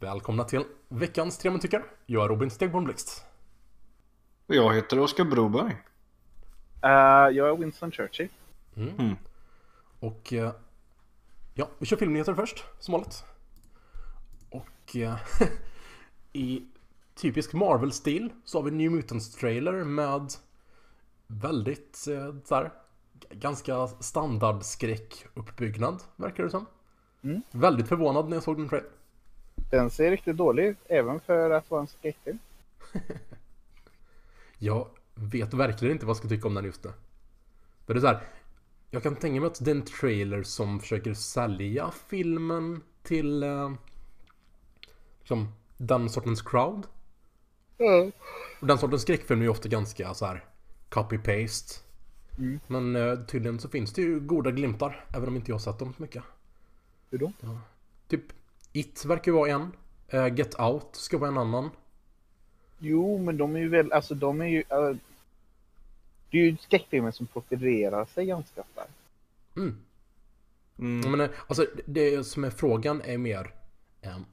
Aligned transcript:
Välkomna 0.00 0.44
till 0.44 0.64
veckans 0.88 1.38
Tre 1.38 1.50
man 1.50 1.60
tycker. 1.60 1.84
Jag 2.06 2.24
är 2.24 2.28
Robin 2.28 2.50
Stegborn 2.50 2.84
Blixt. 2.84 3.24
Och 4.46 4.54
jag 4.54 4.74
heter 4.74 4.98
Oskar 4.98 5.24
Broberg. 5.24 5.72
Uh, 6.84 7.36
jag 7.36 7.48
är 7.48 7.56
Winston 7.56 7.92
Churchill. 7.92 8.28
Mm. 8.76 8.94
Mm. 8.98 9.16
Och 10.00 10.32
uh, 10.32 10.50
ja, 11.54 11.68
vi 11.78 11.86
kör 11.86 11.96
filmnyheter 11.96 12.34
först, 12.34 12.64
som 12.78 12.92
vanligt. 12.92 13.24
Och 14.50 14.96
uh, 14.96 15.16
i 16.32 16.64
typisk 17.14 17.52
Marvel-stil 17.52 18.32
så 18.44 18.58
har 18.58 18.62
vi 18.62 18.70
New 18.70 18.90
Mutants-trailer 18.90 19.84
med 19.84 20.32
väldigt 21.26 22.06
uh, 22.08 22.34
så 22.44 22.54
här, 22.54 22.72
ganska 23.30 23.86
standard 23.86 24.62
skräckuppbyggnad, 24.62 26.02
verkar 26.16 26.44
det 26.44 26.50
som. 26.50 26.66
Mm. 27.22 27.42
Väldigt 27.50 27.88
förvånad 27.88 28.28
när 28.28 28.36
jag 28.36 28.42
såg 28.42 28.56
den 28.56 28.68
trailern. 28.68 28.90
Den 29.70 29.90
ser 29.90 30.10
riktigt 30.10 30.36
dålig 30.36 30.64
ut, 30.64 30.78
även 30.86 31.20
för 31.20 31.50
att 31.50 31.70
vara 31.70 31.80
en 31.80 31.86
skräckfilm. 31.86 32.38
jag 34.58 34.88
vet 35.14 35.54
verkligen 35.54 35.92
inte 35.92 36.06
vad 36.06 36.10
jag 36.10 36.16
ska 36.16 36.28
tycka 36.28 36.48
om 36.48 36.54
den 36.54 36.64
just 36.64 36.84
nu. 36.84 36.90
För 37.86 37.94
det 37.94 37.98
är 37.98 38.00
så 38.00 38.06
här, 38.06 38.20
jag 38.90 39.02
kan 39.02 39.16
tänka 39.16 39.40
mig 39.40 39.46
att 39.46 39.64
det 39.64 39.70
är 39.70 39.74
en 39.74 39.82
trailer 39.82 40.42
som 40.42 40.80
försöker 40.80 41.14
sälja 41.14 41.90
filmen 42.08 42.82
till 43.02 43.42
eh, 43.42 43.72
liksom, 45.18 45.52
den 45.76 46.10
sortens 46.10 46.42
crowd. 46.42 46.86
Mm. 47.78 48.12
Och 48.60 48.66
den 48.66 48.78
sortens 48.78 49.02
skräckfilm 49.02 49.40
är 49.40 49.44
ju 49.44 49.50
ofta 49.50 49.68
ganska 49.68 50.14
så 50.14 50.26
här 50.26 50.44
copy-paste. 50.88 51.80
Mm. 52.38 52.60
Men 52.66 52.96
eh, 52.96 53.18
tydligen 53.24 53.58
så 53.58 53.68
finns 53.68 53.92
det 53.92 54.02
ju 54.02 54.20
goda 54.20 54.50
glimtar, 54.50 55.04
även 55.14 55.28
om 55.28 55.36
inte 55.36 55.50
jag 55.50 55.54
har 55.54 55.60
sett 55.60 55.78
dem 55.78 55.94
så 55.94 56.02
mycket. 56.02 56.22
Hur 57.10 57.18
då? 57.18 57.32
Ja. 57.40 57.60
Typ 58.08 58.22
It 58.72 59.04
verkar 59.04 59.32
vara 59.32 59.50
en. 59.50 59.72
Uh, 60.14 60.34
Get 60.34 60.60
Out 60.60 60.88
ska 60.92 61.18
vara 61.18 61.30
en 61.30 61.38
annan. 61.38 61.70
Jo, 62.78 63.18
men 63.18 63.36
de 63.36 63.56
är 63.56 63.60
ju 63.60 63.68
väl, 63.68 63.92
alltså 63.92 64.14
de 64.14 64.40
är 64.40 64.46
ju... 64.46 64.58
Uh, 64.58 64.96
det 66.30 66.38
är 66.38 66.42
ju 66.42 66.56
skräckfilmer 66.56 67.10
som 67.10 67.26
profilerar 67.26 68.04
sig 68.04 68.26
ganska 68.26 68.62
starkt. 68.72 68.90
Mm. 69.56 69.76
Mm. 70.78 71.10
Men 71.10 71.28
alltså 71.46 71.66
det 71.86 72.24
som 72.24 72.44
är 72.44 72.50
frågan 72.50 73.02
är 73.04 73.18
mer... 73.18 73.54
Um, 74.02 74.24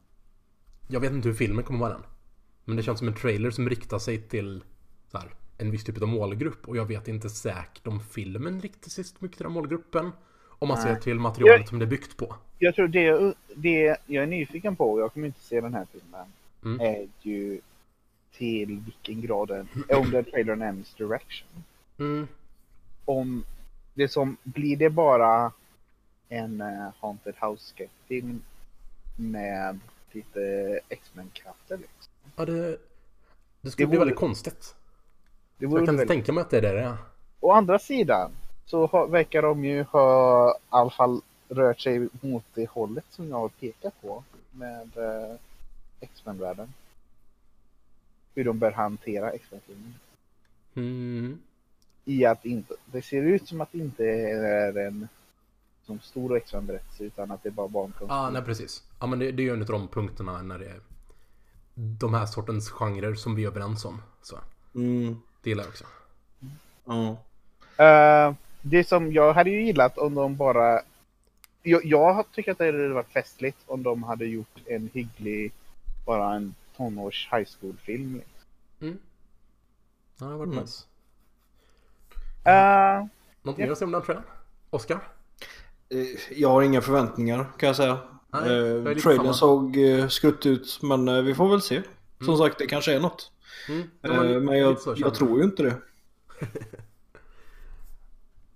jag 0.88 1.00
vet 1.00 1.12
inte 1.12 1.28
hur 1.28 1.36
filmen 1.36 1.64
kommer 1.64 1.80
vara 1.80 1.96
än. 1.96 2.04
Men 2.66 2.78
det 2.78 2.84
känns 2.84 3.00
som 3.00 3.08
en 3.08 3.14
trailer 3.14 3.52
som 3.52 3.70
riktar 3.70 4.00
sig 4.00 4.22
till 4.22 4.64
så 5.12 5.18
här, 5.18 5.34
en 5.58 5.72
viss 5.72 5.84
typ 5.84 6.02
av 6.02 6.08
målgrupp. 6.08 6.68
Och 6.68 6.78
jag 6.78 6.86
vet 6.86 7.08
inte 7.08 7.30
säkert 7.30 7.88
om 7.88 8.00
filmen 8.00 8.62
riktar 8.62 8.90
sig 8.90 9.04
så 9.04 9.16
mycket 9.20 9.38
till 9.38 9.44
den 9.44 9.54
målgruppen. 9.54 10.12
Om 10.60 10.68
man 10.68 10.78
Nej. 10.78 10.96
ser 10.96 11.02
till 11.02 11.20
materialet 11.20 11.60
jag, 11.60 11.70
som 11.70 11.80
det 11.80 11.86
är 11.86 11.90
byggt 11.90 12.18
på. 12.18 12.36
Jag 12.60 12.76
tror 12.76 12.88
det, 12.88 13.34
det 13.56 13.98
jag 14.06 14.24
är 14.24 14.28
nyfiken 14.28 14.76
på, 14.76 15.00
jag 15.00 15.14
kommer 15.14 15.28
inte 15.28 15.40
se 15.40 15.62
den 15.62 15.74
här 15.74 15.88
filmen, 15.92 16.26
mm. 16.66 16.80
är 16.80 17.08
ju 17.22 17.62
till 18.32 18.80
vilken 18.86 19.22
grad 19.22 19.48
den, 19.48 19.68
om 19.90 20.12
den 20.12 20.24
trailern 20.24 20.62
är 20.62 20.72
misdirection. 20.72 21.48
Mm. 22.00 22.28
Om 23.06 23.44
det 23.94 24.08
som, 24.08 24.38
blir 24.44 24.78
det 24.78 24.90
bara 24.90 25.52
en 26.30 26.62
uh, 26.62 26.90
Haunted 27.00 27.36
House-film 27.42 28.42
med 29.16 29.80
lite 30.12 30.40
X-Men-krafter 30.90 31.78
liksom? 31.78 32.14
Ja, 32.36 32.46
det, 32.46 32.78
det 33.62 33.72
skulle 33.72 33.86
det 33.86 33.90
bli 33.90 33.98
väldigt 33.98 34.18
konstigt. 34.18 34.76
Jag 35.58 35.86
kan 35.86 35.96
inte 35.96 36.06
tänka 36.06 36.34
mig 36.34 36.42
att 36.42 36.50
det 36.50 36.58
är 36.58 36.62
det 36.62 36.72
det 36.72 36.82
är. 36.82 36.98
Å 37.40 37.52
andra 37.52 37.80
sidan, 37.80 38.32
så 38.66 38.88
har, 38.88 39.08
verkar 39.08 39.42
de 39.42 39.66
ju 39.66 39.84
ha 39.84 40.52
i 40.52 40.60
alla 40.70 40.90
fall 40.90 41.22
rört 41.50 41.80
sig 41.80 42.08
mot 42.22 42.44
det 42.54 42.70
hållet 42.70 43.06
som 43.10 43.30
jag 43.30 43.40
har 43.40 43.50
pekat 43.50 44.02
på 44.02 44.24
med 44.52 44.98
eh, 44.98 45.36
X-Men-världen. 46.00 46.74
Hur 48.36 48.44
de 48.44 48.60
bör 48.60 48.72
hantera 48.72 49.32
X-Men-filmen. 49.32 49.94
Mm. 50.76 51.40
I 52.06 52.26
att 52.26 52.46
inte, 52.46 52.74
det 52.86 53.02
ser 53.02 53.22
ut 53.22 53.48
som 53.48 53.62
att 53.62 53.72
det 53.72 53.78
inte 53.78 54.06
är 54.06 54.78
en 54.78 55.08
som 55.86 56.00
stor 56.00 56.38
X-Men-berättelse 56.38 57.04
utan 57.04 57.32
att 57.32 57.44
det 57.44 57.50
är 57.50 57.54
bara 57.54 57.68
barnkonst. 57.68 58.10
Ja, 58.10 58.16
ah, 58.16 58.30
nej 58.30 58.42
precis. 58.42 58.84
Ja, 59.00 59.08
men 59.08 59.20
det, 59.20 59.32
det 59.32 59.42
är 59.42 59.46
ju 59.46 59.54
en 59.54 59.62
av 59.62 59.68
de 59.68 59.88
punkterna 59.88 60.42
när 60.42 60.60
det 60.60 60.66
är 60.66 60.80
de 61.74 62.14
här 62.14 62.26
sortens 62.26 62.70
genrer 62.70 63.16
som 63.16 63.36
vi 63.36 63.44
är 63.44 63.48
överens 63.48 63.86
om. 63.86 64.02
Så. 64.22 64.38
Mm. 64.76 65.18
Det 65.42 65.50
gillar 65.50 65.64
jag 65.64 65.70
också. 65.70 65.86
Mm. 66.88 67.16
Uh, 67.80 68.36
det 68.62 68.88
som 68.88 69.14
jag 69.14 69.34
hade 69.34 69.50
ju 69.50 69.66
gillat 69.66 69.98
om 69.98 70.16
de 70.16 70.36
bara... 70.36 70.82
Jag, 71.68 71.86
jag 71.86 72.32
tycker 72.32 72.52
att 72.52 72.58
det 72.58 72.66
hade 72.66 72.90
varit 72.90 73.12
festligt 73.12 73.58
om 73.66 73.84
de 73.84 74.04
hade 74.04 74.26
gjort 74.26 74.62
en 74.66 74.90
hygglig, 74.94 75.52
bara 76.06 76.36
en 76.36 76.56
tonårs 76.78 77.30
high 77.32 77.48
school-film. 77.60 78.16
Liksom. 78.16 78.50
Mm. 78.82 78.98
Ja, 80.20 80.26
det 80.26 80.26
hade 80.26 80.38
varit 80.38 80.48
mm. 80.48 80.60
nice. 80.60 80.86
Uh, 82.48 83.08
Någonting 83.42 83.66
mer 83.66 83.72
att 83.72 83.78
säga 83.78 83.86
om 83.86 83.92
den 83.92 84.02
trailern? 84.02 84.24
Oscar? 84.70 85.00
Eh, 85.90 86.40
jag 86.40 86.50
har 86.50 86.62
inga 86.62 86.82
förväntningar 86.82 87.46
kan 87.58 87.68
jag 87.68 87.76
säga. 87.76 87.98
Nej, 88.30 88.50
uh, 88.50 88.98
trailern 88.98 89.34
såg 89.34 89.78
uh, 89.78 90.08
skrutt 90.08 90.46
ut 90.46 90.80
men 90.82 91.08
uh, 91.08 91.22
vi 91.22 91.36
får 91.36 91.50
väl 91.50 91.62
se. 91.62 91.82
Som 92.18 92.28
mm. 92.28 92.38
sagt 92.38 92.60
det 92.60 92.68
kanske 92.68 92.96
är 92.96 93.00
något. 93.00 93.32
Mm. 93.70 93.82
Uh, 94.06 94.42
men 94.42 94.58
jag, 94.58 94.78
jag 94.96 95.16
tror 95.16 95.38
ju 95.38 95.44
inte 95.44 95.64
det. 95.64 95.76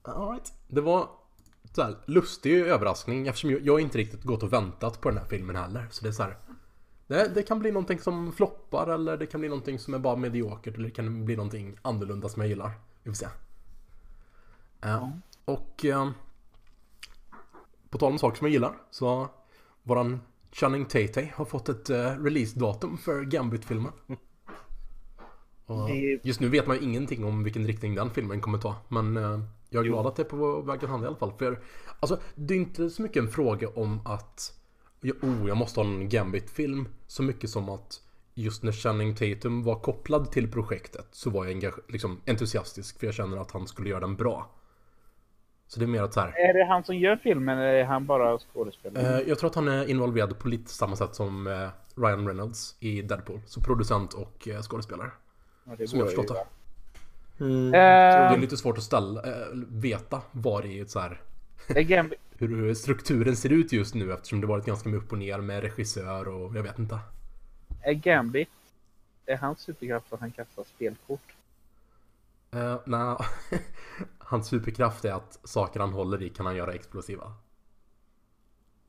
Alright. 0.01 0.53
Det 0.67 0.81
var 0.81 1.20
så 1.71 1.81
här, 1.81 1.97
lustig 2.05 2.59
överraskning 2.59 3.27
eftersom 3.27 3.51
jag, 3.51 3.61
jag 3.61 3.79
inte 3.79 3.97
riktigt 3.97 4.23
gått 4.23 4.43
och 4.43 4.53
väntat 4.53 5.01
på 5.01 5.09
den 5.09 5.17
här 5.17 5.25
filmen 5.25 5.55
heller. 5.55 5.87
Så 5.91 6.03
det 6.03 6.09
är 6.09 6.13
så 6.13 6.23
här, 6.23 6.37
det, 7.07 7.31
det, 7.35 7.43
kan 7.43 7.59
bli 7.59 7.71
någonting 7.71 7.99
som 7.99 8.31
floppar 8.31 8.87
eller 8.87 9.17
det 9.17 9.25
kan 9.25 9.39
bli 9.39 9.49
någonting 9.49 9.79
som 9.79 9.93
är 9.93 9.99
bara 9.99 10.15
mediokert 10.15 10.75
eller 10.75 10.87
det 10.87 10.95
kan 10.95 11.25
bli 11.25 11.35
någonting 11.35 11.77
annorlunda 11.81 12.29
som 12.29 12.41
jag 12.41 12.49
gillar. 12.49 12.71
Vi 13.03 13.11
får 13.11 13.15
se. 13.15 13.27
Uh, 14.85 15.09
och 15.45 15.85
uh, 15.85 16.09
på 17.89 17.97
tal 17.97 18.11
om 18.11 18.19
saker 18.19 18.37
som 18.37 18.47
jag 18.47 18.53
gillar 18.53 18.73
så 18.91 19.29
våran 19.83 20.21
Channing 20.51 20.85
Tate 20.85 21.31
har 21.35 21.45
fått 21.45 21.69
ett 21.69 21.89
uh, 21.89 21.95
releasedatum 21.95 22.97
för 22.97 23.23
Gambit-filmen. 23.23 23.93
just 26.23 26.39
nu 26.39 26.49
vet 26.49 26.67
man 26.67 26.77
ju 26.77 26.83
ingenting 26.83 27.25
om 27.25 27.43
vilken 27.43 27.67
riktning 27.67 27.95
den 27.95 28.09
filmen 28.09 28.41
kommer 28.41 28.57
ta. 28.57 28.75
Men 28.87 29.17
jag 29.73 29.85
är 29.85 29.89
glad 29.89 30.07
att 30.07 30.15
det 30.15 30.21
är 30.21 30.25
på 30.25 30.61
väg 30.61 30.83
att 30.83 30.89
hända 30.89 31.05
i 31.05 31.07
alla 31.07 31.17
fall. 31.17 31.33
För 31.39 31.59
alltså, 31.99 32.19
det 32.35 32.53
är 32.53 32.57
inte 32.57 32.89
så 32.89 33.01
mycket 33.01 33.23
en 33.23 33.29
fråga 33.29 33.67
om 33.69 34.01
att 34.05 34.53
oh, 35.03 35.47
jag 35.47 35.57
måste 35.57 35.79
ha 35.79 35.87
en 35.87 36.09
Gambit-film. 36.09 36.87
Så 37.07 37.23
mycket 37.23 37.49
som 37.49 37.69
att 37.69 38.01
just 38.33 38.63
när 38.63 38.71
Channing 38.71 39.15
Tatum 39.15 39.63
var 39.63 39.75
kopplad 39.75 40.31
till 40.31 40.51
projektet 40.51 41.07
så 41.11 41.29
var 41.29 41.45
jag 41.45 41.73
liksom, 41.87 42.21
entusiastisk 42.27 42.99
för 42.99 43.07
jag 43.07 43.13
känner 43.13 43.37
att 43.37 43.51
han 43.51 43.67
skulle 43.67 43.89
göra 43.89 43.99
den 43.99 44.15
bra. 44.15 44.49
Så 45.67 45.79
det 45.79 45.85
är 45.85 45.87
mer 45.87 46.01
att 46.01 46.13
så 46.13 46.19
här, 46.19 46.49
Är 46.49 46.53
det 46.53 46.65
han 46.65 46.83
som 46.83 46.97
gör 46.97 47.15
filmen 47.15 47.57
eller 47.57 47.73
är 47.73 47.83
han 47.83 48.05
bara 48.05 48.37
skådespelare? 48.37 49.21
Eh, 49.21 49.29
jag 49.29 49.39
tror 49.39 49.49
att 49.49 49.55
han 49.55 49.67
är 49.67 49.89
involverad 49.89 50.39
på 50.39 50.47
lite 50.47 50.71
samma 50.71 50.95
sätt 50.95 51.15
som 51.15 51.47
eh, 51.47 51.69
Ryan 51.95 52.27
Reynolds 52.27 52.75
i 52.79 53.01
Deadpool. 53.01 53.41
Så 53.45 53.61
producent 53.61 54.13
och 54.13 54.47
eh, 54.47 54.61
skådespelare. 54.61 55.11
Ja, 55.63 55.87
som 55.87 55.99
jag 55.99 56.07
förstått 56.07 56.27
det. 56.27 56.45
Mm. 57.41 57.65
Uh, 57.65 57.71
det 57.71 57.77
är 57.77 58.37
lite 58.37 58.57
svårt 58.57 58.77
att 58.77 58.83
ställa, 58.83 59.21
äh, 59.23 59.47
veta 59.69 60.21
vad 60.31 60.63
det 60.63 60.79
är 60.79 60.85
så 60.85 60.99
här. 60.99 61.21
hur 62.37 62.73
strukturen 62.73 63.35
ser 63.35 63.49
ut 63.49 63.71
just 63.71 63.95
nu 63.95 64.13
eftersom 64.13 64.41
det 64.41 64.47
varit 64.47 64.65
ganska 64.65 64.89
mycket 64.89 65.05
upp 65.05 65.11
och 65.11 65.17
ner 65.17 65.37
med 65.37 65.61
regissör 65.61 66.27
och 66.27 66.55
jag 66.55 66.63
vet 66.63 66.79
inte. 66.79 66.99
Är 67.81 67.93
Gambit, 67.93 68.49
är 69.25 69.37
hans 69.37 69.59
superkraft 69.59 70.13
att 70.13 70.19
han 70.19 70.31
kastar 70.31 70.63
spelkort? 70.63 71.35
Uh, 72.55 72.79
Nej, 72.85 73.17
hans 74.17 74.47
superkraft 74.47 75.05
är 75.05 75.13
att 75.13 75.39
saker 75.43 75.79
han 75.79 75.93
håller 75.93 76.21
i 76.23 76.29
kan 76.29 76.45
han 76.45 76.55
göra 76.55 76.73
explosiva. 76.73 77.33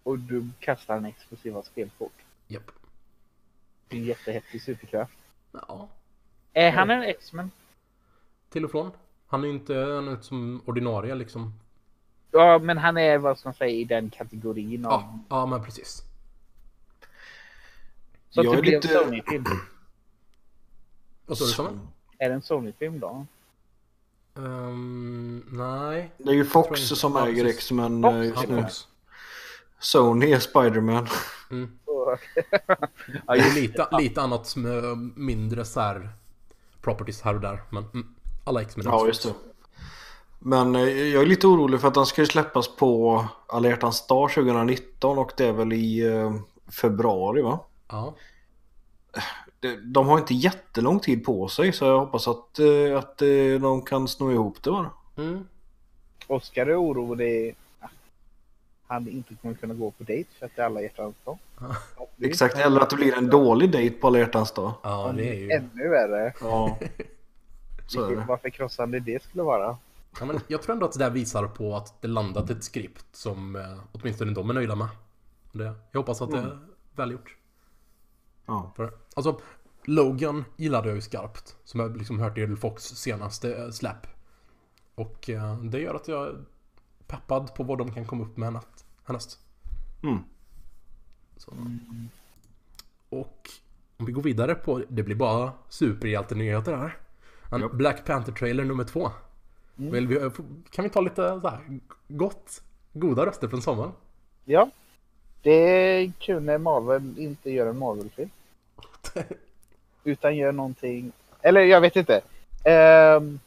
Och 0.03 0.19
du 0.19 0.51
kastar 0.61 0.97
en 0.97 1.05
explosiva 1.05 1.63
spelkort? 1.63 2.13
Japp. 2.47 2.71
Det 3.89 3.97
är 3.97 4.01
en 4.01 4.07
jättehäftig 4.07 4.63
superkraft. 4.63 5.19
Ja. 5.53 5.89
Är 6.53 6.71
han 6.73 6.91
en 6.91 7.03
X-Men? 7.03 7.51
Till 8.53 8.65
och 8.65 8.71
från. 8.71 8.91
Han 9.27 9.45
är 9.45 9.49
ju 9.49 9.55
inte 9.55 9.75
han 9.75 10.09
är 10.09 10.21
som 10.21 10.63
ordinarie 10.65 11.15
liksom. 11.15 11.55
Ja, 12.31 12.59
men 12.59 12.79
han 12.79 12.97
är 12.97 13.19
vad 13.19 13.39
man 13.45 13.55
säga 13.55 13.71
i 13.71 13.85
den 13.85 14.11
kategorin. 14.11 14.87
Av... 14.87 14.93
Ja, 14.93 15.19
ja, 15.29 15.47
men 15.47 15.65
precis. 15.65 16.03
Så 18.31 18.45
jag 18.45 18.57
det 18.57 18.63
blir 18.63 18.73
lite... 18.73 18.99
en 18.99 19.05
Sony-film. 19.05 19.45
Vad 21.27 21.39
sa 21.39 21.45
du 21.45 21.51
Samuel? 21.51 21.79
Är 22.19 22.29
det 22.29 22.35
en 22.35 22.43
Sony-film 22.43 23.01
då? 23.01 23.27
Um, 24.35 25.47
nej. 25.51 26.13
Det 26.19 26.31
är 26.31 26.35
ju 26.35 26.45
Fox 26.45 26.81
som 26.81 27.13
ja, 27.17 27.29
äger 27.29 27.45
X-Men 27.47 28.05
eh, 28.05 28.25
just 28.25 28.49
nu. 28.49 28.67
Sony 29.79 30.33
är 30.33 30.39
Spiderman. 30.39 31.07
Mm. 31.51 31.79
ja, 33.27 33.35
det 33.35 33.41
är 33.41 33.55
lite, 33.55 33.89
lite 33.99 34.23
annat 34.23 34.57
mindre 35.17 35.65
så 35.65 35.81
här 35.81 36.09
properties 36.81 37.23
här 37.23 37.35
och 37.35 37.41
där. 37.41 37.63
Men, 37.71 37.85
mm. 37.95 38.15
Alla 38.45 38.63
X-Men 38.63 38.87
Ja, 38.87 39.07
just 39.07 39.23
det. 39.23 39.35
Men 40.39 40.77
eh, 40.77 40.83
jag 40.83 41.23
är 41.23 41.27
lite 41.27 41.47
orolig 41.47 41.81
för 41.81 41.89
att 41.89 41.95
den 41.95 42.07
ska 42.07 42.23
ju 42.23 42.27
släppas 42.27 42.77
på 42.77 43.25
alla 43.47 43.69
hjärtans 43.69 44.07
dag 44.07 44.31
2019 44.31 45.19
och 45.19 45.33
det 45.37 45.47
är 45.47 45.53
väl 45.53 45.73
i 45.73 46.07
eh, 46.07 46.35
februari 46.73 47.43
va? 47.43 47.59
Ja. 47.89 48.15
De 49.83 50.09
har 50.09 50.19
inte 50.19 50.35
jättelång 50.35 51.01
tid 51.01 51.25
på 51.25 51.49
sig 51.49 51.73
så 51.73 51.85
jag 51.85 51.99
hoppas 51.99 52.29
att, 52.29 52.59
eh, 52.59 52.99
att 52.99 53.19
de 53.61 53.83
kan 53.83 54.09
sno 54.09 54.33
ihop 54.33 54.63
det 54.63 54.71
bara. 54.71 54.91
Mm. 55.17 55.47
Oskar 56.27 56.67
är 56.67 56.83
orolig 56.83 57.57
att 57.81 57.91
han 58.87 59.09
inte 59.09 59.35
kommer 59.35 59.55
kunna 59.55 59.75
gå 59.75 59.91
på 59.91 60.05
dejt 60.05 60.31
för 60.39 60.47
att 60.47 60.53
det 60.57 60.63
är 60.63 60.67
alla 60.67 60.83
hjärtans 60.83 61.15
dag. 61.25 61.39
Exakt, 62.23 62.59
eller 62.59 62.81
att 62.81 62.91
det 62.91 62.97
blir 62.97 63.15
en 63.15 63.31
dålig 63.31 63.71
dejt 63.71 63.97
på 63.97 64.07
alla 64.07 64.19
hjärtans 64.19 64.53
dag. 64.53 64.73
Ja, 64.83 65.13
det 65.17 65.29
är 65.29 65.35
ju... 65.35 65.51
Ännu 65.51 65.89
värre. 65.89 66.35
Ja. 66.41 66.79
Så 67.93 68.05
är 68.05 68.17
det. 68.17 68.25
Varför 68.29 68.51
krossande 68.51 69.01
det 69.01 69.23
skulle 69.23 69.43
vara. 69.43 69.77
Ja, 70.21 70.25
men 70.25 70.41
jag 70.49 70.63
tror 70.63 70.73
ändå 70.73 70.87
att 70.87 70.93
det 70.93 70.99
där 70.99 71.11
visar 71.11 71.47
på 71.47 71.77
att 71.77 72.03
det 72.03 72.09
landat 72.09 72.51
ett 72.51 72.65
skript 72.65 73.07
som 73.13 73.57
eh, 73.57 73.79
åtminstone 73.93 74.33
de 74.33 74.51
är 74.51 74.55
nöjda 74.55 74.75
med. 74.75 74.89
Det, 75.53 75.75
jag 75.93 76.01
hoppas 76.01 76.23
att 76.23 76.31
det 76.31 76.39
är 76.39 76.59
välgjort. 76.95 77.37
Ja. 78.47 78.73
För, 78.77 78.93
alltså, 79.15 79.41
Logan 79.85 80.45
gillade 80.57 80.89
jag 80.89 80.95
ju 80.95 81.01
skarpt. 81.01 81.57
Som 81.65 81.81
jag 81.81 81.97
liksom 81.97 82.21
hört 82.21 82.39
i 82.39 82.57
Fox 82.57 82.83
senaste 82.83 83.55
eh, 83.57 83.71
släpp. 83.71 84.07
Och 84.95 85.31
eh, 85.31 85.57
det 85.57 85.81
gör 85.81 85.95
att 85.95 86.09
jag 86.09 86.27
är 86.27 86.45
peppad 87.07 87.55
på 87.55 87.63
vad 87.63 87.79
de 87.79 87.93
kan 87.93 88.07
komma 88.07 88.25
upp 88.25 88.37
med 88.37 88.61
härnäst. 89.05 89.39
Mm. 90.03 90.19
Så. 91.37 91.53
Och 93.09 93.51
om 93.97 94.07
vi 94.07 94.13
går 94.13 94.23
vidare 94.23 94.55
på, 94.55 94.83
det 94.89 95.03
blir 95.03 95.17
bara 95.17 95.53
superhjältenyheter 95.69 96.77
här. 96.77 97.02
En 97.53 97.61
Japp. 97.61 97.73
Black 97.73 98.05
Panther-trailer 98.05 98.65
nummer 98.65 98.85
två. 98.85 99.11
Vill 99.75 100.07
vi, 100.07 100.31
kan 100.71 100.85
vi 100.85 100.91
ta 100.91 101.01
lite 101.01 101.41
så 101.41 101.49
här 101.49 101.81
gott, 102.09 102.63
goda 102.93 103.27
röster 103.27 103.49
från 103.49 103.63
sommaren? 103.63 103.93
Ja. 104.45 104.71
Det 105.43 105.51
är 105.51 106.13
kul 106.19 106.43
när 106.43 106.59
Marvel 106.59 107.19
inte 107.19 107.51
gör 107.51 107.67
en 107.67 107.79
Marvel-film. 107.79 108.31
Utan 110.05 110.37
gör 110.37 110.53
någonting. 110.53 111.13
Eller 111.41 111.61
jag 111.61 111.81
vet 111.81 111.97
inte. 111.97 112.21
Ehm, 112.65 113.41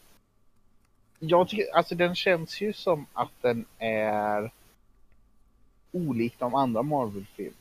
jag 1.20 1.50
tycker, 1.50 1.76
alltså 1.76 1.96
den 1.96 2.16
känns 2.16 2.62
ju 2.62 2.74
som 2.74 3.06
att 3.14 3.32
den 3.42 3.66
är 3.78 4.52
olik 5.92 6.36
de 6.40 6.56
andra 6.56 6.84
Marvel-filmerna. 6.84 7.56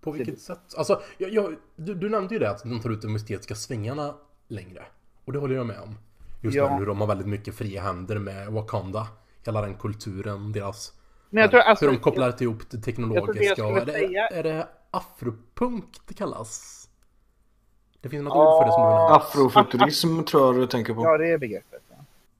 På 0.00 0.10
vilket 0.10 0.40
sätt? 0.40 0.74
Alltså, 0.76 1.02
jag, 1.18 1.32
jag, 1.32 1.56
du, 1.76 1.94
du 1.94 2.08
nämnde 2.08 2.34
ju 2.34 2.38
det 2.38 2.50
att 2.50 2.62
de 2.62 2.80
tar 2.80 2.90
ut 2.90 3.02
de 3.02 3.16
estetiska 3.16 3.54
svängarna 3.54 4.14
längre. 4.54 4.82
Och 5.24 5.32
det 5.32 5.38
håller 5.38 5.54
jag 5.54 5.66
med 5.66 5.80
om. 5.80 5.98
Just 6.42 6.56
Ja. 6.56 6.76
hur 6.76 6.86
de 6.86 7.00
har 7.00 7.06
väldigt 7.08 7.26
mycket 7.26 7.54
fria 7.54 7.82
händer 7.82 8.18
med 8.18 8.52
Wakanda. 8.52 9.06
Hela 9.46 9.60
den 9.60 9.74
kulturen, 9.74 10.52
deras... 10.52 10.92
Men 11.30 11.40
jag 11.40 11.50
tror 11.50 11.60
alltså, 11.60 11.84
hur 11.84 11.92
de 11.92 11.98
kopplar 11.98 12.42
ihop 12.42 12.58
det 12.70 12.76
jag 12.76 12.84
teknologiska. 12.84 13.52
skulle 13.54 13.68
och 13.68 13.78
är, 13.78 13.84
det, 13.86 13.92
säga- 13.92 14.26
är 14.28 14.42
det 14.42 14.68
afropunk 14.90 15.84
det 16.06 16.14
kallas? 16.14 16.80
Det 18.00 18.08
finns 18.08 18.24
något 18.24 18.34
Ja. 18.34 18.56
ord 18.56 18.62
för 18.62 18.66
det 18.66 18.72
som 18.72 18.82
du 18.82 18.88
vill 18.88 18.96
ha. 18.96 19.16
Afrofuturism 19.16 20.22
tror 20.22 20.42
jag 20.46 20.54
du 20.62 20.66
tänker 20.66 20.94
på. 20.94 21.02
Ja, 21.04 21.18
det 21.18 21.28
är 21.28 21.38
begreppet. 21.38 21.82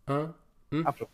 Ja. 0.06 0.28
Ja. 0.69 0.88
Afro. 0.88 1.06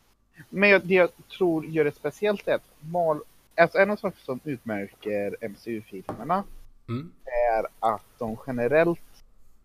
Men 0.49 0.69
jag, 0.70 0.87
det 0.87 0.94
jag 0.94 1.08
tror 1.38 1.67
gör 1.67 1.85
det 1.85 1.94
speciellt 1.94 2.49
är 2.49 2.55
att 2.55 2.62
Mal, 2.81 3.20
alltså 3.56 3.79
en 3.79 3.91
av 3.91 3.97
sakerna 3.97 4.20
som 4.25 4.41
utmärker 4.44 5.37
MCU-filmerna 5.49 6.44
Mm. 6.88 7.12
är 7.25 7.67
att 7.93 8.05
de 8.19 8.37
generellt 8.47 9.00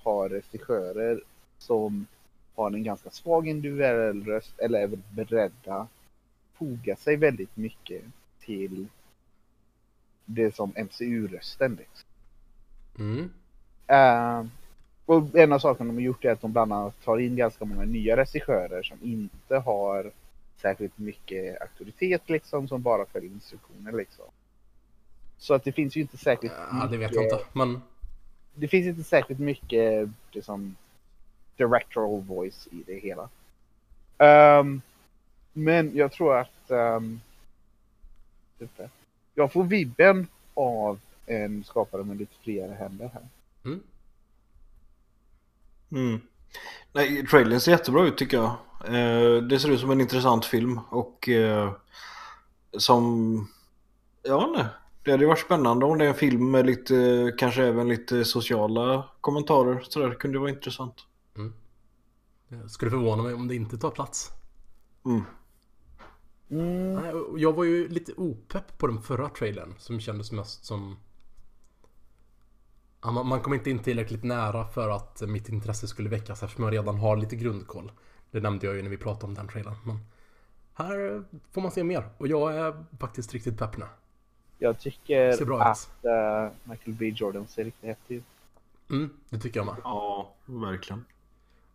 har 0.05 0.29
regissörer 0.29 1.21
som 1.57 2.07
har 2.55 2.71
en 2.71 2.83
ganska 2.83 3.09
svag 3.09 3.47
individuell 3.47 4.23
röst 4.23 4.59
eller 4.59 4.79
är 4.79 4.99
beredda 5.09 5.87
foga 6.57 6.95
sig 6.95 7.15
väldigt 7.15 7.57
mycket 7.57 8.03
till 8.39 8.87
det 10.25 10.55
som 10.55 10.73
MCU-rösten. 10.75 11.77
Liksom. 11.79 12.07
Mm. 12.99 13.29
Eh, 13.87 14.47
och 15.05 15.35
en 15.35 15.53
av 15.53 15.59
sakerna 15.59 15.87
de 15.87 15.95
har 15.95 16.01
gjort 16.01 16.25
är 16.25 16.31
att 16.31 16.41
de 16.41 16.51
bland 16.51 16.73
annat 16.73 17.03
tar 17.03 17.17
in 17.17 17.35
ganska 17.35 17.65
många 17.65 17.85
nya 17.85 18.17
regissörer 18.17 18.83
som 18.83 18.97
inte 19.01 19.55
har 19.57 20.11
särskilt 20.61 20.97
mycket 20.97 21.61
auktoritet 21.61 22.29
liksom, 22.29 22.67
som 22.67 22.81
bara 22.81 23.05
följer 23.05 23.31
instruktioner 23.31 23.91
liksom. 23.91 24.25
Så 25.37 25.53
att 25.53 25.63
det 25.63 25.71
finns 25.71 25.97
ju 25.97 26.01
inte 26.01 26.17
särskilt 26.17 26.53
Ja, 26.71 26.87
det 26.91 26.97
vet 26.97 27.15
jag 27.15 27.23
inte. 27.23 27.39
Men 27.53 27.81
det 28.55 28.67
finns 28.67 28.87
inte 28.87 29.03
särskilt 29.03 29.39
mycket 29.39 30.09
liksom, 30.31 30.75
directoral 31.57 32.21
voice 32.21 32.67
i 32.71 32.83
det 32.85 32.99
hela. 32.99 33.29
Ehm, 34.17 34.81
men 35.53 35.91
jag 35.95 36.11
tror 36.11 36.37
att 36.37 36.71
um, 36.71 37.21
jag 39.35 39.51
får 39.51 39.63
vibben 39.63 40.27
av 40.53 40.99
en 41.25 41.63
skapare 41.63 42.03
med 42.03 42.17
lite 42.17 42.35
friare 42.43 42.73
händer 42.73 43.09
här. 43.13 43.27
mm. 43.63 43.83
Mm. 45.91 46.21
Nej, 46.93 47.27
trailern 47.27 47.59
ser 47.59 47.71
jättebra 47.71 48.03
ut 48.07 48.17
tycker 48.17 48.37
jag. 48.37 48.55
Eh, 48.85 49.41
det 49.41 49.59
ser 49.59 49.69
ut 49.69 49.79
som 49.79 49.91
en 49.91 50.01
intressant 50.01 50.45
film 50.45 50.79
och 50.89 51.29
eh, 51.29 51.71
som... 52.77 53.47
Ja, 54.23 54.53
nej. 54.57 54.65
Det 55.05 55.11
hade 55.11 55.25
varit 55.25 55.39
spännande 55.39 55.85
om 55.85 55.97
det 55.97 56.05
är 56.05 56.09
en 56.09 56.15
film 56.15 56.51
med 56.51 56.65
lite, 56.65 57.33
kanske 57.37 57.63
även 57.63 57.87
lite 57.87 58.25
sociala 58.25 59.09
kommentarer. 59.21 59.79
Så 59.89 59.99
där 59.99 60.13
kunde 60.13 60.39
vara 60.39 60.49
intressant. 60.49 60.95
det 62.47 62.69
skulle 62.69 62.91
förvåna 62.91 63.23
mig 63.23 63.33
om 63.33 63.47
det 63.47 63.55
inte 63.55 63.77
tar 63.77 63.91
plats. 63.91 64.31
Mm. 65.05 65.21
Mm, 66.49 66.99
Jag 67.37 67.53
var 67.53 67.63
ju 67.63 67.87
lite 67.87 68.13
opepp 68.17 68.77
på 68.77 68.87
den 68.87 69.01
förra 69.01 69.29
trailern 69.29 69.73
som 69.77 69.99
kändes 69.99 70.31
mest 70.31 70.65
som... 70.65 70.97
Man 73.01 73.41
kom 73.41 73.53
inte 73.53 73.69
in 73.69 73.79
tillräckligt 73.79 74.23
nära 74.23 74.67
för 74.67 74.89
att 74.89 75.21
mitt 75.21 75.49
intresse 75.49 75.87
skulle 75.87 76.09
väckas 76.09 76.43
eftersom 76.43 76.63
jag 76.63 76.73
redan 76.73 76.97
har 76.97 77.17
lite 77.17 77.35
grundkoll. 77.35 77.91
Det 78.31 78.39
nämnde 78.39 78.65
jag 78.65 78.75
ju 78.75 78.81
när 78.81 78.89
vi 78.89 78.97
pratade 78.97 79.25
om 79.25 79.33
den 79.33 79.47
trailern. 79.47 79.75
Men 79.83 79.99
här 80.73 81.23
får 81.51 81.61
man 81.61 81.71
se 81.71 81.83
mer 81.83 82.09
och 82.17 82.27
jag 82.27 82.55
är 82.55 82.85
faktiskt 82.99 83.33
riktigt 83.33 83.57
pepp 83.57 83.77
nu. 83.77 83.85
Jag 84.59 84.79
tycker 84.79 85.31
Ser 85.31 85.45
bra 85.45 85.57
ut. 85.57 85.61
att 85.61 86.05
eh, 86.05 86.51
Michael 86.63 86.93
B 86.97 87.09
Jordan 87.15 87.47
ser 87.47 87.63
riktigt 87.63 87.87
häftig 87.87 88.15
ut. 88.15 88.23
Mm, 88.89 89.09
det 89.29 89.39
tycker 89.39 89.59
jag 89.59 89.65
med. 89.65 89.75
Ja, 89.83 90.33
verkligen. 90.45 91.05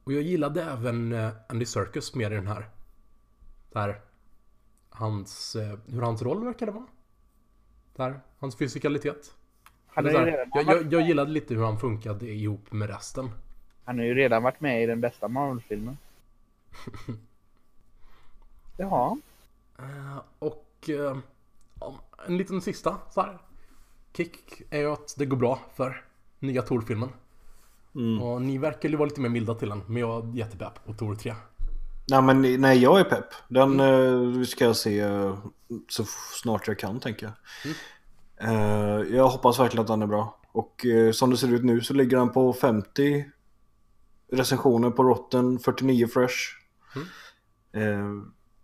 Och 0.05 0.13
jag 0.13 0.23
gillade 0.23 0.63
även 0.63 1.13
eh, 1.13 1.31
Andy 1.49 1.65
Serkis 1.67 2.15
mer 2.15 2.31
i 2.31 2.35
den 2.35 2.47
här. 2.47 2.69
Där 3.73 4.01
hans, 4.91 5.57
eh, 5.57 5.79
hur 5.87 6.03
hans 6.03 6.23
roll 6.23 6.45
verkade 6.45 6.73
vara. 6.73 6.87
Där, 7.97 8.21
hans 8.39 8.57
fysikalitet. 8.57 9.35
Han 9.87 10.05
redan, 10.05 10.29
jag, 10.29 10.65
jag, 10.67 10.93
jag 10.93 11.03
gillade 11.03 11.31
lite 11.31 11.55
hur 11.55 11.65
han 11.65 11.79
funkade 11.79 12.27
ihop 12.27 12.73
med 12.73 12.89
resten. 12.89 13.31
han 13.85 13.99
har 13.99 14.05
ju 14.05 14.15
redan 14.15 14.43
varit 14.43 14.61
med 14.61 14.83
i 14.83 14.87
den 14.87 15.01
bästa 15.01 15.29
Marvel-filmen. 15.29 15.99
Jaha. 18.77 19.19
Eh, 19.79 20.19
och 20.39 20.67
ja, 20.87 21.17
en 22.27 22.37
liten 22.37 22.61
sista 22.61 22.97
så 23.11 23.21
här. 23.21 23.39
Kick 24.17 24.63
är 24.71 24.79
ju 24.79 24.93
att 24.93 25.15
det 25.19 25.27
går 25.27 25.37
bra 25.37 25.61
för 25.77 26.05
nya 26.39 26.63
Tor-filmen. 26.63 27.09
Mm. 27.95 28.23
Och 28.23 28.43
ni 28.43 28.59
verkar 28.59 28.89
ju 28.89 28.97
vara 28.97 29.09
lite 29.09 29.21
mer 29.21 29.29
milda 29.29 29.55
till 29.55 29.69
den. 29.69 29.83
Men 29.87 29.97
jag 29.97 30.29
är 30.29 30.37
jättepepp 30.37 30.85
på 30.87 30.95
Tor 30.95 31.15
3. 31.15 31.35
Nej, 32.11 32.23
men 32.23 32.61
nej, 32.61 32.79
jag 32.79 33.01
är 33.01 33.05
pepp. 33.05 33.25
Den 33.49 33.81
eh, 33.81 34.43
ska 34.45 34.65
jag 34.65 34.77
se 34.77 35.01
eh, 35.01 35.39
så 35.89 36.05
snart 36.35 36.69
jag 36.69 36.79
kan, 36.79 37.01
tänker 37.01 37.27
jag. 37.27 37.35
Eh, 38.51 39.17
jag 39.17 39.29
hoppas 39.29 39.59
verkligen 39.59 39.81
att 39.83 39.87
den 39.89 40.03
är 40.03 40.07
bra. 40.07 40.41
Och 40.53 40.87
eh, 40.87 41.13
som 41.13 41.31
det 41.31 41.37
ser 41.37 41.53
ut 41.55 41.65
nu 41.65 41.81
så 41.81 41.95
ligger 41.95 42.17
den 42.17 42.29
på 42.33 42.53
50 42.53 43.25
recensioner 44.33 44.91
på 44.91 45.03
Rotten, 45.03 45.59
49 45.59 46.07
fresh. 46.07 46.37
Eh, 47.73 48.11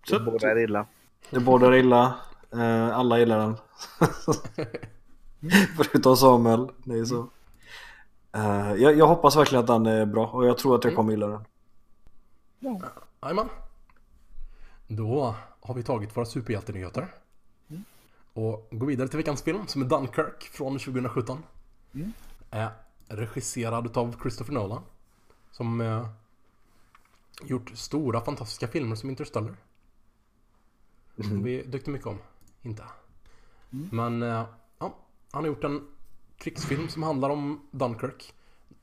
så 0.06 0.14
Det 0.14 0.16
att 0.16 0.24
båda 0.24 0.50
är 0.50 0.58
illa. 0.58 0.86
det 1.30 1.40
bådar 1.40 1.74
illa. 1.74 2.14
Eh, 2.52 2.96
alla 2.98 3.18
gillar 3.18 3.38
den. 3.38 3.56
Förutom 5.76 6.16
Samuel. 6.16 6.70
Det 6.84 6.98
är 6.98 7.04
så. 7.04 7.28
Eh, 8.32 8.74
jag, 8.74 8.96
jag 8.98 9.06
hoppas 9.06 9.36
verkligen 9.36 9.60
att 9.60 9.66
den 9.66 9.86
är 9.86 10.06
bra 10.06 10.26
och 10.26 10.46
jag 10.46 10.58
tror 10.58 10.76
att 10.76 10.84
jag 10.84 10.96
kommer 10.96 11.12
gilla 11.12 11.26
den. 11.26 11.44
Ja. 12.58 12.80
Jajamän. 13.22 13.48
Då 14.86 15.34
har 15.60 15.74
vi 15.74 15.82
tagit 15.82 16.16
våra 16.16 16.26
superhjältenyheter. 16.26 17.08
Och 18.36 18.68
går 18.70 18.86
vidare 18.86 19.08
till 19.08 19.16
veckans 19.16 19.42
film 19.42 19.66
som 19.66 19.82
är 19.82 19.86
Dunkirk 19.86 20.42
från 20.42 20.78
2017. 20.78 21.42
Mm. 21.94 22.12
Är 22.50 22.70
regisserad 23.08 23.96
av 23.96 24.16
Christopher 24.22 24.52
Nolan. 24.52 24.82
Som 25.50 25.80
eh, 25.80 26.08
gjort 27.42 27.70
stora 27.74 28.20
fantastiska 28.20 28.68
filmer 28.68 28.96
som 28.96 29.10
Interstellar. 29.10 29.56
Som 31.16 31.42
vi 31.42 31.70
tyckte 31.72 31.90
mycket 31.90 32.06
om. 32.06 32.18
Inte. 32.66 32.82
Men 33.70 34.22
eh, 34.22 34.44
ja, 34.78 34.94
han 35.30 35.44
har 35.44 35.46
gjort 35.46 35.64
en 35.64 35.86
krigsfilm 36.36 36.88
som 36.88 37.02
handlar 37.02 37.30
om 37.30 37.68
Dunkirk. 37.70 38.32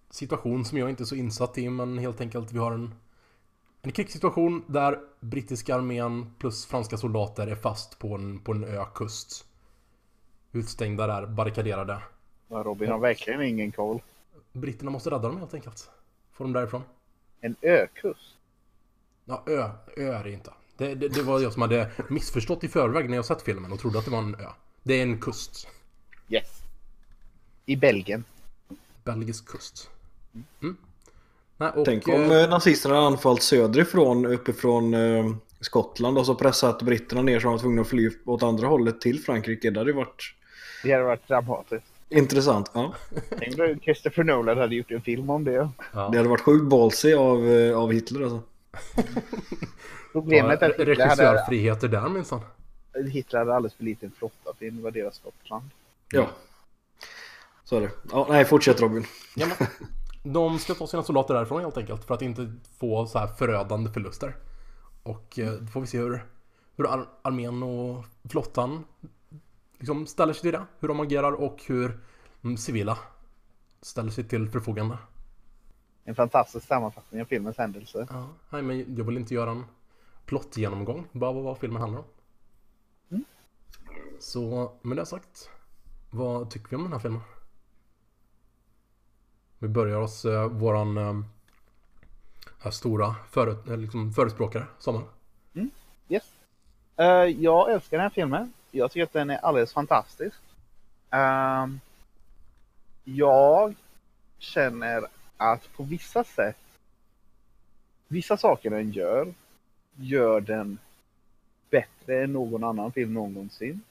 Situation 0.10 0.66
som 0.66 0.78
jag 0.78 0.90
inte 0.90 1.04
är 1.04 1.06
så 1.06 1.16
insatt 1.16 1.58
i 1.58 1.70
men 1.70 1.98
helt 1.98 2.22
enkelt 2.22 2.52
vi 2.52 2.60
har 2.60 2.72
en 2.72 2.96
en 3.86 3.92
krigssituation 3.92 4.64
där 4.68 5.00
brittiska 5.20 5.76
armén 5.76 6.34
plus 6.40 6.66
franska 6.66 6.98
soldater 6.98 7.48
är 7.48 7.56
fast 7.56 8.00
på 8.00 8.16
en, 8.16 8.40
på 8.40 8.52
en 8.52 8.64
ökust. 8.64 9.46
Utstängda 10.52 11.08
där, 11.08 11.26
barrikaderade. 11.26 12.02
Ja, 12.48 12.64
Robin 12.64 12.92
har 12.92 13.00
verkligen 13.00 13.42
ingen 13.42 13.72
koll. 13.72 14.02
Britterna 14.52 14.92
måste 14.92 15.10
rädda 15.10 15.28
dem 15.28 15.38
helt 15.38 15.54
enkelt. 15.54 15.90
Få 16.32 16.44
dem 16.44 16.54
därifrån. 16.54 16.82
En 17.42 17.56
ökust. 17.62 18.38
Ja, 19.26 19.44
ö. 19.46 19.70
Ö 19.98 20.14
är 20.14 20.24
det 20.24 20.32
inte. 20.32 20.52
Det, 20.78 20.96
det, 20.96 21.08
det 21.08 21.22
var 21.22 21.40
jag 21.40 21.54
som 21.54 21.62
hade 21.62 21.90
missförstått 22.10 22.64
i 22.64 22.68
förväg 22.68 23.10
när 23.10 23.16
jag 23.16 23.26
sett 23.26 23.42
filmen 23.42 23.72
och 23.72 23.80
trodde 23.80 24.00
att 24.00 24.06
det 24.06 24.12
var 24.12 24.20
en 24.20 24.36
ö. 24.36 24.50
Det 24.84 24.94
är 24.94 25.04
en 25.04 25.20
kust. 25.22 25.68
Yes. 26.30 26.48
I 27.66 27.76
Belgien. 27.76 28.24
Belgisk 29.04 29.46
kust. 29.48 29.90
Mm. 30.62 30.78
Nej, 31.58 31.70
och, 31.76 31.86
Tänk 31.86 32.08
om 32.08 32.14
eh, 32.14 32.32
eh, 32.44 32.50
nazisterna 32.50 32.96
hade 32.96 33.08
anfallit 33.08 33.44
söderifrån, 33.44 34.26
uppifrån 34.26 34.94
eh, 34.94 35.26
Skottland 35.62 36.18
och 36.18 36.26
så 36.26 36.36
pressat 36.36 36.82
britterna 36.82 37.22
ner 37.22 37.40
så 37.40 37.44
de 37.48 37.52
var 37.52 37.60
tvungna 37.60 37.82
att 37.82 37.88
fly 37.88 38.10
åt 38.26 38.44
andra 38.44 38.68
hållet 38.68 39.02
till 39.02 39.20
Frankrike. 39.24 39.72
Det 39.72 39.80
hade 39.80 39.90
ju 39.90 39.96
varit 39.96 40.34
Det 40.84 40.92
hade 40.92 41.04
varit 41.04 41.28
dramatiskt. 41.28 41.86
intressant. 42.10 42.72
Ja. 42.74 42.94
Tänk 43.40 43.60
om 43.60 43.80
Christopher 43.80 44.24
Nolan 44.24 44.58
hade 44.58 44.76
gjort 44.76 44.92
en 44.92 45.02
film 45.02 45.30
om 45.30 45.44
det. 45.44 45.70
ja. 45.94 46.10
Det 46.10 46.18
hade 46.18 46.30
varit 46.30 46.42
sjukt 46.42 46.66
ballsy 46.66 47.14
av, 47.14 47.48
eh, 47.52 47.78
av 47.78 47.92
Hitler 47.92 48.22
alltså. 48.22 48.42
Problemet 50.14 50.62
är 50.62 50.70
att 50.70 50.76
Hitler 50.80 50.86
hade, 50.86 51.06
Regissörfriheter 51.06 51.88
där 51.88 52.10
minsann. 52.10 52.42
Hitler 53.12 53.40
hade 53.40 53.56
alldeles 53.56 53.74
för 53.74 53.84
liten 53.84 54.12
flotta 54.12 54.36
för 54.44 54.52
att 54.52 54.62
invadera 54.62 55.12
Skottland. 55.12 55.70
Ja. 56.12 56.30
Så 57.64 57.78
är 57.78 57.82
det. 57.82 57.92
Ja, 58.12 58.28
nej, 58.30 58.46
fortsätt 58.46 58.82
Robin. 58.82 59.06
Ja, 59.36 59.48
men, 59.48 59.68
de 60.34 60.60
ska 60.60 60.74
ta 60.74 60.88
sina 60.88 61.04
soldater 61.04 61.34
därifrån 61.34 61.62
helt 61.62 61.78
enkelt 61.78 62.04
för 62.04 62.14
att 62.14 62.22
inte 62.22 62.54
få 62.80 63.06
så 63.06 63.20
här 63.20 63.28
förödande 63.28 63.92
förluster. 63.92 64.36
Och 65.04 65.40
eh, 65.40 65.52
då 65.52 65.68
får 65.68 65.82
vi 65.82 65.88
se 65.88 65.98
hur, 65.98 66.26
hur 66.78 66.94
ar- 66.94 67.10
armén 67.22 67.64
och 67.64 68.06
flottan 68.30 68.84
liksom 69.80 70.08
ställer 70.08 70.34
sig 70.34 70.42
till 70.42 70.52
det. 70.52 70.66
Hur 70.80 70.88
de 70.88 71.00
agerar 71.00 71.32
och 71.32 71.64
hur 71.68 72.00
mm, 72.44 72.58
civila 72.58 72.98
ställer 73.82 74.12
sig 74.12 74.24
till 74.24 74.50
förfogande. 74.50 74.98
En 76.04 76.16
fantastisk 76.16 76.68
sammanfattning 76.68 77.22
av 77.22 77.26
filmens 77.26 77.58
händelse. 77.58 78.08
Ja, 78.10 78.30
nej, 78.50 78.62
men 78.62 78.96
jag 78.96 79.06
vill 79.06 79.18
inte 79.18 79.34
göra 79.34 79.52
en 79.52 79.66
plottgenomgång. 80.26 81.08
Bara 81.12 81.32
vad, 81.32 81.58
filmen 81.58 81.82
handlar 81.82 82.00
om. 82.00 82.06
Mm. 83.10 83.26
Så 84.20 84.72
med 84.82 84.98
det 84.98 85.06
sagt. 85.06 85.50
Vad 86.12 86.50
tycker 86.50 86.70
vi 86.70 86.76
om 86.76 86.84
den 86.84 86.92
här 86.92 87.00
filmen? 87.00 87.22
Vi 89.60 89.68
börjar 89.68 90.02
hos 90.02 90.26
eh, 90.26 90.48
våran 90.48 90.98
eh, 90.98 91.14
här 92.60 92.72
stora 92.72 93.16
före, 93.32 93.74
eh, 93.74 93.78
liksom 93.78 94.14
förespråkare, 94.14 94.66
Samuel. 94.80 95.06
Yes. 96.10 96.32
Eh, 96.98 97.06
jag 97.44 97.72
älskar 97.72 97.98
den 97.98 98.04
här 98.04 98.10
filmen. 98.10 98.54
Jag 98.72 98.92
tycker 98.92 99.04
att 99.04 99.14
den 99.14 99.30
är 99.30 99.38
alldeles 99.38 99.74
fantastisk. 99.74 100.38
Ehm, 101.10 101.80
jag 103.04 103.76
känner 104.38 105.08
att 105.38 105.74
på 105.74 105.84
vissa 105.84 106.24
sätt, 106.24 106.58
vissa 108.08 108.38
saker 108.38 108.70
den 108.70 108.92
gör, 108.92 109.34
gör 109.96 110.42
den 110.42 110.78
bättre 111.70 112.24
än 112.24 112.34
någon 112.34 112.64
annan 112.64 112.92
film 112.92 113.14
någonsin. 113.14 113.82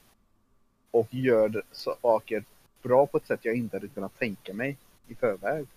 Och 0.91 1.07
gör 1.09 1.63
saker 1.71 2.43
bra 2.81 3.07
på 3.07 3.17
ett 3.17 3.27
sätt 3.27 3.39
jag 3.45 3.55
inte 3.55 3.75
hade 3.75 3.87
kunnat 3.87 4.19
tänka 4.19 4.53
mig 4.53 4.77
i 5.07 5.15
förväg. 5.15 5.67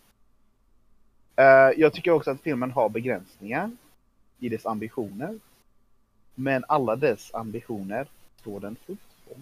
Eh, 1.37 1.71
jag 1.77 1.93
tycker 1.93 2.11
också 2.11 2.31
att 2.31 2.41
filmen 2.41 2.71
har 2.71 2.89
begränsningar 2.89 3.71
i 4.39 4.49
dess 4.49 4.67
ambitioner. 4.67 5.39
Men 6.35 6.65
alla 6.69 6.97
dess 6.97 7.35
ambitioner 7.35 8.09
står 8.41 8.61
den 8.61 8.77
fullt 8.87 9.01
på. 9.29 9.35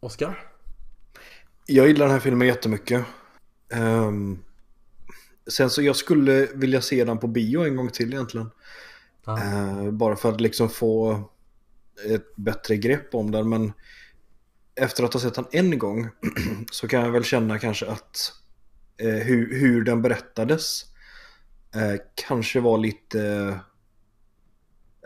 Oscar? 0.00 0.38
Jag 1.66 1.88
gillar 1.88 2.06
den 2.06 2.12
här 2.12 2.20
filmen 2.20 2.48
jättemycket. 2.48 3.06
Ehm, 3.72 4.38
sen 5.46 5.70
så 5.70 5.82
jag 5.82 5.96
skulle 5.96 6.48
vilja 6.54 6.80
se 6.80 7.04
den 7.04 7.18
på 7.18 7.26
bio 7.26 7.64
en 7.64 7.76
gång 7.76 7.88
till 7.90 8.12
egentligen. 8.12 8.50
Ja. 9.24 9.38
Eh, 9.38 9.90
bara 9.90 10.16
för 10.16 10.28
att 10.28 10.40
liksom 10.40 10.68
få 10.68 11.24
ett 12.06 12.36
bättre 12.36 12.76
grepp 12.76 13.14
om 13.14 13.30
den. 13.30 13.48
Men 13.48 13.72
efter 14.74 15.04
att 15.04 15.12
ha 15.12 15.20
sett 15.20 15.34
den 15.34 15.46
en 15.52 15.78
gång 15.78 16.08
så 16.70 16.88
kan 16.88 17.00
jag 17.02 17.10
väl 17.10 17.24
känna 17.24 17.58
kanske 17.58 17.86
att 17.86 18.32
eh, 18.96 19.08
hur, 19.08 19.60
hur 19.60 19.84
den 19.84 20.02
berättades 20.02 20.84
eh, 21.74 22.00
kanske 22.14 22.60
var 22.60 22.78
lite 22.78 23.20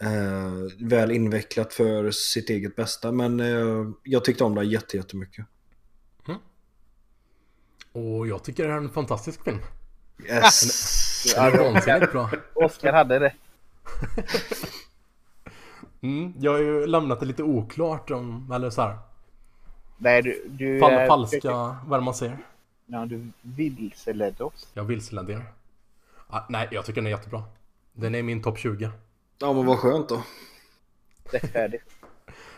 eh, 0.00 0.52
väl 0.78 1.10
invecklat 1.10 1.74
för 1.74 2.10
sitt 2.10 2.50
eget 2.50 2.76
bästa. 2.76 3.12
Men 3.12 3.40
eh, 3.40 3.90
jag 4.02 4.24
tyckte 4.24 4.44
om 4.44 4.54
den 4.54 4.70
jätte, 4.70 4.96
jättemycket. 4.96 5.46
Och 7.94 8.26
jag 8.26 8.44
tycker 8.44 8.68
det 8.68 8.72
är 8.72 8.76
en 8.76 8.90
fantastisk 8.90 9.44
film. 9.44 9.58
Yes. 10.18 11.34
Den 11.34 11.44
är 11.44 11.58
vansinnigt 11.72 12.12
bra. 12.12 12.30
Oscar 12.54 12.92
hade 12.92 13.20
rätt. 13.20 13.34
Mm, 16.00 16.34
jag 16.40 16.52
har 16.52 16.58
ju 16.58 16.86
lämnat 16.86 17.20
det 17.20 17.26
lite 17.26 17.42
oklart 17.42 18.10
om, 18.10 18.52
eller 18.54 18.70
så 18.70 18.82
här, 18.82 18.98
Nej, 19.98 20.22
du... 20.22 20.42
du 20.48 20.80
fall, 20.80 20.92
är- 20.92 21.06
falska, 21.06 21.52
vad 21.86 21.92
är 21.92 21.98
det 21.98 22.04
man 22.04 22.14
säger? 22.14 22.38
Ja, 22.86 23.06
du 23.06 23.28
vilseledde 23.42 24.44
oss. 24.44 24.68
Jag 24.74 24.84
vilseledde 24.84 25.32
er. 25.32 25.44
Ah, 26.28 26.40
nej, 26.48 26.68
jag 26.70 26.84
tycker 26.84 27.00
den 27.00 27.06
är 27.06 27.10
jättebra. 27.10 27.42
Den 27.92 28.14
är 28.14 28.22
min 28.22 28.42
topp 28.42 28.58
20. 28.58 28.90
Ja 29.38 29.52
men 29.52 29.66
vad 29.66 29.78
skönt 29.78 30.08
då. 30.08 30.22
Rättfärdigt. 31.32 31.84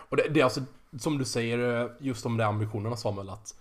Och 0.08 0.16
det, 0.16 0.28
det 0.28 0.40
är 0.40 0.44
alltså, 0.44 0.60
som 0.98 1.18
du 1.18 1.24
säger, 1.24 1.82
eh, 1.84 1.90
just 1.98 2.26
om 2.26 2.36
de 2.36 2.44
ambitionerna 2.44 2.96
Samuel, 2.96 3.30
att 3.30 3.54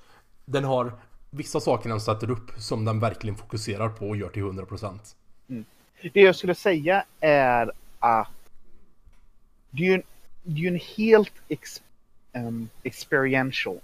den 0.46 0.64
har 0.64 0.94
vissa 1.36 1.60
saker 1.60 1.90
den 1.90 2.02
sätter 2.02 2.30
upp 2.32 2.52
som 2.58 2.86
den 2.86 3.00
verkligen 3.00 3.36
fokuserar 3.36 3.90
på 3.90 4.10
och 4.10 4.18
gör 4.18 4.30
till 4.30 4.44
100%. 4.44 5.00
Det 6.14 6.22
jag 6.22 6.36
skulle 6.36 6.56
säga 6.56 7.06
är 7.20 7.72
att 8.00 8.32
det 9.70 9.84
är 9.84 9.88
ju 9.88 9.94
en, 9.94 10.04
det 10.44 10.62
är 10.62 10.68
en 10.68 10.80
helt 10.98 11.34
ex, 11.48 11.82
em, 12.34 12.70
experiential 12.84 13.80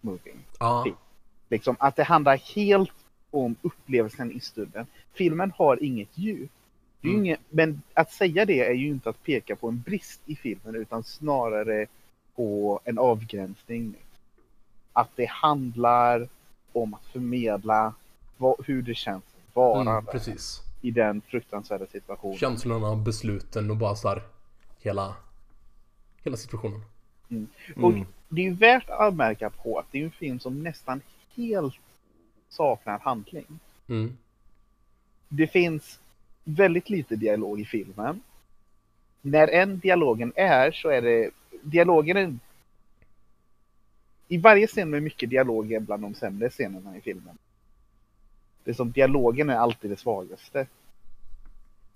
movie. 0.00 0.34
Ja, 0.58 0.86
Liksom 1.48 1.76
att 1.78 1.96
det 1.96 2.04
handlar 2.04 2.36
helt 2.36 2.92
om 3.30 3.56
upplevelsen 3.62 4.32
i 4.32 4.40
stunden. 4.40 4.86
Filmen 5.12 5.52
har 5.56 5.84
inget 5.84 6.18
djup. 6.18 6.50
Mm. 7.02 7.16
inget, 7.16 7.40
men 7.48 7.82
att 7.94 8.12
säga 8.12 8.44
det 8.44 8.60
är 8.60 8.72
ju 8.72 8.88
inte 8.88 9.10
att 9.10 9.22
peka 9.22 9.56
på 9.56 9.68
en 9.68 9.80
brist 9.80 10.20
i 10.26 10.36
filmen 10.36 10.74
utan 10.74 11.04
snarare 11.04 11.86
på 12.36 12.80
en 12.84 12.98
avgränsning. 12.98 13.94
Att 14.92 15.10
det 15.16 15.28
handlar 15.28 16.28
om 16.74 16.94
att 16.94 17.04
förmedla 17.12 17.94
vad, 18.36 18.54
hur 18.66 18.82
det 18.82 18.94
känns 18.94 19.24
att 19.24 19.56
vara 19.56 19.80
mm, 19.80 20.06
precis. 20.06 20.62
i 20.80 20.90
den 20.90 21.20
fruktansvärda 21.20 21.86
situationen. 21.86 22.38
Känslorna, 22.38 22.96
besluten 22.96 23.70
och 23.70 23.76
bara 23.76 23.96
så 23.96 24.08
här, 24.08 24.22
hela, 24.80 25.14
hela 26.24 26.36
situationen. 26.36 26.80
Och 27.76 27.92
Mm. 27.92 28.06
det 28.28 28.46
är 28.46 28.50
värt 28.50 28.90
att 28.90 29.00
anmärka 29.00 29.50
på 29.50 29.78
att 29.78 29.86
det 29.90 30.00
är 30.00 30.04
en 30.04 30.10
film 30.10 30.40
som 30.40 30.62
nästan 30.62 31.00
helt 31.36 31.74
saknar 32.48 32.98
handling. 32.98 33.46
Mm. 33.88 34.16
Det 35.28 35.46
finns 35.46 36.00
väldigt 36.44 36.90
lite 36.90 37.16
dialog 37.16 37.60
i 37.60 37.64
filmen. 37.64 38.20
När 39.20 39.48
en 39.48 39.78
dialogen 39.78 40.32
är 40.36 40.72
så 40.72 40.88
är 40.88 41.02
det 41.02 41.30
dialogen 41.62 42.16
är 42.16 42.38
i 44.28 44.38
varje 44.38 44.66
scen 44.66 44.90
med 44.90 45.02
mycket 45.02 45.30
dialog 45.30 45.72
är 45.72 45.80
bland 45.80 46.02
de 46.02 46.14
sämre 46.14 46.50
scenerna 46.50 46.96
i 46.96 47.00
filmen. 47.00 47.38
Det 48.64 48.70
är 48.70 48.74
som 48.74 48.92
dialogen 48.92 49.50
är 49.50 49.56
alltid 49.56 49.90
det 49.90 49.96
svagaste. 49.96 50.58
Mm. 50.58 50.68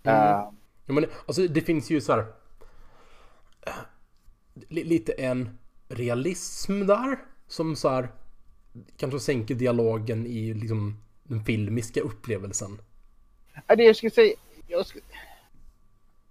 Ja, 0.03 0.53
men 0.87 1.07
alltså 1.27 1.49
det 1.49 1.61
finns 1.61 1.91
ju 1.91 2.01
så 2.01 2.13
här. 2.13 2.27
eh, 3.67 3.73
li- 4.69 4.85
Lite 4.85 5.13
en 5.13 5.59
realism 5.89 6.87
där. 6.87 7.19
Som 7.47 7.77
så 7.77 7.89
här. 7.89 8.09
Kanske 8.97 9.21
sänker 9.21 9.55
dialogen 9.55 10.27
i 10.27 10.55
liksom 10.55 10.97
den 11.23 11.45
filmiska 11.45 12.01
upplevelsen. 12.01 12.79
Ja, 13.67 13.77
det 13.77 13.83
jag 13.85 13.97
skulle 13.97 14.11
säga, 14.11 14.35
jag 14.67 14.87
skulle, 14.87 15.05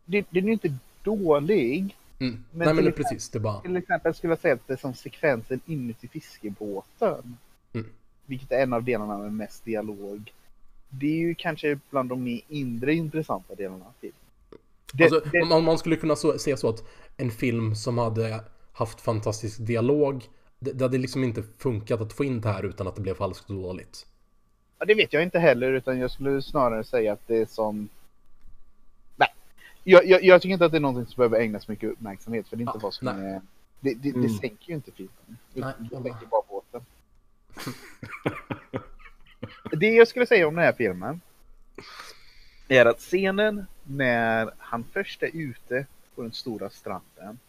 det, 0.06 0.26
den 0.30 0.44
är 0.44 0.48
ju 0.48 0.54
inte 0.54 0.78
dålig. 1.04 1.96
Mm. 2.20 2.34
Men 2.52 2.66
Nej 2.66 2.68
men 2.68 2.88
exempel- 2.88 3.04
precis, 3.04 3.30
det 3.30 3.40
bara... 3.40 3.62
Till 3.62 3.78
exempel 3.78 4.14
skulle 4.14 4.32
jag 4.32 4.40
säga 4.40 4.54
att 4.54 4.68
det 4.68 4.74
är 4.74 4.78
som 4.78 4.94
sekvensen 4.94 5.60
inuti 5.66 6.08
fiskebåten. 6.08 7.38
Mm. 7.74 7.88
Vilket 8.26 8.52
är 8.52 8.64
en 8.64 8.74
av 8.74 8.84
delarna 8.84 9.18
med 9.18 9.34
mest 9.34 9.66
dialog. 9.66 10.34
Det 10.90 11.08
är 11.08 11.18
ju 11.18 11.36
kanske 11.36 11.80
bland 11.90 12.10
de 12.10 12.24
mer 12.24 12.42
inre 12.50 12.94
intressanta 12.94 13.56
delarna 13.56 13.86
av 13.86 13.94
filmen. 14.02 14.18
Det, 14.94 15.04
Alltså, 15.04 15.30
det, 15.32 15.46
man, 15.46 15.64
man 15.64 15.78
skulle 15.78 15.96
kunna 15.96 16.16
så, 16.16 16.38
säga 16.40 16.58
så 16.58 16.70
att 16.70 16.84
en 17.18 17.32
film 17.32 17.76
som 17.76 17.98
hade 17.98 18.44
haft 18.74 19.02
fantastisk 19.02 19.58
dialog. 19.60 20.24
Det, 20.60 20.72
det 20.72 20.86
hade 20.86 20.98
liksom 20.98 21.24
inte 21.24 21.44
funkat 21.58 22.02
att 22.02 22.14
få 22.14 22.24
in 22.24 22.42
det 22.42 22.50
här 22.50 22.64
utan 22.64 22.88
att 22.88 22.96
det 22.96 23.02
blev 23.02 23.14
falskt 23.14 23.50
och 23.50 23.56
dåligt. 23.56 24.06
ja, 24.80 24.86
det 24.86 24.94
vet 24.94 25.14
jag 25.14 25.24
inte 25.24 25.40
heller 25.40 25.72
utan 25.74 26.00
jag 26.00 26.12
skulle 26.12 26.42
snarare 26.42 26.84
säga 26.84 27.14
att 27.14 27.28
det 27.28 27.38
är 27.38 27.46
som... 27.46 27.90
Jag, 29.90 30.06
jag, 30.06 30.24
jag 30.24 30.42
tycker 30.42 30.54
inte 30.54 30.66
att 30.66 30.72
det 30.72 30.78
är 30.78 30.82
någonting 30.82 31.06
som 31.14 31.16
behöver 31.22 31.40
ägnas 31.40 31.68
mycket 31.68 31.90
uppmärksamhet 31.92 32.48
för 32.48 32.56
det 32.56 32.62
är 32.62 32.64
inte 32.64 32.72
Ja, 32.76 32.80
vad 32.84 32.94
som 32.94 33.06
nej. 33.06 33.26
är 33.34 33.42
Det, 33.80 33.94
det, 33.94 34.12
det 34.12 34.18
Mm. 34.18 34.30
sänker 34.38 34.70
ju 34.70 34.76
inte 34.76 34.92
filmen. 34.92 35.38
Nej, 35.54 35.74
det 35.80 35.88
jag 35.92 36.04
sänker 36.04 36.26
bara 36.28 36.42
båten. 36.50 36.82
det 39.72 39.90
jag 39.92 40.08
skulle 40.08 40.26
säga 40.26 40.48
om 40.48 40.56
den 40.56 40.64
här 40.64 40.74
filmen 40.74 41.22
är 42.68 42.86
att 42.86 43.00
scenen 43.00 43.66
när 43.84 44.52
han 44.58 44.84
först 44.94 45.24
är 45.24 45.30
ute 45.34 45.86
på 46.16 46.22
den 46.22 46.32
stora 46.32 46.70
stranden 46.70 47.40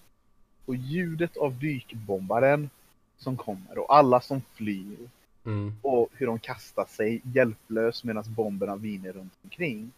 och 0.66 0.76
ljudet 0.76 1.36
av 1.36 1.58
dykbombaren 1.58 2.70
som 3.18 3.36
kommer 3.36 3.78
och 3.78 3.94
alla 3.96 4.20
som 4.20 4.42
flyr 4.54 4.96
Mm. 5.44 5.74
och 5.82 6.08
hur 6.12 6.26
de 6.26 6.38
kastar 6.38 6.84
sig 6.84 7.20
hjälplös 7.24 8.04
medan 8.04 8.24
bomberna 8.28 8.76
viner 8.76 9.12
runt 9.12 9.32
omkring. 9.44 9.90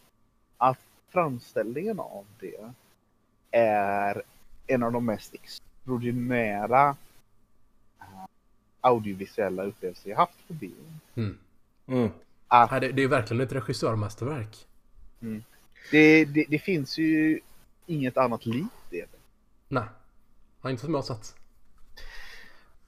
Att 0.57 0.79
framställningen 1.11 1.99
av 1.99 2.25
det 2.39 2.73
är 3.51 4.21
en 4.67 4.83
av 4.83 4.91
de 4.91 5.05
mest 5.05 5.33
extraordinära 5.33 6.95
eh, 7.99 8.25
audiovisuella 8.81 9.63
upplevelser 9.63 10.09
jag 10.09 10.17
haft 10.17 10.47
på 10.47 10.53
bio. 10.53 10.99
Mm. 11.15 11.37
Mm. 11.87 12.09
Att 12.47 12.71
Nej, 12.71 12.79
det, 12.79 12.91
det 12.91 13.03
är 13.03 13.07
verkligen 13.07 13.41
ett 13.41 13.51
regissörmästerverk. 13.51 14.67
det, 15.91 16.25
det, 16.25 16.45
det 16.49 16.59
finns 16.59 16.97
ju 16.97 17.39
inget 17.85 18.17
annat 18.17 18.45
likt 18.45 18.69
det. 18.89 19.05
Nej. 19.67 19.83
Ja, 20.61 20.69
inte 20.69 20.83
som 20.83 20.93
jag 20.93 20.97
har 20.97 21.03
sett. 21.03 21.35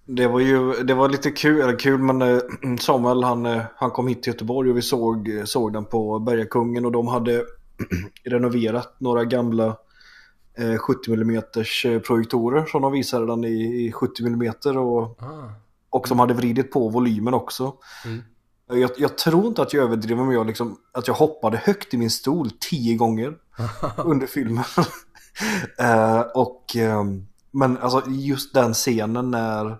Det 0.05 0.27
var 0.27 0.39
ju 0.39 0.73
det 0.73 0.93
var 0.93 1.09
lite 1.09 1.31
kul, 1.31 1.61
eller 1.61 1.79
kul 1.79 1.99
men 1.99 2.21
eh, 2.21 2.39
Samuel 2.79 3.23
han, 3.23 3.45
eh, 3.45 3.63
han 3.75 3.91
kom 3.91 4.07
hit 4.07 4.23
till 4.23 4.33
Göteborg 4.33 4.69
och 4.69 4.77
vi 4.77 4.81
såg, 4.81 5.41
såg 5.45 5.73
den 5.73 5.85
på 5.85 6.19
Bergakungen 6.19 6.85
och 6.85 6.91
de 6.91 7.07
hade 7.07 7.45
renoverat 8.23 8.95
några 8.99 9.25
gamla 9.25 9.77
eh, 10.57 10.77
70 10.77 11.13
mm 11.13 11.41
projektorer 12.07 12.65
som 12.65 12.81
de 12.81 12.91
visade 12.91 13.25
den 13.25 13.43
i, 13.43 13.85
i 13.87 13.91
70 13.91 14.25
mm 14.25 14.53
och, 14.77 15.21
Ah. 15.21 15.53
och 15.89 16.07
som 16.07 16.19
hade 16.19 16.33
vridit 16.33 16.71
på 16.71 16.89
volymen 16.89 17.33
också. 17.33 17.73
Mm. 18.05 18.21
Jag, 18.67 18.91
jag 18.97 19.17
tror 19.17 19.47
inte 19.47 19.61
att 19.61 19.73
jag 19.73 19.83
överdriver 19.83 20.23
men 20.23 20.33
jag 20.33 20.47
liksom, 20.47 20.77
att 20.91 21.07
jag 21.07 21.15
hoppade 21.15 21.57
högt 21.57 21.93
i 21.93 21.97
min 21.97 22.09
stol 22.09 22.49
tio 22.59 22.95
gånger 22.95 23.37
under 23.97 24.27
filmen. 24.27 24.63
eh, 25.79 26.19
och, 26.19 26.75
ehm, 26.75 27.27
men 27.51 27.77
alltså 27.77 28.09
just 28.09 28.53
den 28.53 28.73
scenen 28.73 29.31
när 29.31 29.77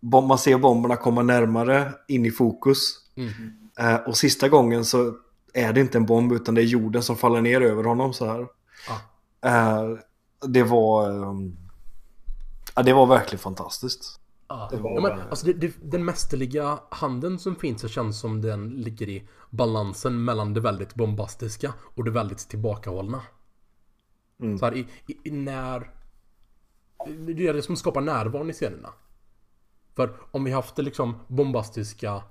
man 0.00 0.38
ser 0.38 0.58
bomberna 0.58 0.96
komma 0.96 1.22
närmare 1.22 1.92
in 2.08 2.26
i 2.26 2.30
fokus. 2.30 2.78
Mm. 3.16 3.32
Eh, 3.78 4.08
och 4.08 4.16
sista 4.16 4.48
gången 4.48 4.84
så 4.84 5.14
är 5.54 5.72
det 5.72 5.80
inte 5.80 5.98
en 5.98 6.06
bomb 6.06 6.32
utan 6.32 6.54
det 6.54 6.62
är 6.62 6.66
jorden 6.66 7.02
som 7.02 7.16
faller 7.16 7.40
ner 7.40 7.60
över 7.60 7.84
honom 7.84 8.12
så 8.12 8.26
här. 8.26 8.48
Ah. 8.88 9.48
Eh, 9.48 9.98
det 10.46 10.62
var... 10.62 11.10
ehm, 11.10 11.56
ja, 12.76 12.82
det 12.82 12.92
var 12.92 13.06
verkligen 13.06 13.38
fantastiskt. 13.38 14.20
Ja. 14.48 14.68
Det 14.70 14.76
var 14.76 14.94
Ja, 14.94 15.00
men, 15.00 15.20
alltså 15.20 15.46
det, 15.46 15.52
det, 15.52 15.74
den 15.82 16.04
mästerliga 16.04 16.78
handen 16.90 17.38
som 17.38 17.56
finns 17.56 17.80
så 17.80 17.88
känns 17.88 18.20
som 18.20 18.42
den 18.42 18.68
ligger 18.68 19.08
i 19.08 19.28
balansen 19.50 20.24
mellan 20.24 20.54
det 20.54 20.60
väldigt 20.60 20.94
bombastiska 20.94 21.74
och 21.94 22.04
det 22.04 22.10
väldigt 22.10 22.48
tillbakahållna. 22.48 23.22
Mm. 24.40 24.58
Så 24.58 24.64
här, 24.64 24.76
i, 24.76 24.86
i 25.24 25.30
när... 25.30 25.90
Det 27.06 27.48
är 27.48 27.54
det 27.54 27.62
som 27.62 27.76
skapar 27.76 28.00
närvaron 28.00 28.50
i 28.50 28.52
scenerna. 28.52 28.88
För 29.96 30.16
om 30.30 30.44
vi 30.44 30.50
haft 30.50 30.76
det 30.76 30.82
liksom 30.82 31.16
bombastiska 31.28 32.22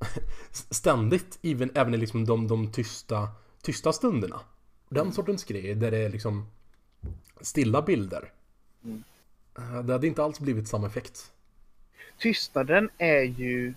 ständigt, 0.50 1.38
even, 1.42 1.70
även 1.74 1.94
i 1.94 1.96
liksom 1.96 2.24
de, 2.24 2.48
de 2.48 2.72
tysta, 2.72 3.28
tysta 3.62 3.92
stunderna. 3.92 4.40
Den 4.88 5.12
sortens 5.12 5.44
grejer 5.44 5.74
där 5.74 5.90
det 5.90 5.98
är 5.98 6.08
liksom 6.08 6.46
stilla 7.40 7.82
bilder. 7.82 8.32
Mm. 8.84 9.04
Eh, 9.58 9.82
Det 9.82 9.92
hade 9.92 10.06
inte 10.06 10.24
alls 10.24 10.40
blivit 10.40 10.68
samma 10.68 10.86
effekt. 10.86 11.32
Tystnaden 12.18 12.90
är 12.98 13.22
ju 13.22 13.74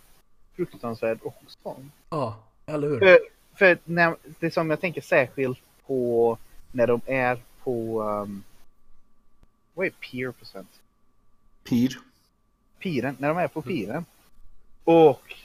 fruktansvärd 0.56 1.20
också. 1.24 1.76
Ja, 2.10 2.44
eller 2.66 2.88
hur? 2.90 3.00
För, 3.00 3.20
för 3.56 3.78
när, 3.84 4.16
det 4.40 4.52
som 4.52 4.70
jag 4.70 4.82
tänker 4.82 5.02
särskilt 5.02 5.60
på 5.86 6.38
när 6.72 6.88
de 6.88 7.02
är 7.06 7.40
på... 7.64 8.02
Um, 8.02 8.44
vad 9.74 9.86
är 9.86 9.90
peer 9.92 10.32
på 10.32 10.46
svenska? 10.46 10.78
Pir. 11.64 12.00
Piren, 12.80 13.16
när 13.20 13.28
de 13.28 13.38
är 13.38 13.48
på 13.48 13.62
piren. 13.62 14.06
Och 14.84 15.36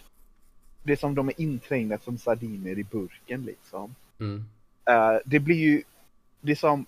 det 0.86 0.92
är 0.92 0.96
som 0.96 1.14
de 1.14 1.28
är 1.28 1.40
inträngda 1.40 1.98
som 1.98 2.18
sardiner 2.18 2.78
i 2.78 2.84
burken 2.84 3.42
liksom. 3.42 3.94
Mm. 4.18 4.44
Eh, 4.84 5.18
det 5.24 5.40
blir 5.40 5.56
ju, 5.56 5.82
det 6.40 6.52
är 6.52 6.56
som, 6.56 6.86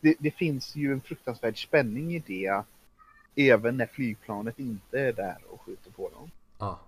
det, 0.00 0.14
det 0.18 0.30
finns 0.30 0.76
ju 0.76 0.92
en 0.92 1.00
fruktansvärd 1.00 1.62
spänning 1.62 2.14
i 2.14 2.18
det. 2.18 2.62
Även 3.36 3.76
när 3.76 3.86
flygplanet 3.86 4.58
inte 4.58 5.00
är 5.00 5.12
där 5.12 5.36
och 5.48 5.60
skjuter 5.60 5.90
på 5.90 6.08
dem. 6.08 6.30
Ja. 6.58 6.80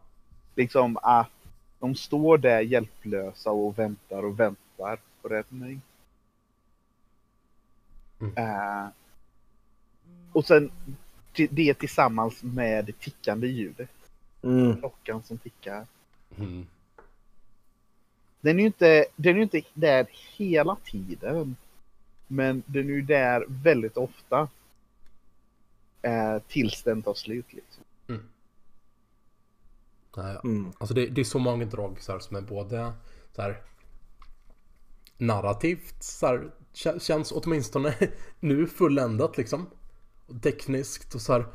Liksom 0.55 0.97
att 1.03 1.31
de 1.79 1.95
står 1.95 2.39
där 2.39 2.61
hjälplösa 2.61 3.51
och 3.51 3.79
väntar 3.79 4.25
och 4.25 4.41
väntar 4.41 4.99
på 5.23 5.29
räddning. 5.29 5.81
Mm. 8.21 8.37
Eh, 8.37 8.89
och 10.33 10.45
sen 10.45 10.71
det 11.33 11.75
tillsammans 11.75 12.43
med 12.43 12.99
tickande 12.99 13.47
ljudet. 13.47 13.91
Mm. 14.43 14.77
Klockan 14.77 15.23
som 15.23 15.39
tickar. 15.39 15.87
Mm. 16.39 16.67
Den 18.41 18.57
är 18.57 18.61
ju 18.61 18.67
inte, 18.67 19.07
den 19.17 19.37
är 19.37 19.43
inte 19.43 19.63
där 19.75 20.07
hela 20.37 20.77
tiden. 20.85 21.57
Men 22.27 22.63
den 22.67 22.89
är 22.89 22.93
ju 22.93 23.03
där 23.03 23.45
väldigt 23.49 23.97
ofta. 23.97 24.49
Eh, 26.03 26.39
tills 26.49 26.83
den 26.83 27.03
tar 27.03 27.15
slut 27.15 27.53
liksom. 27.53 27.85
Ja. 30.17 30.41
Mm. 30.45 30.73
Alltså 30.79 30.95
det, 30.95 31.07
det 31.07 31.21
är 31.21 31.25
så 31.25 31.39
många 31.39 31.65
drag 31.65 32.01
så 32.01 32.13
här, 32.13 32.19
som 32.19 32.37
är 32.37 32.41
både 32.41 32.93
så 33.33 33.43
här, 33.43 33.63
narrativt 35.19 36.03
så 36.03 36.27
här, 36.27 36.51
kä- 36.75 36.99
känns 36.99 37.33
åtminstone 37.33 37.95
nu 38.41 38.67
fulländat 38.67 39.37
liksom. 39.37 39.71
Tekniskt 40.43 41.15
och 41.15 41.21
så 41.21 41.33
här 41.33 41.47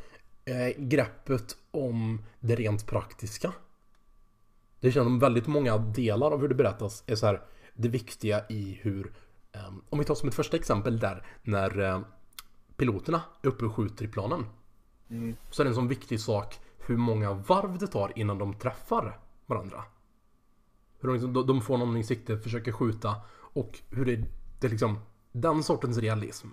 eh, 0.45 0.73
greppet 0.77 1.57
om 1.71 2.21
det 2.39 2.55
rent 2.55 2.85
praktiska. 2.87 3.53
Det 4.79 4.91
känns 4.91 5.05
som 5.05 5.19
väldigt 5.19 5.47
många 5.47 5.77
delar 5.77 6.31
av 6.31 6.41
hur 6.41 6.47
det 6.47 6.55
berättas 6.55 7.03
är 7.07 7.15
så 7.15 7.25
här 7.25 7.41
det 7.73 7.89
viktiga 7.89 8.47
i 8.49 8.79
hur 8.81 9.13
eh, 9.51 9.73
om 9.89 9.99
vi 9.99 10.05
tar 10.05 10.15
som 10.15 10.29
ett 10.29 10.35
första 10.35 10.57
exempel 10.57 10.99
där 10.99 11.25
när 11.43 11.79
eh, 11.79 11.99
piloterna 12.77 13.21
är 13.41 13.47
uppe 13.47 13.65
och 13.65 13.75
skjuter 13.75 14.05
i 14.05 14.07
planen. 14.07 14.45
Mm. 15.09 15.35
Så 15.51 15.61
är 15.61 15.63
det 15.63 15.69
en 15.69 15.75
sån 15.75 15.87
viktig 15.87 16.19
sak 16.19 16.59
hur 16.77 16.97
många 16.97 17.33
varv 17.33 17.77
det 17.77 17.87
tar 17.87 18.11
innan 18.15 18.37
de 18.37 18.53
träffar 18.53 19.19
varandra. 19.45 19.83
Hur 20.99 21.07
de, 21.07 21.13
liksom, 21.13 21.47
de 21.47 21.61
får 21.61 21.77
någon 21.77 21.97
i 21.97 22.03
sikte, 22.03 22.37
försöker 22.37 22.71
skjuta 22.71 23.15
och 23.37 23.79
hur 23.89 24.05
det, 24.05 24.15
det 24.59 24.67
är 24.67 24.71
liksom 24.71 24.99
den 25.31 25.63
sortens 25.63 25.97
realism. 25.97 26.47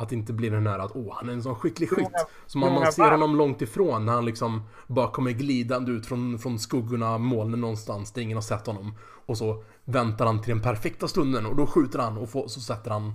Att 0.00 0.08
det 0.08 0.14
inte 0.14 0.32
blir 0.32 0.50
den 0.50 0.66
här 0.66 0.78
att 0.78 0.92
åh 0.94 1.16
han 1.16 1.28
är 1.28 1.32
en 1.32 1.42
sån 1.42 1.54
skicklig 1.54 1.90
skytt. 1.90 2.26
Så 2.46 2.58
man, 2.58 2.72
man 2.72 2.92
ser 2.92 3.10
honom 3.10 3.36
långt 3.36 3.62
ifrån 3.62 4.06
när 4.06 4.12
han 4.12 4.24
liksom 4.24 4.62
bara 4.86 5.10
kommer 5.10 5.30
glidande 5.30 5.92
ut 5.92 6.06
från, 6.06 6.38
från 6.38 6.58
skuggorna, 6.58 7.18
molnen 7.18 7.60
någonstans 7.60 8.12
där 8.12 8.22
ingen 8.22 8.36
har 8.36 8.42
sett 8.42 8.66
honom. 8.66 8.94
Och 9.26 9.38
så 9.38 9.64
väntar 9.84 10.26
han 10.26 10.42
till 10.42 10.54
den 10.54 10.62
perfekta 10.62 11.08
stunden 11.08 11.46
och 11.46 11.56
då 11.56 11.66
skjuter 11.66 11.98
han 11.98 12.18
och 12.18 12.30
får, 12.30 12.48
så 12.48 12.60
sätter 12.60 12.90
han 12.90 13.12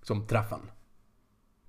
liksom 0.00 0.26
träffen. 0.26 0.60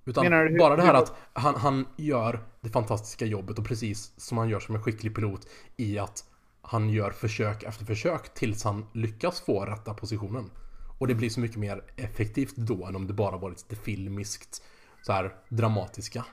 Utan 0.04 0.24
du 0.24 0.58
bara 0.58 0.76
det 0.76 0.82
här 0.82 0.94
att 0.94 1.16
han, 1.32 1.54
han 1.54 1.86
gör 1.96 2.40
det 2.60 2.68
fantastiska 2.68 3.26
jobbet 3.26 3.58
och 3.58 3.66
precis 3.66 4.12
som 4.16 4.38
han 4.38 4.48
gör 4.48 4.60
som 4.60 4.74
en 4.74 4.82
skicklig 4.82 5.14
pilot 5.14 5.46
i 5.76 5.98
att 5.98 6.24
han 6.62 6.90
gör 6.90 7.10
försök 7.10 7.62
efter 7.62 7.84
försök 7.84 8.34
tills 8.34 8.64
han 8.64 8.86
lyckas 8.92 9.40
få 9.40 9.64
rätta 9.64 9.94
positionen. 9.94 10.50
Och 10.98 11.06
det 11.06 11.14
blir 11.14 11.30
så 11.30 11.40
mycket 11.40 11.56
mer 11.56 11.82
effektivt 11.96 12.56
då 12.56 12.86
än 12.86 12.96
om 12.96 13.06
det 13.06 13.12
bara 13.12 13.36
varit 13.36 13.70
lite 13.70 13.82
filmiskt 13.82 14.62
så 15.02 15.12
här 15.12 15.34
dramatiska. 15.48 16.24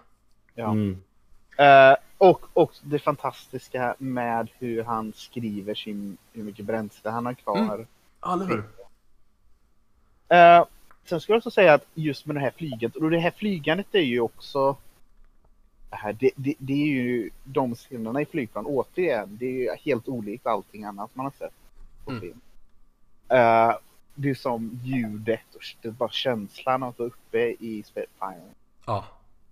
Ja. 0.55 0.71
Mm. 0.71 1.03
Eh, 1.57 1.95
och, 2.17 2.41
och 2.53 2.71
det 2.83 2.99
fantastiska 2.99 3.95
med 3.97 4.49
hur 4.59 4.83
han 4.83 5.13
skriver 5.15 5.75
sin, 5.75 6.17
hur 6.33 6.43
mycket 6.43 6.65
bränsle 6.65 7.11
han 7.11 7.25
har 7.25 7.33
kvar. 7.33 7.75
Mm. 7.75 7.87
Eller 8.33 8.45
hur? 8.45 8.63
Eh, 10.29 10.65
sen 11.05 11.21
skulle 11.21 11.33
jag 11.33 11.37
också 11.37 11.51
säga 11.51 11.73
att 11.73 11.85
just 11.93 12.25
med 12.25 12.35
det 12.35 12.39
här 12.39 12.53
flygandet, 12.57 12.95
och 12.95 13.09
det 13.11 13.19
här 13.19 13.31
flygandet 13.31 13.95
är 13.95 13.99
ju 13.99 14.19
också 14.19 14.77
det, 16.19 16.31
det, 16.35 16.53
det 16.57 16.73
är 16.73 16.87
ju 16.87 17.29
de 17.43 17.75
scenerna 17.75 18.21
i 18.21 18.25
flygplan, 18.25 18.65
återigen, 18.65 19.37
det 19.39 19.45
är 19.45 19.51
ju 19.51 19.69
helt 19.85 20.07
olikt 20.07 20.47
allting 20.47 20.83
annat 20.83 21.15
man 21.15 21.25
har 21.25 21.33
sett 21.39 21.53
på 22.05 22.11
Mm. 22.11 22.21
film. 22.21 22.41
Det 24.15 24.29
är 24.29 24.35
som 24.35 24.79
ljudet 24.83 25.55
och 25.55 25.61
det 25.81 25.87
är 25.87 25.91
bara 25.91 26.09
känslan 26.09 26.83
av 26.83 26.89
att 26.89 26.99
vara 26.99 27.07
uppe 27.07 27.39
i 27.39 27.83
Spitfire. 27.85 28.41
Ja. 28.85 29.05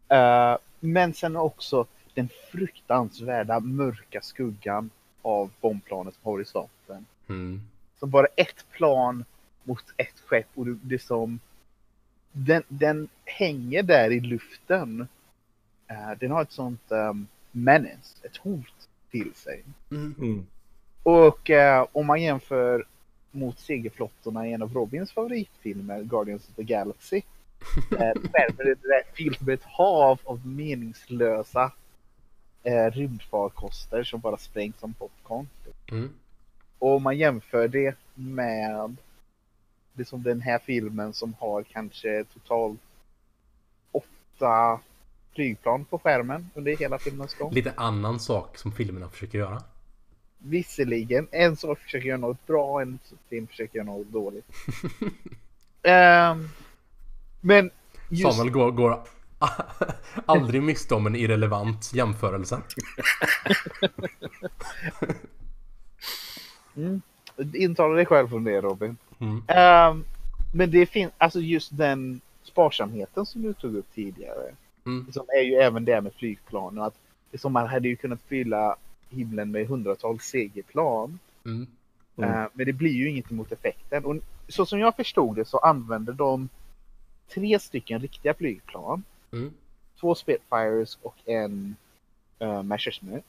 Eh, 0.07 0.57
men 0.79 1.13
sen 1.13 1.35
också 1.35 1.85
den 2.13 2.29
fruktansvärda 2.51 3.59
mörka 3.59 4.21
skuggan 4.21 4.89
av 5.21 5.51
bombplanet 5.61 6.23
på 6.23 6.29
horisonten. 6.29 7.05
Mm. 7.29 7.61
Som 7.99 8.09
bara 8.09 8.27
ett 8.35 8.65
plan 8.71 9.25
mot 9.63 9.85
ett 9.97 10.19
skepp 10.25 10.47
och 10.55 10.65
det, 10.65 10.77
det 10.81 10.95
är 10.95 10.99
som 10.99 11.39
den, 12.31 12.63
den 12.67 13.07
hänger 13.25 13.83
där 13.83 14.11
i 14.11 14.19
luften 14.19 15.07
eh, 15.87 16.11
den 16.19 16.31
har 16.31 16.41
ett 16.41 16.51
sånt 16.51 16.91
um, 16.91 17.27
menace, 17.51 18.17
ett 18.23 18.37
hot 18.37 18.89
till 19.11 19.33
sig. 19.35 19.63
Mm. 19.91 20.15
Mm. 20.17 20.45
Och 21.03 21.49
eh, 21.49 21.87
om 21.91 22.07
man 22.07 22.21
jämför 22.21 22.85
mot 23.31 23.59
segerflottorna 23.59 24.47
i 24.47 24.53
en 24.53 24.61
av 24.61 24.73
Robins 24.73 25.11
favoritfilmer, 25.11 26.03
Guardians 26.03 26.49
of 26.49 26.55
the 26.55 26.63
Galaxy. 26.63 27.21
Eh, 27.91 27.97
värmer 27.99 28.63
det 28.63 28.75
där 28.81 29.15
fyllt 29.15 29.41
med 29.41 29.53
ett 29.53 29.63
hav 29.63 30.19
av 30.23 30.47
meningslösa 30.47 31.71
eh, 32.63 32.91
rymdfarkoster 32.91 34.03
som 34.03 34.19
bara 34.19 34.37
sprängs 34.37 34.79
som 34.79 34.93
popcorn. 34.93 35.47
Mm. 35.91 36.09
Och 36.79 36.95
om 36.95 37.03
man 37.03 37.17
jämför 37.17 37.67
det 37.67 37.95
med 38.13 38.95
det 39.93 40.05
som 40.05 40.23
den 40.23 40.41
här 40.41 40.59
filmen 40.59 41.13
som 41.13 41.33
har 41.39 41.63
kanske 41.63 42.23
totalt 42.33 42.79
åtta 43.91 44.79
flygplan 45.33 45.85
på 45.85 45.99
skärmen 45.99 46.49
under 46.53 46.77
hela 46.77 46.99
filmens 46.99 47.33
gång. 47.33 47.53
Lite 47.53 47.73
annan 47.77 48.19
sak 48.19 48.57
som 48.57 48.71
filmerna 48.71 49.09
försöker 49.09 49.37
göra. 49.37 49.63
Visserligen, 50.43 51.27
en 51.31 51.55
sak 51.55 51.79
försöker 51.79 52.07
göra 52.07 52.17
något 52.17 52.47
bra, 52.47 52.81
en 52.81 52.99
film 53.29 53.47
försöker 53.47 53.77
göra 53.77 53.85
något 53.85 54.07
dåligt. 54.07 54.45
Ehm, 55.83 56.49
men 57.41 57.69
just, 58.09 58.37
Samuel 58.37 58.51
går, 58.53 58.71
går 58.71 59.03
aldrig 60.25 60.63
miste 60.63 60.95
om 60.95 61.07
en 61.07 61.15
irrelevant 61.15 61.93
jämförelse. 61.93 62.61
intala 67.53 67.93
dig 67.93 68.05
själv 68.05 68.27
från 68.27 68.43
det 68.43 68.61
Robin. 68.61 68.97
Mm. 69.19 69.43
Ehm, 69.47 70.03
men 70.53 70.71
det 70.71 70.85
finns, 70.85 71.11
alltså 71.17 71.39
just 71.39 71.77
den 71.77 72.21
sparsamheten 72.43 73.25
som 73.25 73.41
du 73.41 73.53
tog 73.53 73.75
upp 73.75 73.93
tidigare. 73.95 74.55
Mm. 74.85 75.11
Som 75.11 75.25
är 75.27 75.41
ju 75.41 75.53
även 75.53 75.85
det 75.85 76.01
med 76.01 76.13
flygplanen. 76.13 76.83
Att 76.83 76.95
det 77.31 77.37
som 77.37 77.53
man 77.53 77.67
hade 77.67 77.87
ju 77.87 77.95
kunnat 77.95 78.21
fylla 78.27 78.75
himlen 79.11 79.51
med 79.51 79.67
hundratals 79.67 80.23
segerplan. 80.23 81.19
Mm. 81.45 81.67
Mm. 82.17 82.29
Eh, 82.29 82.47
men 82.53 82.65
det 82.65 82.73
blir 82.73 82.91
ju 82.91 83.09
inget 83.09 83.31
emot 83.31 83.51
effekten. 83.51 84.05
Och 84.05 84.15
så 84.47 84.65
som 84.65 84.79
jag 84.79 84.95
förstod 84.95 85.35
det 85.35 85.45
så 85.45 85.57
använder 85.57 86.13
de 86.13 86.49
tre 87.29 87.59
stycken 87.59 88.01
riktiga 88.01 88.33
flygplan. 88.33 89.03
Mm. 89.31 89.53
Två 89.99 90.15
Spitfires 90.15 90.97
och 91.01 91.15
en 91.25 91.75
uh, 92.41 92.63
Messerschmitt. 92.63 93.25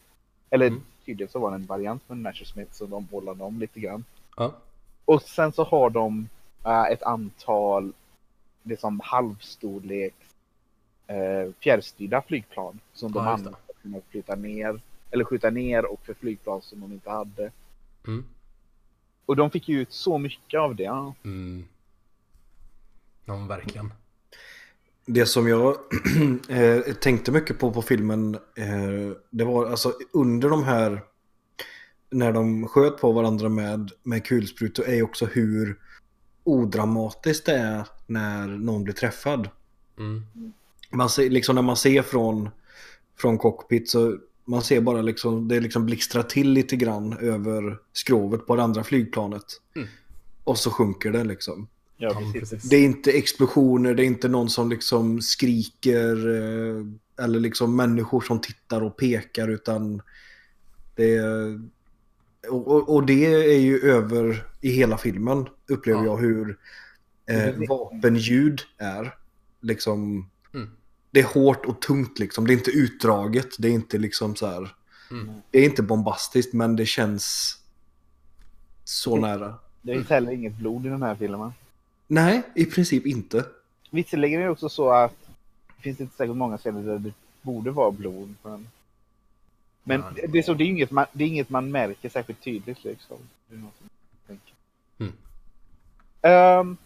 Eller 0.51 0.67
Mm. 0.67 0.83
tydligen 1.05 1.31
så 1.33 1.39
var 1.39 1.51
det 1.51 1.55
en 1.55 1.67
variant 1.67 2.09
med 2.09 2.17
en 2.17 2.23
Messerschmitt 2.23 2.75
så 2.75 2.87
de 2.87 3.05
bollade 3.05 3.45
om 3.45 3.61
lite 3.61 3.81
grann. 3.81 4.05
Ja. 4.37 4.53
Och 5.05 5.23
sen 5.23 5.53
så 5.53 5.65
har 5.65 5.91
de 5.91 6.29
eh, 6.65 6.83
ett 6.83 7.03
antal 7.03 7.93
liksom 8.63 9.01
halvstorleks 9.05 10.17
uh, 11.11 11.53
fjärrstyrda 11.61 12.23
flygplan 12.23 12.81
som 12.93 13.13
de 13.13 13.25
Ja, 13.25 13.31
använder 13.31 13.61
för 13.83 13.99
att 13.99 14.05
flytta 14.11 14.35
ner 14.35 14.81
eller 15.13 15.25
skjuta 15.25 15.51
ner 15.51 15.85
och 15.85 16.01
för 16.07 16.15
flygplan 16.15 16.63
som 16.63 16.81
de 16.81 16.93
inte 16.93 17.11
hade. 17.11 17.53
Mm. 18.07 18.25
Och 19.27 19.37
de 19.37 19.51
fick 19.51 19.69
ju 19.69 19.81
ut 19.81 19.93
så 19.93 20.19
mycket 20.19 20.61
av 20.61 20.77
det. 20.77 21.13
Mm. 21.25 21.65
Ja, 23.25 23.37
verkligen. 23.37 23.93
Det 25.07 25.27
som 25.27 25.49
jag 25.49 25.77
eh, 26.49 26.81
tänkte 26.95 27.33
mycket 27.33 27.59
på 27.59 27.73
på 27.73 27.83
filmen, 27.83 28.35
eh, 28.35 29.17
det 29.31 29.45
var 29.45 29.67
alltså 29.67 29.93
under 30.13 30.49
de 30.49 30.65
här, 30.65 31.03
när 32.11 32.33
de 32.33 32.69
sköt 32.69 33.01
på 33.01 33.13
varandra 33.13 33.49
med, 33.49 33.91
med 34.03 34.25
kulsprutor, 34.27 34.85
är 34.85 34.95
ju 34.95 35.03
också 35.03 35.27
hur 35.27 35.79
odramatiskt 36.45 37.47
det 37.47 37.57
är 37.57 37.87
när 38.07 38.47
någon 38.47 38.85
blir 38.85 38.95
träffad. 38.95 39.49
Mm. 39.99 40.23
Man 40.91 41.09
ser, 41.09 41.31
liksom 41.31 41.55
när 41.55 41.63
man 41.63 41.77
ser 41.77 42.03
från, 42.03 42.51
från 43.17 43.39
cockpit 43.39 43.91
så 43.91 44.19
man 44.45 44.63
ser 44.63 44.81
bara 44.81 45.03
liksom, 45.03 45.49
det 45.49 45.61
liksom 45.61 45.87
blixtrar 45.87 46.23
till 46.23 46.51
lite 46.51 46.77
grann 46.77 47.19
över 47.19 47.79
skrovet 47.93 48.47
på 48.47 48.57
det 48.57 48.63
andra 48.63 48.85
flygplanet. 48.85 49.45
Mm. 49.77 49.89
Och 50.45 50.59
så 50.59 50.71
sjunker 50.71 51.13
det 51.13 51.25
liksom. 51.25 51.69
Ja, 51.97 52.23
precis. 52.33 52.63
Det 52.63 52.77
är 52.77 52.85
inte 52.85 53.13
explosioner, 53.13 53.95
det 53.95 54.03
är 54.03 54.07
inte 54.07 54.29
någon 54.29 54.51
som 54.51 54.71
liksom 54.71 55.21
skriker 55.21 56.29
eh, 56.29 56.85
eller 57.25 57.41
liksom 57.41 57.77
människor 57.77 58.21
som 58.21 58.41
tittar 58.41 58.83
och 58.83 58.97
pekar 58.97 59.49
utan 59.49 60.03
det 60.97 61.15
är... 61.17 61.61
Och, 62.49 62.69
och, 62.69 62.95
och 62.95 63.07
det 63.07 63.27
är 63.55 63.61
ju 63.61 63.79
över 63.79 64.47
i 64.61 64.71
hela 64.71 64.99
filmen 64.99 65.47
upplever 65.69 66.01
Ja. 66.01 66.07
jag 66.07 66.17
hur 66.17 66.59
eh, 67.27 67.69
vapenljud 67.69 68.61
är. 68.79 69.15
Liksom, 69.61 70.29
Mm. 70.55 70.69
Det 71.13 71.21
är 71.21 71.25
hårt 71.25 71.67
och 71.67 71.81
tungt 71.81 72.19
liksom. 72.19 72.47
Det 72.47 72.53
är 72.53 72.57
inte 72.57 72.71
utdraget, 72.71 73.49
det 73.59 73.69
är 73.69 73.73
inte 73.73 73.99
liksom 73.99 74.37
så 74.37 74.47
här. 74.47 74.75
Mm. 75.11 75.31
Det 75.51 75.59
är 75.59 75.65
inte 75.65 75.83
bombastiskt 75.83 76.53
men 76.53 76.77
det 76.77 76.87
känns 76.87 77.57
så 78.85 79.17
nära. 79.17 79.55
Det 79.83 79.93
finns 79.95 80.09
heller 80.11 80.33
inget 80.33 80.55
blod 80.55 80.87
i 80.87 80.89
den 80.89 81.03
här 81.03 81.15
filmen. 81.15 81.53
Nej, 82.07 82.43
i 82.55 82.65
princip 82.65 83.07
inte. 83.07 83.45
Visserligen 83.91 84.41
är 84.41 84.45
det 84.45 84.51
också 84.51 84.69
så 84.69 84.91
att 84.91 85.15
det 85.77 85.83
finns 85.83 86.01
inte 86.01 86.17
säkert 86.17 86.37
många 86.37 86.59
scener 86.59 86.83
där 86.83 86.99
det 86.99 87.13
borde 87.43 87.71
vara 87.71 87.91
blod. 87.91 88.35
Men, 88.43 88.69
men 89.85 90.01
Ja, 90.17 90.27
det, 90.29 90.39
är 90.39 90.43
så, 90.43 90.55
det, 90.55 90.65
är 90.65 90.67
inget 90.67 90.91
man, 90.91 91.07
det 91.13 91.25
är 91.25 91.29
inget 91.29 91.51
man 91.51 91.71
märker 91.71 92.09
särskilt 92.09 92.41
tydligt 92.41 92.85
liksom. 92.85 93.17
Det 93.49 93.55
är 93.55 93.59
något 93.59 93.75
som 93.79 93.89
jag 94.13 94.27
tänker. 94.27 94.55
Mm. 94.99 95.13
Ehm, 96.23 96.77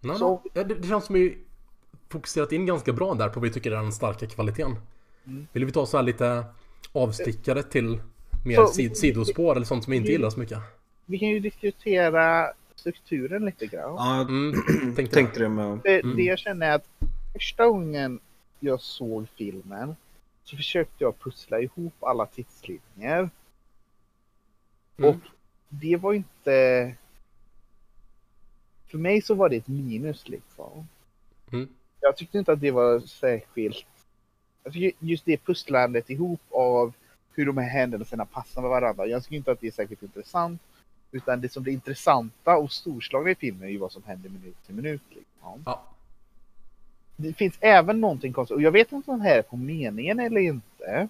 Nej, 0.00 0.18
Så- 0.18 0.40
nej. 0.44 0.50
Ja, 0.54 0.64
det, 0.64 0.74
det 0.74 0.88
känns 0.88 1.04
som 1.04 1.14
vi 1.14 1.38
fokuserat 2.12 2.52
in 2.52 2.66
ganska 2.66 2.92
bra 2.92 3.14
där 3.14 3.28
på 3.28 3.40
vad 3.40 3.48
vi 3.48 3.54
tycker 3.54 3.70
är 3.72 3.76
den 3.76 3.92
starka 3.92 4.26
kvaliteten. 4.26 4.76
Mm. 5.26 5.46
Vill 5.52 5.64
vi 5.64 5.72
ta 5.72 5.86
så 5.86 5.96
här 5.96 6.04
lite 6.04 6.44
avstickare 6.92 7.62
till 7.62 8.00
mer 8.44 8.56
Så- 8.56 8.66
sid, 8.66 8.96
sidospår 8.96 9.56
eller 9.56 9.66
sånt 9.66 9.84
som 9.84 9.90
vi 9.90 9.96
inte 9.96 10.12
gillar 10.12 10.30
så 10.30 10.40
mycket? 10.40 10.58
vi 11.06 11.18
kan 11.18 11.28
ju 11.28 11.40
diskutera 11.40 12.52
strukturen 12.74 13.44
lite 13.44 13.66
grann. 13.66 13.94
Ja, 13.94 14.16
jag 14.16 14.28
Mm, 14.28 14.54
tänkte 14.96 15.14
tänkte 15.14 15.40
det 15.40 15.48
med. 15.48 15.78
Det, 15.84 16.00
Mm. 16.00 16.16
det 16.16 16.22
jag 16.22 16.38
känner 16.38 16.66
är 16.70 16.74
att 16.74 16.88
första 17.32 17.66
gången 17.66 18.20
jag 18.60 18.80
såg 18.80 19.26
filmen 19.36 19.96
så 20.44 20.56
försökte 20.56 21.04
jag 21.04 21.18
pussla 21.20 21.60
ihop 21.60 21.94
alla 22.04 22.26
tidslinjer. 22.26 23.30
Mm. 24.98 25.10
Och 25.10 25.16
det 25.68 25.96
var 25.96 26.12
inte... 26.12 26.94
För 28.86 28.98
mig 28.98 29.22
så 29.22 29.34
var 29.34 29.48
det 29.48 29.56
ett 29.56 29.68
minus 29.68 30.28
liksom. 30.28 30.88
Mm. 31.52 31.68
Jag 32.02 32.16
tyckte 32.16 32.38
inte 32.38 32.52
att 32.52 32.60
det 32.60 32.70
var 32.70 33.00
särskilt... 33.00 33.86
Jag 34.64 34.72
tycker 34.72 34.92
just 34.98 35.24
det 35.24 35.36
pusslandet 35.36 36.10
ihop 36.10 36.40
av 36.50 36.92
hur 37.32 37.46
de 37.46 37.58
här 37.58 37.68
händelserna 37.68 38.24
passar 38.24 38.60
med 38.60 38.70
varandra. 38.70 39.06
Jag 39.06 39.22
tycker 39.22 39.36
inte 39.36 39.52
att 39.52 39.60
det 39.60 39.66
är 39.66 39.70
särskilt 39.70 40.02
intressant. 40.02 40.60
Utan 41.12 41.40
det 41.40 41.48
som 41.52 41.66
är 41.66 41.70
intressanta 41.70 42.56
och 42.56 42.72
storslagna 42.72 43.30
i 43.30 43.34
filmen 43.34 43.62
är 43.62 43.72
ju 43.72 43.78
vad 43.78 43.92
som 43.92 44.02
händer 44.02 44.30
minut 44.30 44.56
till 44.66 44.74
minut. 44.74 45.02
Liksom 45.08 45.62
Ja. 45.64 45.82
det 47.16 47.32
finns 47.32 47.54
även 47.60 48.00
någonting 48.00 48.32
konstigt, 48.32 48.54
och 48.54 48.62
jag 48.62 48.72
vet 48.72 48.92
inte 48.92 49.10
om 49.10 49.18
det 49.18 49.24
här 49.24 49.38
är 49.38 49.42
på 49.42 49.56
meningen 49.56 50.20
eller 50.20 50.40
inte. 50.40 51.08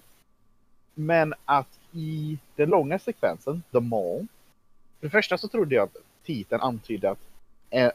Men 0.93 1.33
att 1.45 1.79
i 1.91 2.37
den 2.55 2.69
långa 2.69 2.99
sekvensen, 2.99 3.63
The 3.71 3.79
Mall. 3.79 4.27
För 4.99 5.07
det 5.07 5.09
första 5.09 5.37
så 5.37 5.47
trodde 5.47 5.75
jag 5.75 5.83
att 5.83 5.97
titeln 6.23 6.61
antydde 6.61 7.11
att, 7.11 7.19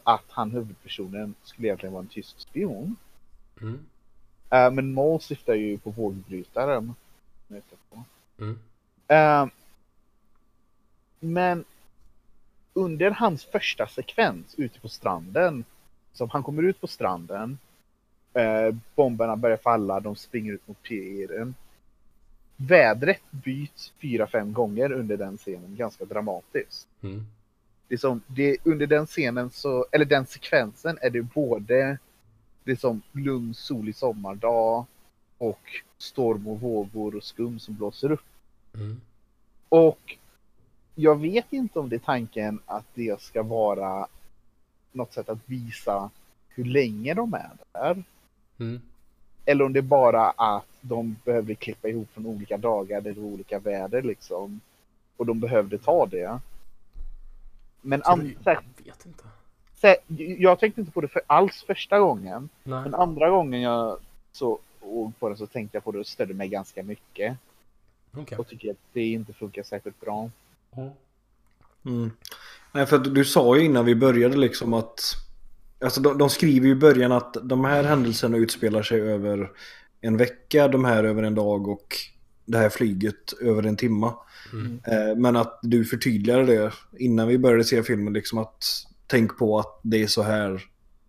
att 0.03 0.25
han 0.29 0.51
huvudpersonen 0.51 1.35
skulle 1.43 1.69
egentligen 1.69 1.93
vara 1.93 2.03
en 2.03 2.09
tysk 2.09 2.41
spion. 2.41 2.97
Mm. 3.61 3.87
Eh, 4.51 4.71
Men 4.71 4.93
Mall 4.93 5.21
syftar 5.21 5.55
ju 5.55 5.79
på 5.79 5.91
vågbrytaren. 5.91 6.95
Mm. 8.38 8.59
Eh, 9.09 9.47
Men 11.21 11.64
under 12.73 13.11
hans 13.11 13.45
första 13.45 13.87
sekvens 13.87 14.55
ute 14.57 14.81
på 14.81 14.88
stranden, 14.88 15.64
som 16.12 16.31
han 16.31 16.43
kommer 16.43 16.62
ut 16.62 16.81
på 16.81 16.87
stranden, 16.87 17.59
eh, 18.33 18.75
bomberna 18.95 19.37
börjar 19.37 19.57
falla, 19.57 20.01
de 20.01 20.17
springer 20.17 20.53
ut 20.53 20.69
mot 20.69 20.83
piren. 20.83 21.55
Vädret 22.57 23.23
byts 23.31 23.93
fyra, 24.01 24.27
fem 24.27 24.53
gånger 24.53 24.93
under 24.93 25.17
den 25.17 25.37
scenen, 25.37 25.77
ganska 25.77 26.05
dramatiskt. 26.05 26.88
Mm. 27.03 27.27
Det 27.88 27.94
är 27.94 27.98
som, 27.98 28.20
det, 28.27 28.57
under 28.64 28.87
den 28.87 29.07
scenen, 29.07 29.51
så, 29.51 29.87
eller 29.92 30.05
den 30.05 30.27
sekvensen, 30.27 30.98
är 31.01 31.11
det 31.11 31.22
både 31.22 31.98
det 32.64 32.72
är 32.72 32.77
som 32.77 33.03
lugn, 33.12 33.55
solig 33.55 33.96
sommardag 33.96 34.85
och 35.38 35.61
storm 35.98 36.48
och 36.48 36.61
vågor 36.61 37.16
och 37.16 37.24
skum 37.24 37.59
som 37.59 37.74
blåser 37.74 38.12
upp. 38.12 38.24
Mm. 38.74 39.01
Och 39.68 40.16
jag 40.94 41.20
vet 41.20 41.53
inte 41.53 41.79
om 41.79 41.88
det 41.88 41.96
är 41.96 42.01
tanken 42.01 42.61
att 42.66 42.85
det 42.94 43.20
ska 43.20 43.42
vara 43.42 44.07
något 44.92 45.12
sätt 45.12 45.29
att 45.29 45.38
visa 45.46 46.11
hur 46.48 46.64
länge 46.64 47.14
de 47.14 47.35
är 47.35 47.51
där. 47.72 48.05
Mm. 48.59 48.81
Eller 49.44 49.64
om 49.64 49.72
det 49.72 49.81
är 49.81 49.83
bara 49.83 50.31
att 50.31 50.66
de 50.81 51.16
behövde 51.24 51.55
klippa 51.55 51.88
ihop 51.88 52.09
från 52.14 52.27
olika 52.27 52.57
dagar 52.57 53.01
det 53.01 53.12
var 53.12 53.22
olika 53.22 53.59
väder 53.59 54.03
liksom. 54.03 54.61
Och 55.16 55.27
de 55.27 55.40
behövde 55.40 55.79
ta 55.79 56.07
det. 56.07 56.40
Men 57.81 58.03
Jag 58.05 58.17
vet 58.17 59.07
inte. 59.07 59.25
sär- 59.81 59.97
jag 60.38 60.61
tänkte 60.61 60.81
inte 60.81 60.93
på 60.93 61.01
det 61.01 61.09
för 61.09 61.23
alls 61.27 61.64
första 61.67 61.99
gången. 61.99 62.49
Nej. 62.64 62.83
Men 62.83 62.95
andra 62.95 63.31
gången 63.31 63.61
jag 63.61 63.99
så 64.33 64.59
såg 64.81 65.19
på 65.19 65.29
den 65.29 65.38
så 65.38 65.47
tänkte 65.47 65.77
jag 65.77 65.85
på 65.85 65.93
det 65.93 65.99
och 65.99 66.07
stödde 66.07 66.35
mig 66.35 66.49
ganska 66.49 66.83
mycket. 66.83 67.37
Okej. 68.17 68.38
Och 68.38 68.49
tycker 68.49 68.71
att 68.71 68.77
det 68.93 69.07
inte 69.07 69.33
funkar 69.33 69.62
särskilt 69.62 70.01
bra. 70.01 70.31
Mm. 71.85 72.11
Nej, 72.73 72.87
för 72.87 72.99
du 72.99 73.25
sa 73.25 73.57
ju 73.57 73.64
innan 73.64 73.85
vi 73.85 73.95
började 73.95 74.37
liksom 74.37 74.75
att 74.75 75.01
Alltså 75.81 76.01
de, 76.01 76.19
de 76.19 76.31
skriver 76.31 76.67
ju 76.67 76.73
i 76.73 76.77
början 76.77 77.12
att 77.12 77.37
de 77.43 77.64
här 77.64 77.85
händelserna 77.85 78.37
utspelar 78.37 78.83
sig 78.83 79.01
över 79.01 79.51
en 80.01 80.17
vecka, 80.17 80.69
de 80.69 80.85
här 80.85 81.05
över 81.05 81.23
en 81.23 81.35
dag 81.35 81.69
och 81.69 81.97
det 82.45 82.59
här 82.59 82.69
flyget 82.69 83.33
över 83.41 83.62
en 83.62 83.77
timma. 83.77 84.14
Mm. 84.53 84.81
Eh, 84.85 85.17
men 85.17 85.37
att 85.37 85.59
du 85.63 85.85
förtydligade 85.85 86.47
det 86.47 86.73
innan 86.99 87.29
vi 87.29 87.39
började 87.39 87.65
se 87.65 87.83
filmen 87.83 88.13
liksom 88.13 88.39
att 88.39 88.65
tänk 89.07 89.39
på 89.39 89.59
att 89.59 89.81
det 89.83 90.03
är 90.03 90.07
så 90.07 90.23
här 90.23 90.63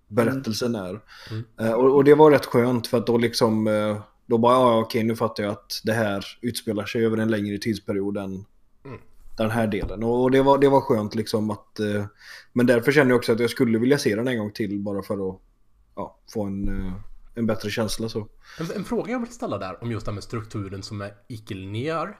berättelsen 0.07 0.75
är. 0.75 0.99
Mm. 1.31 1.43
Eh, 1.59 1.71
och, 1.71 1.95
och 1.95 2.03
det 2.03 2.15
var 2.15 2.31
rätt 2.31 2.45
skönt 2.45 2.87
för 2.87 2.97
att 2.97 3.07
då 3.07 3.17
liksom 3.17 3.67
eh, 3.67 4.01
då 4.25 4.37
bara 4.37 4.53
ja 4.53 4.79
okej 4.79 5.03
nu 5.03 5.15
fattar 5.15 5.43
jag 5.43 5.51
att 5.51 5.81
det 5.83 5.93
här 5.93 6.25
utspelar 6.41 6.85
sig 6.85 7.05
över 7.05 7.17
en 7.17 7.31
längre 7.31 7.57
tidsperiod 7.57 8.17
än 8.17 8.45
Mm. 8.85 8.99
den 9.37 9.51
här 9.51 9.67
delen. 9.67 10.03
Och, 10.03 10.31
det, 10.31 10.41
var, 10.41 10.57
det 10.57 10.69
var 10.69 10.81
skönt 10.81 11.15
liksom 11.15 11.51
att 11.51 11.79
men 12.53 12.65
därför 12.65 12.91
känner 12.91 13.11
jag 13.11 13.17
också 13.17 13.33
att 13.33 13.39
jag 13.39 13.49
skulle 13.49 13.79
vilja 13.79 13.97
se 13.97 14.15
den 14.15 14.27
en 14.27 14.37
gång 14.37 14.51
till 14.51 14.79
bara 14.79 15.01
för 15.01 15.29
att 15.29 15.39
ja, 15.95 16.17
få 16.33 16.43
en, 16.43 16.93
en 17.35 17.45
bättre 17.45 17.69
känsla 17.69 18.09
så. 18.09 18.27
En, 18.59 18.71
en 18.75 18.83
fråga 18.83 19.11
jag 19.11 19.19
vill 19.19 19.29
ställa 19.29 19.57
där 19.57 19.83
om 19.83 19.91
just 19.91 20.05
det 20.05 20.11
här 20.11 20.13
med 20.13 20.23
strukturen 20.23 20.83
som 20.83 21.01
är 21.01 21.13
icke-linjär. 21.27 22.17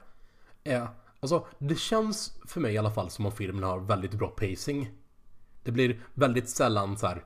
Är, 0.64 0.88
alltså 1.20 1.46
det 1.58 1.78
känns 1.78 2.38
för 2.46 2.60
mig 2.60 2.74
i 2.74 2.78
alla 2.78 2.90
fall 2.90 3.10
som 3.10 3.26
om 3.26 3.32
filmen 3.32 3.62
har 3.62 3.80
väldigt 3.80 4.14
bra 4.14 4.28
pacing. 4.28 4.90
Det 5.62 5.70
blir 5.72 6.00
väldigt 6.14 6.48
sällan 6.48 6.98
så 6.98 7.06
här 7.06 7.24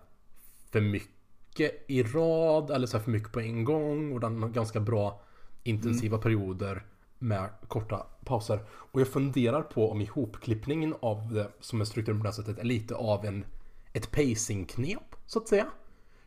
för 0.70 0.80
mycket 0.80 1.84
i 1.86 2.02
rad 2.02 2.70
eller 2.70 2.86
så 2.86 2.96
här 2.96 3.04
för 3.04 3.10
mycket 3.10 3.32
på 3.32 3.40
en 3.40 3.64
gång 3.64 4.12
och 4.12 4.20
den 4.20 4.42
har 4.42 4.48
ganska 4.48 4.80
bra 4.80 5.22
intensiva 5.62 6.18
perioder 6.18 6.86
med 7.18 7.48
korta 7.68 8.06
pauser. 8.24 8.64
Och 8.70 9.00
jag 9.00 9.08
funderar 9.08 9.62
på 9.62 9.90
om 9.90 10.00
ihopklippningen 10.00 10.94
av 11.02 11.32
det 11.32 11.48
som 11.60 11.80
är 11.80 11.84
strukturen 11.84 12.18
på 12.20 12.22
det 12.22 12.28
här 12.28 12.34
sättet 12.34 12.58
är 12.58 12.64
lite 12.64 12.94
av 12.94 13.24
en 13.24 13.44
ett 13.92 14.10
pacing-knep 14.10 15.16
så 15.26 15.38
att 15.38 15.48
säga. 15.48 15.66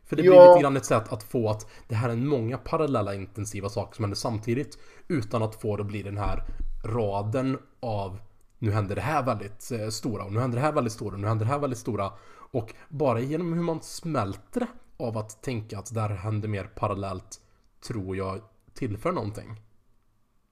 För 0.04 0.16
det 0.16 0.22
blir 0.22 0.32
Ja. 0.32 0.48
lite 0.52 0.62
grann 0.62 0.76
ett 0.76 0.84
sätt 0.84 1.12
att 1.12 1.22
få 1.22 1.48
att 1.50 1.66
det 1.88 1.94
här 1.94 2.08
är 2.08 2.16
många 2.16 2.58
parallella 2.58 3.14
intensiva 3.14 3.68
saker 3.68 3.96
som 3.96 4.02
händer 4.02 4.16
samtidigt 4.16 4.78
utan 5.08 5.42
att 5.42 5.54
få 5.54 5.76
det 5.76 5.84
bli 5.84 6.02
den 6.02 6.16
här 6.18 6.42
raden 6.88 7.58
av 7.80 8.18
nu 8.58 8.70
händer 8.70 8.94
det 8.94 9.00
här 9.00 9.22
väldigt 9.22 9.70
eh, 9.70 9.88
stora 9.88 10.24
och 10.24 10.32
nu 10.32 10.40
händer 10.40 10.58
det 10.58 10.64
här 10.64 10.72
väldigt 10.72 10.92
stora 10.92 11.14
och 11.14 11.20
nu 11.20 11.26
händer 11.28 11.44
det 11.46 11.52
här 11.52 11.58
väldigt 11.58 11.78
stora 11.78 12.12
och 12.50 12.74
bara 12.88 13.20
genom 13.20 13.52
hur 13.52 13.62
man 13.62 13.82
smälter 13.82 14.60
det 14.60 14.66
av 15.04 15.18
att 15.18 15.42
tänka 15.42 15.78
att 15.78 15.94
det 15.94 16.00
här 16.00 16.08
händer 16.08 16.48
mer 16.48 16.64
parallellt 16.64 17.40
tror 17.80 18.16
jag 18.16 18.40
tillför 18.74 19.12
någonting. 19.12 19.56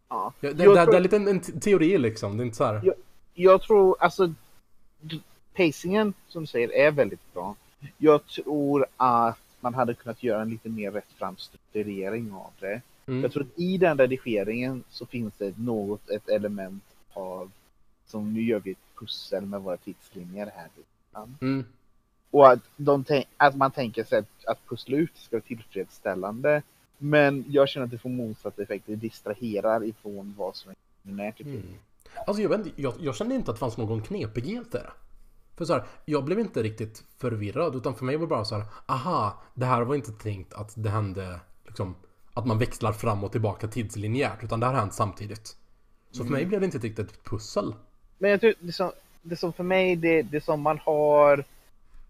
Ja. 0.08 0.32
Ja, 0.40 0.52
det, 0.52 0.64
Jag 0.64 0.74
det, 0.76 0.82
tror- 0.84 0.92
det 0.92 0.96
är 0.96 1.00
lite 1.00 1.16
en, 1.16 1.28
en 1.28 1.40
teori 1.40 1.98
liksom, 1.98 2.36
det 2.36 2.42
är 2.42 2.44
inte 2.44 2.56
så 2.56 2.64
här. 2.64 2.80
Ja. 2.84 2.92
Jag 3.34 3.62
tror, 3.62 3.96
alltså 4.00 4.32
pacingen 5.56 6.14
som 6.28 6.42
du 6.42 6.46
säger 6.46 6.72
är 6.72 6.90
väldigt 6.90 7.34
bra. 7.34 7.54
Jag 7.98 8.26
tror 8.26 8.86
att 8.96 9.38
man 9.60 9.74
hade 9.74 9.94
kunnat 9.94 10.22
göra 10.22 10.42
en 10.42 10.50
lite 10.50 10.68
mer 10.68 10.90
rättfram 10.90 11.36
strukturering 11.36 12.32
av 12.32 12.50
det. 12.60 12.80
Mm. 13.06 13.22
Jag 13.22 13.32
tror 13.32 13.42
att 13.42 13.58
i 13.58 13.78
den 13.78 13.98
redigeringen 13.98 14.84
så 14.90 15.06
finns 15.06 15.34
det 15.38 15.58
något, 15.58 16.10
ett 16.10 16.28
element 16.28 16.84
av 17.12 17.50
som 18.06 18.34
nu 18.34 18.42
gör 18.42 18.60
vi 18.60 18.70
ett 18.70 18.98
pussel 18.98 19.46
med 19.46 19.60
våra 19.60 19.76
tidslinjer 19.76 20.52
här. 20.56 20.68
Mm. 21.40 21.64
Och 22.30 22.48
att, 22.48 22.60
att 23.36 23.56
man 23.56 23.70
tänker 23.70 24.04
sig 24.04 24.18
att, 24.18 24.44
att 24.46 24.68
pussla 24.68 24.96
ut 24.96 25.16
ska 25.16 25.36
vara 25.36 25.42
tillfredsställande. 25.42 26.62
Men 26.98 27.44
jag 27.48 27.68
känner 27.68 27.84
att 27.84 27.90
det 27.90 27.98
får 27.98 28.10
motsatt 28.10 28.58
effekt. 28.58 28.86
Det 28.86 28.96
distraherar 28.96 29.84
ifrån 29.84 30.34
vad 30.38 30.56
som 30.56 30.70
är 30.70 31.32
filmen. 31.32 31.32
Mm. 31.40 31.74
Alltså 32.26 32.42
jag, 32.42 32.48
vet, 32.48 32.78
jag, 32.78 32.94
jag 33.00 33.16
kände 33.16 33.34
inte 33.34 33.50
att 33.50 33.56
det 33.56 33.60
fanns 33.60 33.76
någon 33.76 34.02
knepighet 34.02 34.72
där. 34.72 34.90
För 35.56 35.64
så 35.64 35.72
här, 35.72 35.84
jag 36.04 36.24
blev 36.24 36.38
inte 36.38 36.62
riktigt 36.62 37.04
förvirrad 37.16 37.74
utan 37.74 37.94
för 37.94 38.04
mig 38.04 38.16
var 38.16 38.26
det 38.26 38.30
bara 38.30 38.44
så 38.44 38.54
här, 38.54 38.64
aha, 38.86 39.42
det 39.54 39.66
här 39.66 39.82
var 39.82 39.94
inte 39.94 40.12
tänkt 40.12 40.54
att 40.54 40.72
det 40.76 40.90
hände 40.90 41.40
liksom 41.66 41.94
att 42.36 42.46
man 42.46 42.58
växlar 42.58 42.92
fram 42.92 43.24
och 43.24 43.32
tillbaka 43.32 43.68
tidslinjärt 43.68 44.44
utan 44.44 44.60
det 44.60 44.66
har 44.66 44.74
hänt 44.74 44.94
samtidigt. 44.94 45.56
Så 46.10 46.24
för 46.24 46.30
mig 46.32 46.46
blev 46.46 46.60
det 46.60 46.64
inte 46.64 46.78
riktigt 46.78 47.10
ett 47.10 47.24
pussel. 47.24 47.74
Men 48.18 48.30
jag 48.30 48.40
tror 48.40 48.54
det 48.60 48.72
som, 48.72 48.92
det 49.22 49.36
som 49.36 49.52
för 49.52 49.64
mig, 49.64 49.96
det, 49.96 50.22
det 50.22 50.44
som 50.44 50.60
man 50.60 50.78
har 50.78 51.44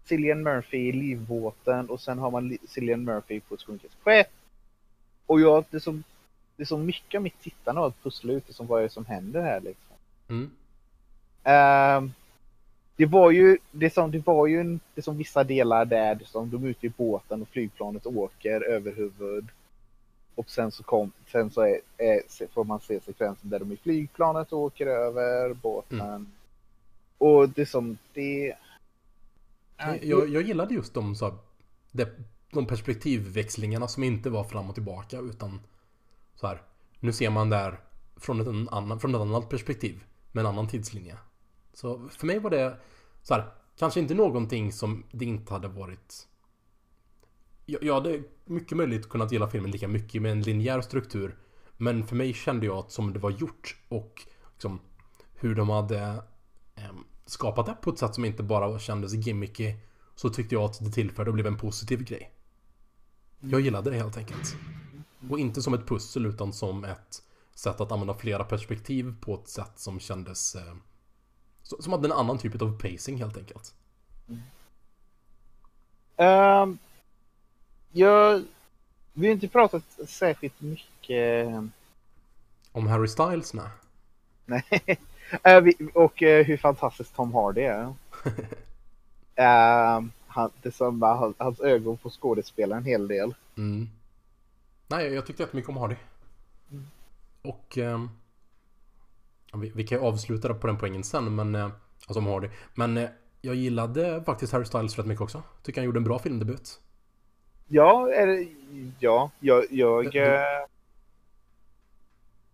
Cillian 0.05 0.43
Murphy 0.43 0.77
i 0.77 0.91
livbåten 0.91 1.89
och 1.89 2.01
sen 2.01 2.19
har 2.19 2.31
man 2.31 2.47
Li- 2.47 2.67
Cillian 2.67 3.03
Murphy 3.03 3.39
på 3.39 3.55
ett 3.55 3.61
sjunket 3.61 3.91
skepp. 4.03 4.31
Och 5.25 5.41
jag, 5.41 5.65
det 5.69 5.79
som, 5.79 6.03
det 6.55 6.65
som 6.65 6.85
mycket 6.85 7.17
av 7.17 7.23
mitt 7.23 7.41
tittande 7.41 7.81
har 7.81 7.87
att 7.87 8.03
pussla 8.03 8.33
ut 8.33 8.47
det 8.47 8.53
som 8.53 8.67
vad 8.67 8.79
är 8.79 8.83
det 8.83 8.89
som 8.89 9.05
händer 9.05 9.41
här 9.41 9.61
liksom. 9.61 9.95
Mm. 10.27 10.51
Ehm, 11.43 12.11
det 12.95 13.05
var 13.05 13.31
ju, 13.31 13.57
det 13.71 13.93
som, 13.93 14.11
det 14.11 14.27
var 14.27 14.47
ju 14.47 14.59
en, 14.61 14.79
det 14.95 15.01
som 15.01 15.17
vissa 15.17 15.43
delar 15.43 15.85
där, 15.85 16.15
det 16.15 16.25
som 16.25 16.49
de 16.49 16.63
är 16.63 16.67
ute 16.67 16.85
i 16.87 16.89
båten 16.89 17.41
och 17.41 17.47
flygplanet 17.47 18.05
åker 18.05 18.61
över 18.61 18.95
huvud. 18.95 19.47
Och 20.37 20.49
sen 20.49 20.71
så 20.71 20.83
kom, 20.83 21.11
sen 21.31 21.51
så 21.51 21.61
är, 21.61 21.81
är, 21.97 22.47
får 22.53 22.63
man 22.63 22.79
se 22.79 22.99
sekvensen 22.99 23.49
där 23.49 23.59
de 23.59 23.71
i 23.71 23.77
flygplanet 23.77 24.53
åker 24.53 24.87
över 24.87 25.53
båten. 25.53 26.31
Och 27.17 27.49
det 27.49 27.65
som, 27.65 27.97
det... 28.13 28.55
Jag, 30.01 30.29
jag, 30.29 30.41
gillade 30.41 30.73
just 30.73 30.93
de, 30.93 31.15
så 31.15 31.25
här, 31.25 31.35
det, 31.91 32.09
de 32.51 32.65
perspektivväxlingarna 32.65 33.87
som 33.87 34.03
inte 34.03 34.29
var 34.29 34.43
fram 34.43 34.69
och 34.69 34.75
tillbaka 34.75 35.19
utan 35.19 35.59
så 36.35 36.47
här. 36.47 36.61
Nu 36.99 37.13
ser 37.13 37.29
man 37.29 37.49
där 37.49 37.79
från 38.15 38.41
ett, 38.41 38.71
annan, 38.73 38.99
från 38.99 39.15
ett 39.15 39.21
annat 39.21 39.49
perspektiv 39.49 40.03
med 40.31 40.41
en 40.41 40.47
annan 40.47 40.67
tidslinje. 40.67 41.17
Så 41.73 42.09
för 42.09 42.27
mig 42.27 42.39
var 42.39 42.49
det 42.49 42.77
så 43.23 43.33
här, 43.33 43.45
kanske 43.77 43.99
inte 43.99 44.13
någonting 44.13 44.71
som 44.71 45.03
det 45.11 45.25
inte 45.25 45.53
hade 45.53 45.67
varit 45.67 46.27
jag, 47.69 47.83
jag 47.83 47.93
hade 47.93 48.23
mycket 48.49 48.77
möjligt 48.77 49.09
kunnat 49.09 49.31
gilla 49.31 49.47
filmen 49.47 49.71
lika 49.71 49.87
mycket 49.87 50.21
med 50.21 50.31
en 50.31 50.41
linjär 50.41 50.81
struktur. 50.81 51.37
Men 51.77 52.07
för 52.07 52.15
mig 52.15 52.33
kände 52.33 52.65
jag 52.65 52.77
att 52.77 52.91
som 52.91 53.13
det 53.13 53.19
var 53.19 53.29
gjort 53.29 53.77
och 53.89 54.21
liksom 54.53 54.79
hur 55.35 55.55
de 55.55 55.69
hade 55.69 56.23
ehm, 56.75 57.03
skapat 57.25 57.65
det 57.65 57.73
på 57.81 57.89
ett 57.89 57.99
sätt 57.99 58.15
som 58.15 58.25
inte 58.25 58.43
bara 58.43 58.79
kändes 58.79 59.13
gimmicky 59.13 59.75
Så 60.15 60.29
tyckte 60.29 60.55
jag 60.55 60.63
att 60.63 60.85
det 60.85 60.91
tillförde 60.91 61.29
och 61.29 61.33
blev 61.33 61.47
en 61.47 61.57
positiv 61.57 62.03
grej. 62.03 62.31
Jag 63.39 63.61
gillade 63.61 63.89
det 63.89 63.97
helt 63.97 64.17
enkelt. 64.17 64.57
Och 65.29 65.39
inte 65.39 65.61
som 65.61 65.73
ett 65.73 65.87
pussel 65.87 66.25
utan 66.25 66.53
som 66.53 66.83
ett 66.83 67.23
sätt 67.55 67.81
att 67.81 67.91
använda 67.91 68.13
flera 68.13 68.43
perspektiv 68.43 69.15
på 69.21 69.35
ett 69.35 69.47
sätt 69.47 69.71
som 69.75 69.99
kändes 69.99 70.55
eh, 70.55 70.75
Som 71.63 71.93
hade 71.93 72.07
en 72.07 72.11
annan 72.11 72.37
typ 72.37 72.61
av 72.61 72.79
pacing 72.79 73.17
helt 73.17 73.37
enkelt. 73.37 73.73
Ehm, 76.17 76.77
jag, 77.97 78.43
vi 79.13 79.27
har 79.27 79.33
inte 79.33 79.47
pratat 79.47 79.83
särskilt 80.07 80.61
mycket 80.61 81.47
Om 82.71 82.87
Harry 82.87 83.07
Styles 83.07 83.53
nej 83.53 83.67
Nej. 84.45 84.63
Vi- 85.63 85.89
och 85.93 86.23
eh, 86.23 86.45
hur 86.45 86.57
fantastiskt 86.57 87.15
Tom 87.15 87.33
Hardy 87.33 87.61
är. 87.61 87.93
Ehm, 89.35 90.11
han, 90.27 90.51
det 90.61 90.71
som, 90.71 91.01
han, 91.01 91.33
hans 91.37 91.59
ögon 91.59 91.97
på 91.97 92.09
skådespelaren 92.09 92.83
en 92.83 92.89
hel 92.89 93.07
del. 93.07 93.33
Mm. 93.57 93.89
Nej, 94.87 95.13
jag 95.13 95.25
tyckte 95.25 95.43
jättemycket 95.43 95.69
om 95.69 95.77
Hardy. 95.77 95.95
Och... 97.41 97.77
ehm, 97.77 98.09
ja, 99.51 99.57
vi, 99.57 99.71
vi 99.75 99.87
kan 99.87 99.97
ju 99.97 100.03
avsluta 100.03 100.53
på 100.53 100.67
den 100.67 100.77
poängen 100.77 101.03
sen, 101.03 101.35
men... 101.35 101.55
eh, 101.55 101.69
Alltså 102.07 102.19
om 102.19 102.27
Hardy. 102.27 102.49
Men 102.75 102.97
eh, 102.97 103.09
jag 103.41 103.55
gillade 103.55 104.23
faktiskt 104.25 104.53
Harry 104.53 104.65
Styles 104.65 104.97
rätt 104.97 105.05
mycket 105.05 105.21
också. 105.21 105.43
Tycker 105.63 105.81
han 105.81 105.85
gjorde 105.85 105.99
en 105.99 106.03
bra 106.03 106.19
filmdebut. 106.19 106.79
Ja, 107.67 108.05
det, 108.05 108.47
ja 108.99 109.31
jag, 109.39 109.65
jag, 109.69 110.15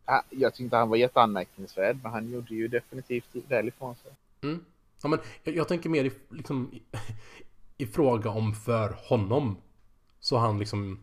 ah, 0.06 0.22
jag 0.30 0.56
tyckte 0.56 0.78
han 0.78 0.90
var 0.90 0.98
jätteanmärkningsvärd, 0.98 2.00
men 2.04 2.12
han 2.12 2.32
gjorde 2.32 2.56
ju 2.56 2.68
definitivt 2.68 3.36
väl 3.48 3.68
ifrån 3.68 3.96
sig. 3.96 4.12
Mm. 4.42 4.66
Ja, 5.04 5.10
men 5.10 5.20
jag, 5.44 5.56
jag 5.56 5.68
tänker 5.68 5.90
mer 5.90 6.06
i, 6.06 6.12
liksom, 6.30 6.70
i, 6.74 6.82
i 7.84 7.88
fråga 7.88 8.30
om 8.30 8.54
för 8.54 8.98
honom. 9.10 9.58
Så 10.20 10.38
han 10.38 10.60
liksom 10.60 11.00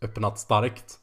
öppnat 0.00 0.38
starkt. 0.38 1.00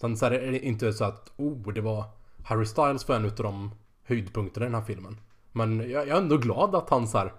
Sen 0.00 0.16
så 0.16 0.26
är 0.26 0.30
det 0.30 0.66
inte 0.66 0.92
så 0.92 1.04
att 1.04 1.32
oh, 1.36 1.72
det 1.72 1.80
var 1.80 2.04
Harry 2.44 2.66
Styles 2.66 3.08
var 3.08 3.16
en 3.16 3.24
utav 3.24 3.44
de 3.44 3.70
höjdpunkterna 4.02 4.66
i 4.66 4.68
den 4.68 4.80
här 4.80 4.86
filmen. 4.86 5.20
Men 5.52 5.90
jag, 5.90 6.08
jag 6.08 6.08
är 6.08 6.22
ändå 6.22 6.36
glad 6.36 6.74
att 6.74 6.90
han 6.90 7.08
så 7.08 7.18
här, 7.18 7.32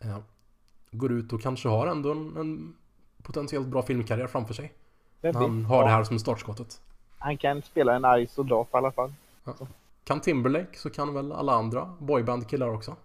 eh, 0.00 0.18
går 0.90 1.12
ut 1.12 1.32
och 1.32 1.42
kanske 1.42 1.68
har 1.68 1.86
ändå 1.86 2.12
en, 2.12 2.36
en 2.36 2.76
potentiellt 3.22 3.66
bra 3.66 3.82
filmkarriär 3.82 4.26
framför 4.26 4.54
sig. 4.54 4.72
När 5.20 5.32
han 5.32 5.64
har 5.64 5.84
det 5.84 5.90
här 5.90 6.04
som 6.04 6.18
startskottet. 6.18 6.80
Han 7.18 7.38
kan 7.38 7.62
spela 7.62 7.94
en 7.94 8.04
arg 8.04 8.26
soldat 8.26 8.68
i 8.72 8.76
alla 8.76 8.92
fall. 8.92 9.12
Kan 10.04 10.20
Timberlake 10.20 10.78
så 10.78 10.90
kan 10.90 11.14
väl 11.14 11.32
alla 11.32 11.52
andra 11.52 11.94
boybandkillar 11.98 12.68
också. 12.68 12.96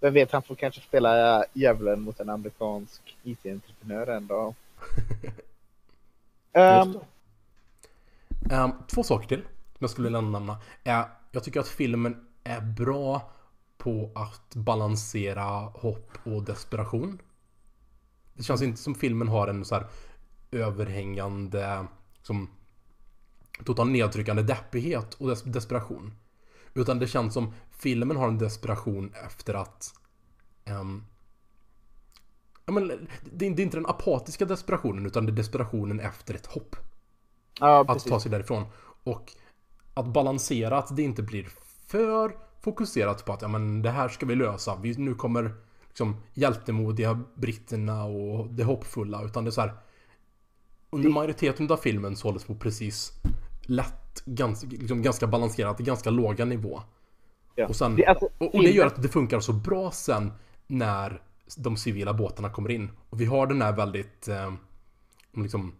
Vem 0.00 0.14
vet, 0.14 0.32
han 0.32 0.42
får 0.42 0.54
kanske 0.54 0.80
spela 0.80 1.44
djävulen 1.52 2.00
mot 2.00 2.20
en 2.20 2.28
amerikansk 2.28 3.16
IT-entreprenör 3.22 4.06
en 4.06 4.26
dag. 4.26 4.54
Ehm, 6.52 6.98
Ehm, 8.50 8.72
två 8.86 9.02
saker 9.02 9.28
till 9.28 9.42
som 9.42 9.78
jag 9.78 9.90
skulle 9.90 10.06
vilja 10.08 10.20
nämna. 10.20 10.58
är 10.84 11.04
jag 11.30 11.44
tycker 11.44 11.60
att 11.60 11.68
filmen 11.68 12.26
är 12.44 12.60
bra 12.60 13.30
på 13.78 14.10
att 14.14 14.54
balansera 14.54 15.44
hopp 15.74 16.10
och 16.24 16.42
desperation. 16.42 17.18
Det 18.38 18.44
känns 18.44 18.62
inte 18.62 18.80
som 18.80 18.94
filmen 18.94 19.28
har 19.28 19.48
en 19.48 19.64
så 19.64 19.74
här 19.74 19.86
överhängande 20.50 21.86
som 22.22 22.50
total 23.64 23.88
nedtryckande 23.88 24.42
deppighet 24.42 25.14
och 25.14 25.28
des 25.28 25.42
desperation. 25.42 26.14
Utan 26.74 26.98
det 26.98 27.06
känns 27.06 27.34
som 27.34 27.54
filmen 27.70 28.16
har 28.16 28.28
en 28.28 28.38
desperation 28.38 29.12
efter 29.26 29.54
att 29.54 29.94
ehm, 30.64 31.04
ja, 32.66 32.72
men, 32.72 32.88
det, 32.88 32.94
är- 32.94 33.50
det 33.50 33.62
är 33.62 33.62
inte 33.62 33.76
den 33.76 33.86
apatiska 33.86 34.44
desperationen 34.44 35.06
utan 35.06 35.26
det 35.26 35.32
är 35.32 35.36
desperationen 35.36 36.00
efter 36.00 36.34
ett 36.34 36.46
hopp 36.46 36.76
ja, 37.60 37.84
att 37.88 38.06
ta 38.06 38.20
sig 38.20 38.30
därifrån. 38.30 38.64
Och 39.04 39.32
att 39.94 40.06
balansera 40.06 40.78
att 40.78 40.96
det 40.96 41.02
inte 41.02 41.22
blir 41.22 41.48
för 41.86 42.36
fokuserat 42.60 43.24
på 43.24 43.32
att 43.32 43.42
ja, 43.42 43.48
men 43.48 43.82
det 43.82 43.90
här 43.90 44.08
ska 44.08 44.26
vi 44.26 44.34
lösa. 44.34 44.76
Vi, 44.76 44.94
nu 44.98 45.14
kommer 45.14 45.54
liksom 45.98 46.16
hjältemodiga 46.34 47.20
britterna 47.34 48.04
och 48.04 48.46
det 48.50 48.64
hoppfulla. 48.64 49.22
Utan 49.24 49.44
det 49.44 49.48
är 49.48 49.52
så 49.52 49.60
här. 49.60 49.72
Under 50.90 51.10
majoriteten 51.10 51.70
av 51.70 51.76
filmen 51.76 52.16
så 52.16 52.28
hålls 52.28 52.44
på 52.44 52.54
precis 52.54 53.12
lätt, 53.62 54.22
ganska, 54.24 54.66
liksom 54.66 55.02
ganska 55.02 55.26
balanserat, 55.26 55.78
ganska 55.78 56.10
låga 56.10 56.44
nivå. 56.44 56.82
Ja. 57.54 57.66
Och, 57.66 57.76
sen, 57.76 57.98
alltså, 58.06 58.28
och, 58.38 58.54
och 58.54 58.62
det 58.62 58.70
gör 58.70 58.86
att 58.86 59.02
det 59.02 59.08
funkar 59.08 59.40
så 59.40 59.52
bra 59.52 59.90
sen 59.90 60.32
när 60.66 61.22
de 61.56 61.76
civila 61.76 62.14
båtarna 62.14 62.50
kommer 62.50 62.70
in. 62.70 62.90
Och 63.10 63.20
vi 63.20 63.24
har 63.24 63.46
den 63.46 63.62
här 63.62 63.72
väldigt 63.72 64.28
eh, 64.28 64.54
liksom, 65.36 65.72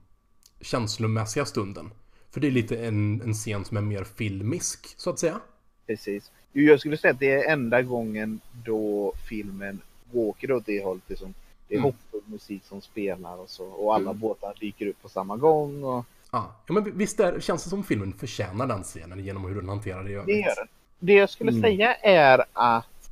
känslomässiga 0.61 1.45
stunden. 1.45 1.91
För 2.31 2.41
det 2.41 2.47
är 2.47 2.51
lite 2.51 2.77
en, 2.87 3.23
en 3.23 3.35
scen 3.35 3.65
som 3.65 3.77
är 3.77 3.81
mer 3.81 4.05
filmisk, 4.05 4.95
så 4.97 5.11
att 5.11 5.19
säga. 5.19 5.41
Precis. 5.87 6.31
Jag 6.53 6.81
skulle 6.81 6.97
säga 6.97 7.13
att 7.13 7.21
det 7.21 7.33
är 7.33 7.53
enda 7.53 7.83
gången 7.83 8.41
då 8.65 9.13
filmen 9.29 9.81
åker 10.13 10.53
åt 10.53 10.67
det 10.67 10.85
hållet. 10.85 11.03
Liksom. 11.07 11.35
Det 11.69 11.75
är 11.75 11.79
Mm. 11.79 11.85
hoppfull 11.93 12.21
musik 12.27 12.63
som 12.65 12.81
spelar 12.81 13.37
och 13.37 13.51
så. 13.51 13.65
Och 13.65 13.95
alla 13.95 14.15
båtar 14.15 14.55
dyker 14.61 14.87
upp 14.87 15.03
på 15.03 15.09
samma 15.09 15.37
gång. 15.37 15.85
Och 15.85 16.05
Ja, 16.33 16.55
ja 16.67 16.75
men 16.75 16.99
visst 16.99 17.21
är, 17.21 17.41
känns 17.41 17.65
det 17.65 17.71
som 17.71 17.85
filmen 17.85 18.13
förtjänar 18.13 18.67
den 18.67 18.83
scenen 18.83 19.25
genom 19.25 19.45
hur 19.45 19.55
den 19.55 19.69
hanterar 19.69 20.05
det 20.05 20.11
i 20.11 20.13
det 20.13 20.19
övrigt. 20.21 20.37
gör 20.47 20.55
den. 20.57 20.69
Det 20.99 21.13
jag 21.13 21.31
skulle 21.31 21.51
Mm. 21.51 21.63
säga 21.63 21.95
är 21.95 22.45
att 22.53 23.11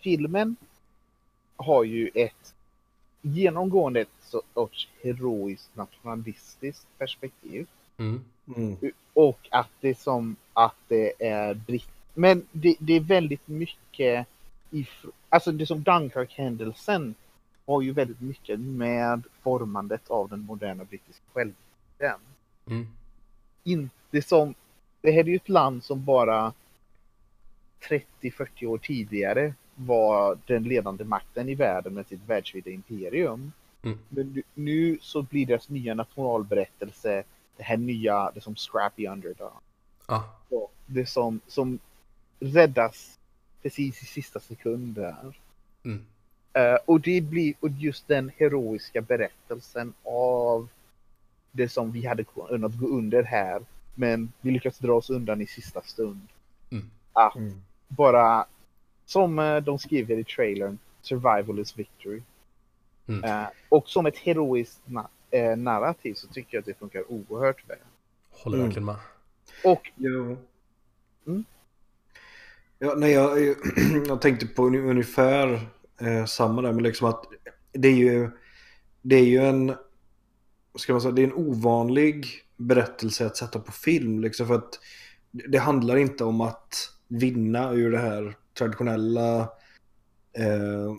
filmen 0.00 0.56
har 1.56 1.84
ju 1.84 2.10
ett 2.14 2.54
genomgående 3.22 4.00
ett 4.00 4.08
sorts 4.54 4.88
heroiskt 5.02 5.76
nationalistiskt 5.76 6.86
perspektiv. 6.98 7.66
Mm. 7.98 8.24
Mm. 8.56 8.76
Och 9.14 9.38
att 9.50 9.68
det 9.80 9.88
är 9.88 9.94
som 9.94 10.36
att 10.52 10.74
det 10.88 11.12
är 11.26 11.54
britt. 11.54 11.88
Men 12.14 12.46
det, 12.52 12.74
det 12.78 12.92
är 12.92 13.00
väldigt 13.00 13.48
mycket 13.48 14.26
Alltså 15.28 15.52
det 15.52 15.66
som 15.66 15.82
Dunkirk-händelsen 15.82 17.14
har 17.66 17.82
ju 17.82 17.92
väldigt 17.92 18.20
mycket 18.20 18.60
med 18.60 19.22
formandet 19.42 20.10
av 20.10 20.28
den 20.28 20.40
moderna 20.40 20.84
brittiska 20.84 21.24
självbilden. 21.32 22.20
Mm. 22.66 22.88
Inte 23.64 24.22
som... 24.22 24.54
Det 25.00 25.12
här 25.12 25.20
är 25.20 25.24
ju 25.24 25.36
ett 25.36 25.48
land 25.48 25.84
som 25.84 26.04
bara 26.04 26.52
30-40 28.20 28.66
år 28.66 28.78
tidigare 28.78 29.54
var 29.74 30.38
den 30.46 30.62
ledande 30.62 31.04
makten 31.04 31.48
i 31.48 31.54
världen 31.54 31.94
med 31.94 32.06
sitt 32.06 32.20
världsvida 32.26 32.70
imperium. 32.70 33.52
Mm. 33.82 33.98
Men 34.08 34.42
nu, 34.54 34.98
så 35.00 35.22
blir 35.22 35.46
deras 35.46 35.68
nya 35.68 35.94
nationalberättelse 35.94 37.24
det 37.56 37.62
här 37.62 37.76
nya, 37.76 38.30
det 38.34 38.40
som 38.40 38.56
Scrappy 38.56 39.06
Underdog. 39.06 39.52
Så 40.48 40.70
Det 40.86 41.06
som, 41.06 41.40
som 41.46 41.78
räddas 42.40 43.18
precis 43.62 44.02
i 44.02 44.06
sista 44.06 44.40
sekunder. 44.40 45.16
mm. 45.84 46.04
Eh, 46.54 46.78
och 46.84 47.00
det 47.00 47.20
blir 47.20 47.54
och 47.60 47.68
just 47.70 48.08
den 48.08 48.30
heroiska 48.36 49.00
berättelsen 49.00 49.94
av 50.04 50.68
det 51.52 51.68
som 51.68 51.92
vi 51.92 52.06
hade 52.06 52.24
kunnat 52.24 52.78
gå 52.78 52.86
under 52.86 53.22
här. 53.22 53.62
Men 53.94 54.32
vi 54.40 54.50
lyckas 54.50 54.78
dra 54.78 54.92
oss 54.92 55.10
undan 55.10 55.40
i 55.40 55.46
sista 55.46 55.82
stund. 55.82 56.28
Mm. 56.70 56.90
Att 57.12 57.36
Mm. 57.36 57.62
bara, 57.88 58.46
som 59.06 59.38
eh, 59.38 59.56
de 59.56 59.78
skriver 59.78 60.16
i 60.18 60.24
trailern, 60.24 60.78
survival 61.02 61.58
is 61.58 61.78
victory. 61.78 62.22
Mm. 63.06 63.24
Eh, 63.24 63.46
och 63.68 63.88
som 63.88 64.06
ett 64.06 64.18
heroiskt 64.18 64.80
na- 64.86 65.08
eh, 65.30 65.56
narrativ 65.56 66.14
så 66.14 66.26
tycker 66.28 66.56
jag 66.56 66.60
att 66.60 66.66
det 66.66 66.74
funkar 66.78 67.04
oerhört 67.12 67.70
väl. 67.70 67.78
håller 68.30 68.56
Mm. 68.56 68.66
verkligen 68.68 68.84
med. 68.86 68.96
Och 69.64 69.90
Jo. 69.96 70.36
Mm. 71.26 71.44
Ja, 72.84 72.94
nej, 72.96 73.12
jag, 73.12 73.38
jag 74.06 74.20
tänkte 74.20 74.46
på 74.46 74.66
ungefär 74.66 75.68
eh, 76.00 76.24
samma 76.24 76.62
där, 76.62 76.72
men 76.72 76.82
liksom 76.82 77.08
att 77.08 77.24
det 77.72 77.88
är 77.88 77.94
ju, 77.94 78.30
det 79.02 79.16
är 79.16 79.24
ju 79.24 79.38
en, 79.38 79.74
ska 80.78 80.92
man 80.92 81.02
säga, 81.02 81.12
det 81.12 81.22
är 81.22 81.26
en 81.26 81.32
ovanlig 81.32 82.26
berättelse 82.56 83.26
att 83.26 83.36
sätta 83.36 83.58
på 83.58 83.72
film, 83.72 84.20
liksom 84.20 84.46
för 84.46 84.54
att 84.54 84.78
det 85.30 85.48
det 85.48 85.58
handlar 85.58 85.96
inte 85.96 86.24
om 86.24 86.40
att 86.40 86.90
vinna 87.08 87.72
ur 87.72 87.90
det 87.92 87.98
här 87.98 88.36
traditionella, 88.58 89.40
eh, 90.38 90.94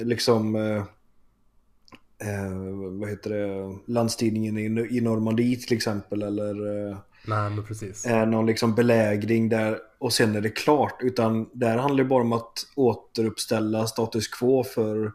liksom, 0.06 0.56
eh, 0.56 0.84
eh, 2.22 2.98
vad 3.00 3.10
heter 3.10 3.30
det, 3.30 3.78
landstigningen 3.92 4.58
i, 4.58 4.96
i 4.96 5.00
Normandie 5.00 5.56
till 5.56 5.76
exempel, 5.76 6.22
eller 6.22 6.88
eh, 6.90 6.96
Nej, 7.26 7.50
men 7.50 7.64
precis. 7.64 8.06
eh, 8.06 8.28
någon 8.28 8.46
liksom 8.46 8.74
belägring 8.74 9.48
där 9.48 9.78
och 9.98 10.12
sen 10.12 10.36
är 10.36 10.40
det 10.40 10.50
klart. 10.50 10.96
Utan 11.00 11.48
där 11.52 11.76
handlar 11.78 12.04
det 12.04 12.08
bara 12.08 12.22
om 12.22 12.32
att 12.32 12.66
återuppställa 12.74 13.86
status 13.86 14.28
quo 14.28 14.64
för, 14.64 15.12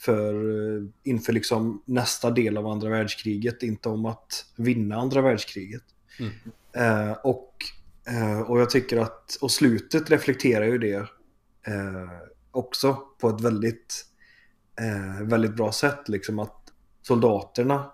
för 0.00 0.34
eh, 0.34 0.82
inför 1.04 1.32
liksom 1.32 1.82
nästa 1.84 2.30
del 2.30 2.56
av 2.56 2.66
andra 2.66 2.88
världskriget. 2.88 3.62
Inte 3.62 3.88
om 3.88 4.06
att 4.06 4.46
vinna 4.56 4.96
andra 4.96 5.20
världskriget. 5.20 5.82
Mm. 6.18 6.32
Eh, 6.72 7.12
och, 7.12 7.54
eh, 8.06 8.40
och 8.40 8.60
jag 8.60 8.70
tycker 8.70 8.96
att, 8.96 9.38
och 9.40 9.50
slutet 9.50 10.10
reflekterar 10.10 10.64
ju 10.64 10.78
det 10.78 11.06
också 12.50 12.98
på 13.20 13.28
ett 13.28 13.40
väldigt, 13.40 14.06
eh, 14.80 15.22
väldigt 15.22 15.54
bra 15.56 15.72
sätt. 15.72 16.08
Liksom 16.08 16.38
att 16.38 16.72
soldaterna 17.02 17.92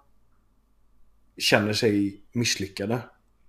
känner 1.36 1.72
sig 1.72 2.20
misslyckade. 2.32 2.98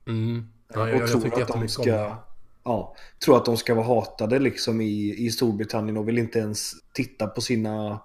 Mm. 0.08 0.48
Ja, 0.74 0.82
Och 0.82 0.90
jag, 0.90 1.00
jag, 1.00 1.10
tror 1.10 1.22
tycker 1.22 1.42
att 1.42 1.48
de 1.48 1.68
ska- 1.68 2.18
ja, 2.64 2.96
tror 3.26 3.38
att 3.38 3.46
de 3.46 3.58
ska 3.58 3.76
vara 3.76 3.86
hatade 3.86 4.40
liksom 4.40 4.82
i, 4.82 5.26
i 5.26 5.32
Storbritannien 5.32 5.98
och 5.98 6.08
vill 6.08 6.18
inte 6.18 6.40
ens 6.40 6.72
titta 6.94 7.28
på 7.28 7.42
sina, 7.42 8.02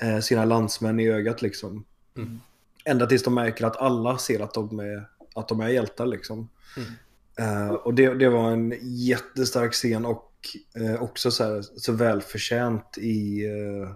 eh, 0.00 0.18
sina 0.18 0.44
landsmän 0.44 1.00
i 1.00 1.08
ögat 1.08 1.42
liksom. 1.42 1.84
Mm. 2.16 2.40
Ända 2.84 3.06
tills 3.06 3.22
de 3.22 3.34
märker 3.34 3.64
att 3.64 3.76
alla 3.76 4.18
ser 4.18 4.40
att 4.40 4.54
de 4.54 4.78
är, 4.80 5.08
att 5.34 5.48
de 5.48 5.60
är 5.60 5.68
hjältar 5.68 6.06
liksom. 6.06 6.48
Mm. 6.76 6.90
Eh, 7.38 7.70
och 7.70 7.94
det, 7.94 8.14
det 8.14 8.28
var 8.28 8.50
en 8.50 8.74
jättestark 8.82 9.72
scen 9.72 10.06
och 10.06 10.32
eh, 10.76 11.02
också 11.02 11.30
så, 11.30 11.44
här, 11.44 11.62
så 11.62 11.92
välförtjänt 11.92 12.98
i, 12.98 13.46
eh, 13.46 13.90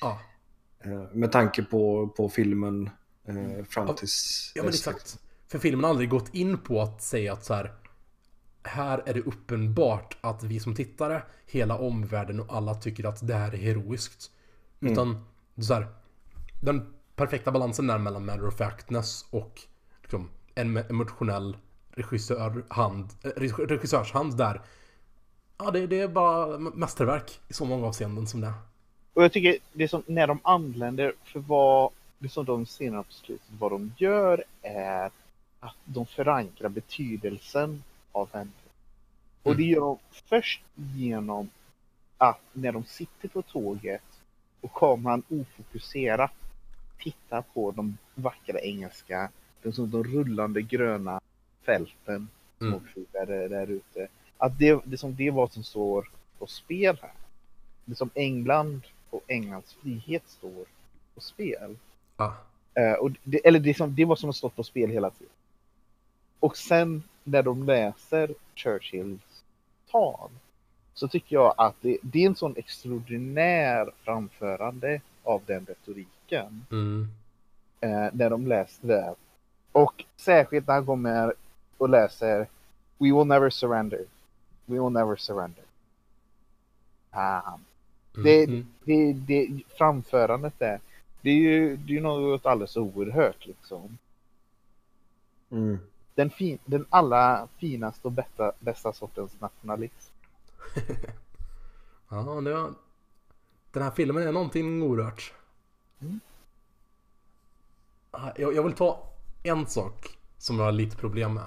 Ja. 0.00 0.20
eh, 0.80 1.02
med 1.12 1.32
tanke 1.32 1.62
på, 1.62 2.08
på 2.08 2.28
filmen 2.28 2.90
eh, 3.24 3.64
fram 3.64 3.94
tills 3.94 4.52
Ja 4.54 4.62
men 4.62 4.68
exakt. 4.68 5.18
För 5.48 5.58
filmen 5.58 5.84
har 5.84 5.90
aldrig 5.90 6.10
gått 6.10 6.34
in 6.34 6.58
på 6.58 6.82
att 6.82 7.02
säga 7.02 7.32
att 7.32 7.44
så 7.44 7.54
här. 7.54 7.72
Här 8.62 9.02
är 9.06 9.14
det 9.14 9.20
uppenbart 9.20 10.16
att 10.20 10.42
vi 10.42 10.60
som 10.60 10.74
tittare, 10.74 11.22
hela 11.46 11.78
omvärlden 11.78 12.40
och 12.40 12.56
alla 12.56 12.74
tycker 12.74 13.04
att 13.06 13.26
det 13.26 13.34
här 13.34 13.54
är 13.54 13.58
heroiskt. 13.58 14.30
Mm. 14.80 14.92
Utan 14.92 15.24
så 15.62 15.74
här, 15.74 15.86
den 16.60 16.94
perfekta 17.16 17.52
balansen 17.52 17.86
där 17.86 17.98
mellan 17.98 18.24
matter 18.24 18.46
of 18.46 18.56
factness 18.56 19.26
och 19.30 19.60
liksom, 20.02 20.30
en 20.54 20.76
emotionell 20.76 21.56
regissörhand, 21.90 23.10
eh, 23.22 23.28
reg- 23.28 23.66
regissörshand 23.66 24.36
där. 24.36 24.62
Ja, 25.58 25.70
det, 25.70 25.86
det 25.86 26.00
är 26.00 26.08
bara 26.08 26.58
mästerverk 26.58 27.40
i 27.48 27.52
så 27.52 27.64
många 27.64 27.86
avseenden 27.86 28.26
som 28.26 28.40
det. 28.40 28.52
Och 29.18 29.24
jag 29.24 29.32
tycker 29.32 29.58
det 29.72 29.88
som 29.88 30.02
när 30.06 30.26
de 30.26 30.38
anländer 30.42 31.12
för 31.24 31.40
vad 31.40 31.90
det 32.18 32.28
som 32.28 32.44
de 32.44 32.66
senare 32.66 33.02
på 33.02 33.12
slutet 33.12 33.46
vad 33.58 33.70
de 33.70 33.92
gör 33.96 34.44
är 34.62 35.10
att 35.60 35.76
de 35.84 36.06
förankrar 36.06 36.68
betydelsen 36.68 37.82
av 38.12 38.32
henne. 38.32 38.50
Och 39.42 39.56
det 39.56 39.62
gör 39.62 39.80
de 39.80 39.98
först 40.10 40.62
genom 40.74 41.50
att 42.18 42.40
när 42.52 42.72
de 42.72 42.84
sitter 42.84 43.28
på 43.28 43.42
tåget 43.42 44.02
och 44.60 44.72
kameran 44.72 45.22
ofokuserat 45.28 46.32
tittar 46.98 47.42
på 47.42 47.70
de 47.70 47.98
vackra 48.14 48.60
engelska, 48.60 49.30
de, 49.62 49.72
som 49.72 49.90
de 49.90 50.04
rullande 50.04 50.62
gröna 50.62 51.20
fälten 51.62 52.28
som 52.58 52.68
Mm. 52.68 53.06
där, 53.12 53.48
där 53.48 53.70
ute. 53.70 54.08
Att 54.36 54.58
det, 54.58 54.80
det, 54.84 54.98
som 54.98 55.16
det 55.16 55.26
är 55.26 55.30
vad 55.30 55.52
som 55.52 55.64
står 55.64 56.10
på 56.38 56.46
spel 56.46 56.98
här. 57.02 57.12
Det 57.84 57.94
som 57.94 58.10
England 58.14 58.82
och 59.10 59.22
Englands 59.26 59.74
frihet 59.74 60.22
står 60.26 60.64
på 61.14 61.20
spel. 61.20 61.76
Ja. 62.16 62.36
Eh, 62.74 62.92
och 62.92 63.10
det, 63.24 63.46
eller 63.46 63.58
det, 63.60 63.74
som, 63.76 63.94
det 63.94 64.04
var 64.04 64.16
som 64.16 64.30
att 64.30 64.36
stått 64.36 64.56
på 64.56 64.62
spel 64.64 64.90
hela 64.90 65.10
tiden. 65.10 65.32
Och 66.40 66.56
sen 66.56 67.02
när 67.24 67.42
de 67.42 67.62
läser 67.62 68.34
Churchills 68.54 69.42
tal 69.90 70.30
så 70.94 71.08
tycker 71.08 71.36
jag 71.36 71.54
att 71.56 71.74
det, 71.80 71.98
det 72.02 72.22
är 72.22 72.26
en 72.26 72.36
sån 72.36 72.56
extraordinär 72.56 73.90
framförande 74.04 75.00
av 75.22 75.42
den 75.46 75.66
retoriken. 75.66 76.66
Mm. 76.70 77.08
Eh, 77.80 78.08
när 78.12 78.30
de 78.30 78.46
läste 78.46 78.86
det. 78.86 79.14
Och 79.72 80.04
särskilt 80.16 80.66
när 80.66 80.74
han 80.74 80.86
kommer 80.86 81.34
och 81.78 81.88
läser 81.88 82.38
We 82.98 83.12
will 83.12 83.26
never 83.26 83.50
surrender. 83.50 84.04
We 84.66 84.80
will 84.80 84.92
never 84.92 85.16
surrender. 85.16 85.64
Ah, 87.10 87.42
Mm. 87.48 87.64
Det, 88.22 88.44
Mm. 88.44 88.66
det, 88.84 89.12
det, 89.12 89.62
framförandet 89.78 90.58
där, 90.58 90.80
det 91.20 91.30
är 91.30 91.34
ju 91.34 91.76
det 91.76 91.96
är 91.96 92.00
något 92.00 92.46
alldeles 92.46 92.76
oerhört 92.76 93.46
liksom. 93.46 93.98
Mm. 95.50 95.78
Den, 96.14 96.30
fin, 96.30 96.58
den 96.64 96.86
allra 96.90 97.48
finaste 97.58 98.08
och 98.08 98.12
bästa, 98.12 98.52
bästa 98.60 98.92
sortens 98.92 99.40
nationalism. 99.40 100.12
Ja, 102.10 102.40
det 102.40 102.54
var... 102.54 102.74
Den 103.72 103.82
här 103.82 103.90
filmen 103.90 104.28
är 104.28 104.32
någonting 104.32 104.82
orört. 104.82 105.32
Mm. 106.00 106.20
Jag, 108.36 108.54
jag 108.54 108.62
vill 108.62 108.72
ta 108.72 109.12
en 109.42 109.66
sak 109.66 110.18
som 110.38 110.58
jag 110.58 110.64
har 110.64 110.72
lite 110.72 110.96
problem 110.96 111.34
med. 111.34 111.44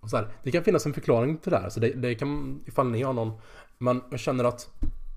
Och 0.00 0.10
så 0.10 0.16
här, 0.16 0.28
det 0.42 0.50
kan 0.50 0.64
finnas 0.64 0.86
en 0.86 0.94
förklaring 0.94 1.38
till 1.38 1.50
det 1.52 1.58
här, 1.58 1.68
så 1.68 1.80
det, 1.80 1.92
det 1.92 2.14
kan, 2.14 2.60
ifall 2.66 2.90
ni 2.90 3.02
har 3.02 3.12
någon. 3.12 3.40
Men 3.78 4.02
jag 4.10 4.20
känner 4.20 4.44
att 4.44 4.70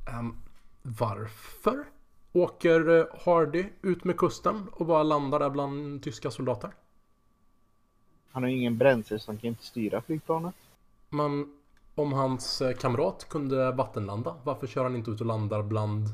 ehm, 0.09 0.35
varför 0.81 1.85
åker 2.33 2.99
eh, 2.99 3.05
Hardy 3.25 3.65
ut 3.81 4.03
med 4.03 4.17
kusten 4.17 4.67
och 4.71 4.85
bara 4.85 5.03
landar 5.03 5.39
där 5.39 5.49
bland 5.49 6.03
tyska 6.03 6.31
soldater? 6.31 6.71
Han 8.31 8.43
har 8.43 8.49
ingen 8.49 8.77
bränsle 8.77 9.19
så 9.19 9.31
han 9.31 9.37
kan 9.37 9.47
inte 9.47 9.63
styra 9.63 10.01
flygplanet. 10.01 10.55
Men 11.09 11.53
om 11.95 12.13
hans 12.13 12.61
eh, 12.61 12.75
kamrat 12.75 13.29
kunde 13.29 13.71
vattenlanda, 13.71 14.35
varför 14.43 14.67
kör 14.67 14.83
han 14.83 14.95
inte 14.95 15.11
ut 15.11 15.21
och 15.21 15.27
landar 15.27 15.63
bland 15.63 16.07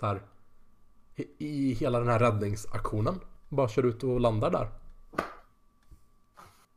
så 0.00 0.06
här 0.06 0.20
i, 1.16 1.26
i 1.38 1.72
hela 1.72 1.98
den 1.98 2.08
här 2.08 2.18
räddningsaktionen? 2.18 3.20
Bara 3.48 3.68
kör 3.68 3.86
ut 3.86 4.04
och 4.04 4.20
landar 4.20 4.50
där. 4.50 4.68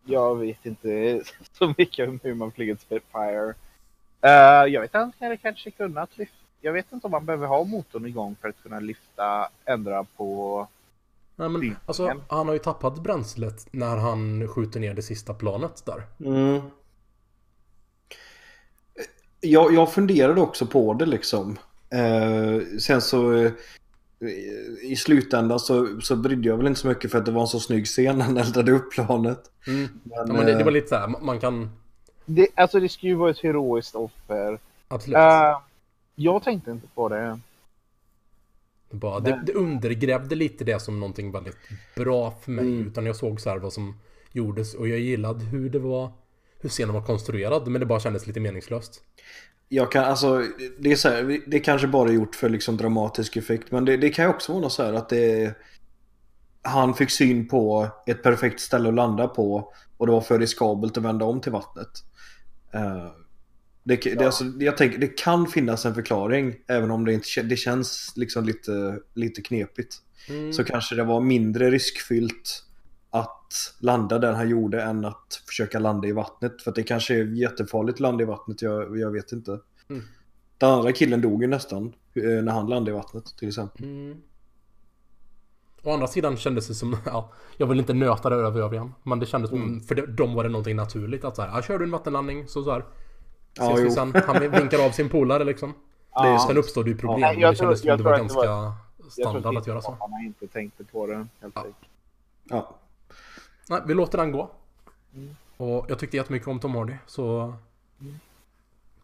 Jag 0.04 0.36
vet 0.36 0.66
inte 0.66 1.22
så 1.52 1.74
mycket 1.78 2.10
om 2.10 2.20
hur 2.24 2.34
man 2.34 2.52
flyger 2.52 2.74
ett 2.74 2.82
Spitfire. 2.82 3.54
Eh, 4.22 4.32
jag 4.74 4.82
vet 4.82 4.90
inte, 4.90 4.98
han 4.98 5.14
hade 5.20 5.38
kanske 5.38 5.72
kunnat 5.72 6.18
lyfta. 6.18 6.45
Jag 6.62 6.74
vet 6.74 6.92
inte 6.92 7.08
om 7.08 7.12
man 7.12 7.26
behöver 7.26 7.48
ha 7.48 7.64
motorn 7.64 8.06
igång 8.06 8.36
för 8.42 8.50
att 8.50 8.64
kunna 8.64 8.80
lyfta, 8.80 9.50
ändra 9.66 10.04
på. 10.04 10.68
Nej 11.36 11.50
men 11.50 11.76
alltså 11.86 12.12
han 12.28 12.48
har 12.48 12.54
ju 12.54 12.60
tappat 12.60 13.04
bränslet 13.04 13.68
när 13.72 13.98
han 13.98 14.48
skjuter 14.48 14.80
ner 14.80 14.94
det 14.94 15.02
sista 15.02 15.34
planet 15.34 15.84
där. 15.86 16.04
Mm. 16.30 16.62
Jag, 19.42 19.74
jag 19.74 19.94
funderade 19.94 20.42
också 20.42 20.66
på 20.66 20.94
det 20.94 21.06
liksom. 21.06 21.58
Eh, 21.90 22.62
sen 22.80 23.02
så 23.02 23.34
eh, 23.34 23.52
i 24.82 24.96
slutändan 24.96 25.60
så, 25.60 26.02
så 26.02 26.16
brydde 26.16 26.50
jag 26.50 26.58
väl 26.58 26.68
inte 26.68 26.80
så 26.80 26.88
mycket 26.88 27.12
för 27.12 27.18
att 27.18 27.26
det 27.26 27.32
var 27.32 27.42
en 27.42 27.48
så 27.48 27.60
snygg 27.60 27.86
scen 27.86 28.18
när 28.18 28.26
han 28.26 28.38
eldade 28.38 28.72
upp 28.72 28.92
planet. 28.92 29.52
Mm. 29.68 29.90
Men, 30.04 30.28
Ja, 30.28 30.34
men 30.34 30.46
det, 30.46 30.52
det 30.54 30.64
var 30.64 30.72
eh, 30.72 30.74
lite 30.74 30.88
så 30.88 30.96
här, 30.96 31.08
man 31.08 31.40
kan 31.40 31.70
Det, 32.26 32.48
alltså 32.56 32.80
det 32.80 32.90
ska 32.90 33.08
ju 33.08 33.16
vara 33.16 33.32
ett 33.32 33.40
heroiskt 33.40 33.96
offer. 33.96 34.60
absolut. 34.88 35.18
Eh, 35.18 35.60
jag 36.16 36.44
tänkte 36.44 36.72
inte 36.72 36.88
på 36.88 37.10
det. 37.10 37.40
Bara, 38.90 39.20
det, 39.20 39.42
det 39.46 39.54
undergrävde 39.54 40.36
lite 40.36 40.64
det 40.64 40.80
som 40.80 41.00
någonting 41.00 41.32
väldigt 41.32 41.58
bra 41.96 42.32
för 42.32 42.52
mig. 42.52 42.66
Mm. 42.66 42.88
Utan 42.88 43.06
jag 43.06 43.16
såg 43.16 43.42
så 43.42 43.50
här 43.50 43.58
vad 43.58 43.74
som 43.74 44.00
gjordes 44.32 44.74
och 44.74 44.88
jag 44.88 45.00
gillade 45.00 45.46
hur 45.46 45.70
det 45.70 45.80
var, 45.80 46.12
hur 46.60 46.70
scenen 46.70 46.94
var 46.94 47.02
konstruerad. 47.02 47.68
Men 47.68 47.80
det 47.80 47.86
bara 47.86 48.00
kändes 48.00 48.28
lite 48.28 48.40
meningslöst. 48.40 49.02
Jag 49.70 49.92
kan, 49.92 50.04
alltså, 50.04 50.44
det 50.80 50.92
är 50.92 50.96
så 50.96 51.10
här, 51.10 51.42
det 51.48 51.58
är 51.58 51.64
kanske 51.64 51.88
bara 51.88 52.12
gjort 52.12 52.36
för 52.36 52.50
liksom 52.50 52.78
dramatisk 52.78 53.38
effekt. 53.38 53.72
Men 53.72 53.86
det, 53.86 53.98
det 53.98 54.10
kan 54.10 54.26
ju 54.26 54.30
också 54.30 54.52
vara 54.52 54.62
något 54.62 54.74
så 54.74 54.84
här 54.84 54.94
att 54.94 55.10
det 55.10 55.56
Han 56.62 56.94
fick 56.94 57.12
syn 57.12 57.48
på 57.48 57.88
ett 58.06 58.24
perfekt 58.24 58.60
ställe 58.60 58.90
att 58.90 58.96
landa 58.96 59.28
på. 59.28 59.74
Och 59.98 60.06
det 60.06 60.12
var 60.12 60.22
för 60.22 60.40
riskabelt 60.40 60.98
att 60.98 61.04
vända 61.04 61.26
om 61.26 61.42
till 61.42 61.52
vattnet. 61.52 62.04
Eh, 62.72 63.08
det, 63.86 63.96
det, 63.96 64.10
Ja. 64.10 64.26
alltså, 64.26 64.44
jag 64.60 64.78
tänker, 64.78 64.98
det 64.98 65.08
kan 65.08 65.48
finnas 65.48 65.86
en 65.86 65.96
förklaring. 65.96 66.56
Även 66.68 66.92
om 66.92 67.06
det 67.06 67.14
inte 67.14 67.42
det 67.44 67.56
känns 67.56 68.14
liksom 68.16 68.44
lite, 68.46 69.00
lite 69.14 69.42
knepigt. 69.42 69.96
Mm. 70.30 70.54
Så 70.54 70.64
kanske 70.64 70.96
det 70.96 71.04
var 71.04 71.22
mindre 71.22 71.72
riskfyllt 71.72 72.64
att 73.10 73.76
landa 73.80 74.20
där 74.20 74.34
han 74.34 74.50
gjorde 74.50 74.82
än 74.84 75.06
att 75.06 75.42
försöka 75.48 75.80
landa 75.80 76.08
i 76.08 76.12
vattnet. 76.12 76.62
För 76.62 76.72
att 76.72 76.76
det 76.76 76.84
kanske 76.84 77.16
är 77.16 77.26
jättefarligt 77.26 77.96
att 77.96 78.00
landa 78.00 78.24
i 78.24 78.26
vattnet, 78.28 78.62
jag, 78.62 79.00
jag 79.00 79.12
vet 79.12 79.32
inte. 79.32 79.60
Mm. 79.90 80.04
Den 80.58 80.70
andra 80.70 80.92
killen 80.92 81.22
dog 81.22 81.42
ju 81.42 81.48
nästan 81.48 81.94
eh, 82.14 82.24
när 82.24 82.52
han 82.52 82.68
landade 82.68 82.92
i 82.92 82.94
vattnet 82.94 83.26
till 83.38 83.48
exempel. 83.48 83.84
Mm. 83.86 84.18
Å 85.84 85.94
andra 85.94 86.08
sidan 86.08 86.38
kändes 86.38 86.68
det 86.68 86.74
som, 86.74 86.98
ja, 87.06 87.32
jag 87.58 87.68
vill 87.68 87.80
inte 87.80 87.94
nöta 87.94 88.30
det 88.30 88.36
över 88.36 88.62
övrigen. 88.62 88.94
Men 89.04 89.20
det 89.20 89.26
kändes 89.26 89.50
som, 89.50 89.62
Mm. 89.64 89.82
för 89.82 89.96
det, 89.96 90.06
dem 90.06 90.34
var 90.34 90.44
det 90.44 90.50
någonting 90.50 90.76
naturligt 90.76 91.24
att 91.26 91.36
så 91.36 91.42
här, 91.42 91.50
ja, 91.50 91.62
kör 91.62 91.80
du 91.80 91.86
en 91.86 91.92
vattenlandning 91.92 92.48
så 92.48 92.64
så 92.64 92.72
här. 92.72 92.86
Ja, 93.58 93.80
jo. 93.80 93.92
sen. 93.92 94.14
Han 94.28 94.52
vinkar 94.52 94.86
av 94.86 94.92
sin 94.92 95.10
polare 95.10 95.44
liksom. 95.44 95.74
Det 96.22 96.28
är 96.28 96.38
Sen 96.38 96.58
uppstod 96.58 96.86
det 96.86 96.90
ju 96.92 96.98
problem. 96.98 97.20
Ja, 97.20 97.34
jag 97.34 97.54
det 97.54 97.58
kändes 97.58 97.82
tror- 97.82 97.90
jag 97.92 97.98
som 98.00 98.04
det 98.04 98.10
var 98.10 98.14
att 98.14 98.18
det 98.30 98.36
ganska 98.36 98.74
Jag 98.98 99.12
standard 99.12 99.58
att 99.58 99.68
göra 99.68 99.82
så. 99.82 99.98
Han 100.00 100.12
har 100.14 100.26
inte 100.26 100.48
tänkt 100.48 100.92
på 100.92 101.08
det 101.08 101.16
helt 101.16 101.28
Ja. 101.56 101.62
enkelt. 101.62 101.76
Ja. 102.44 102.76
Nej, 103.70 103.82
vi 103.88 103.94
låter 103.94 104.18
den 104.18 104.32
gå. 104.32 104.50
Mm. 105.16 105.36
Och 105.58 105.86
jag 105.90 106.00
tyckte 106.00 106.18
jättemycket 106.18 106.48
om 106.48 106.60
Tom 106.60 106.76
Hardy, 106.76 106.94
så... 107.06 107.54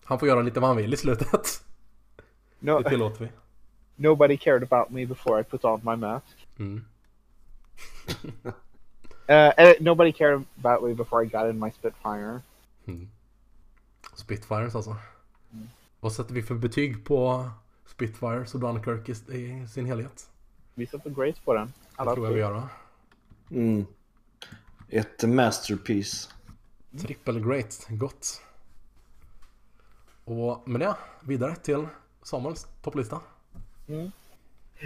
Han 0.04 0.20
får 0.20 0.28
göra 0.28 0.42
lite 0.42 0.60
vad 0.60 0.68
han 0.70 0.78
vill 0.78 0.94
i 0.94 0.98
slutet. 0.98 1.64
No, 2.60 2.80
Det 2.80 2.90
tillåter 2.90 3.20
vi. 3.26 3.32
nobody 3.96 4.38
cared 4.38 4.64
about 4.64 4.90
me 4.90 5.06
before 5.06 5.42
I 5.42 5.44
put 5.44 5.66
on 5.66 5.82
my 5.84 5.96
mask. 5.96 6.48
Mm. 6.60 6.86
Uh, 9.30 9.74
nobody 9.80 10.12
cared 10.12 10.44
about 10.64 10.84
me 10.84 10.94
before 10.94 11.24
I 11.24 11.26
got 11.26 11.50
in 11.50 11.60
my 11.60 11.72
Spitfire. 11.72 12.42
Mm. 12.86 13.08
Spitfires 14.22 14.76
alltså. 14.76 14.96
Mm. 15.54 15.70
Vad 16.00 16.14
sätter 16.14 16.34
vi 16.34 16.44
för 16.44 16.56
betyg 16.56 17.06
på 17.06 17.50
Spitfires 17.86 18.54
och 18.54 18.60
Dunkirk 18.60 19.10
i, 19.10 19.36
i 19.38 19.68
sin 19.68 19.86
helhet? 19.86 20.30
Vi 20.74 20.88
sätter 20.88 21.10
Grace 21.10 21.42
på 21.46 21.54
den. 21.54 21.68
Det 21.68 21.74
Alla 21.96 22.14
tror 22.14 22.26
jag 22.26 22.34
vi 22.34 22.40
gör 22.40 22.52
va? 22.52 22.70
Mm. 23.52 23.86
Ett 24.90 25.24
masterpiece. 25.24 26.30
Triple 27.00 27.40
great, 27.40 27.88
gott. 27.90 28.42
Och 30.26 30.70
med 30.70 30.82
det, 30.82 30.96
vidare 31.22 31.56
till 31.56 31.88
Samuels 32.24 32.68
topplista. 32.82 33.20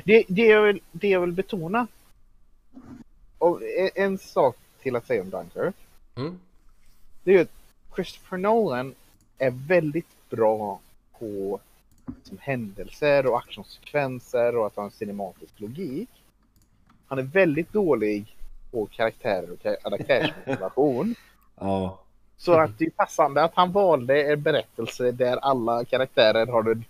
Det, 0.04 0.24
det, 0.28 0.46
jag 0.46 0.62
vill, 0.62 0.82
det 0.92 1.08
jag 1.08 1.22
vill 1.22 1.32
betona. 1.32 1.88
Och 3.38 3.62
en, 3.64 3.90
en 3.96 4.18
sak 4.18 4.58
till 4.82 4.96
att 4.96 5.08
säga 5.08 5.22
om 5.22 5.30
Dunkirk. 5.30 5.76
Mm. 6.16 6.40
Det 7.24 7.36
är 7.36 7.42
att 7.42 7.52
Christopher 7.96 8.38
Nolan 8.38 8.96
är 9.38 9.68
väldigt 9.68 10.30
bra 10.30 10.80
på 11.20 11.60
som 12.24 12.38
händelser 12.42 13.26
och 13.26 13.38
actionsekvenser 13.38 14.58
och 14.58 14.68
att 14.68 14.76
ha 14.76 14.84
en 14.84 14.92
cinematisk 14.92 15.60
logik. 15.60 16.10
Han 17.08 17.20
är 17.20 17.24
väldigt 17.24 17.74
dålig 17.74 18.36
på 18.72 18.86
karaktärer 18.86 19.52
och 19.52 19.62
karaktärsmotivation. 19.62 21.16
Ja. 21.60 22.00
Så 22.38 22.54
att 22.54 22.78
det 22.78 22.86
är 22.86 22.90
passande 22.90 23.44
att 23.44 23.52
han 23.56 23.72
valde 23.72 24.32
en 24.34 24.42
berättelse 24.42 25.12
där 25.12 25.38
alla 25.38 25.86
karaktärer 25.86 26.48
har 26.48 26.64
det, 26.64 26.82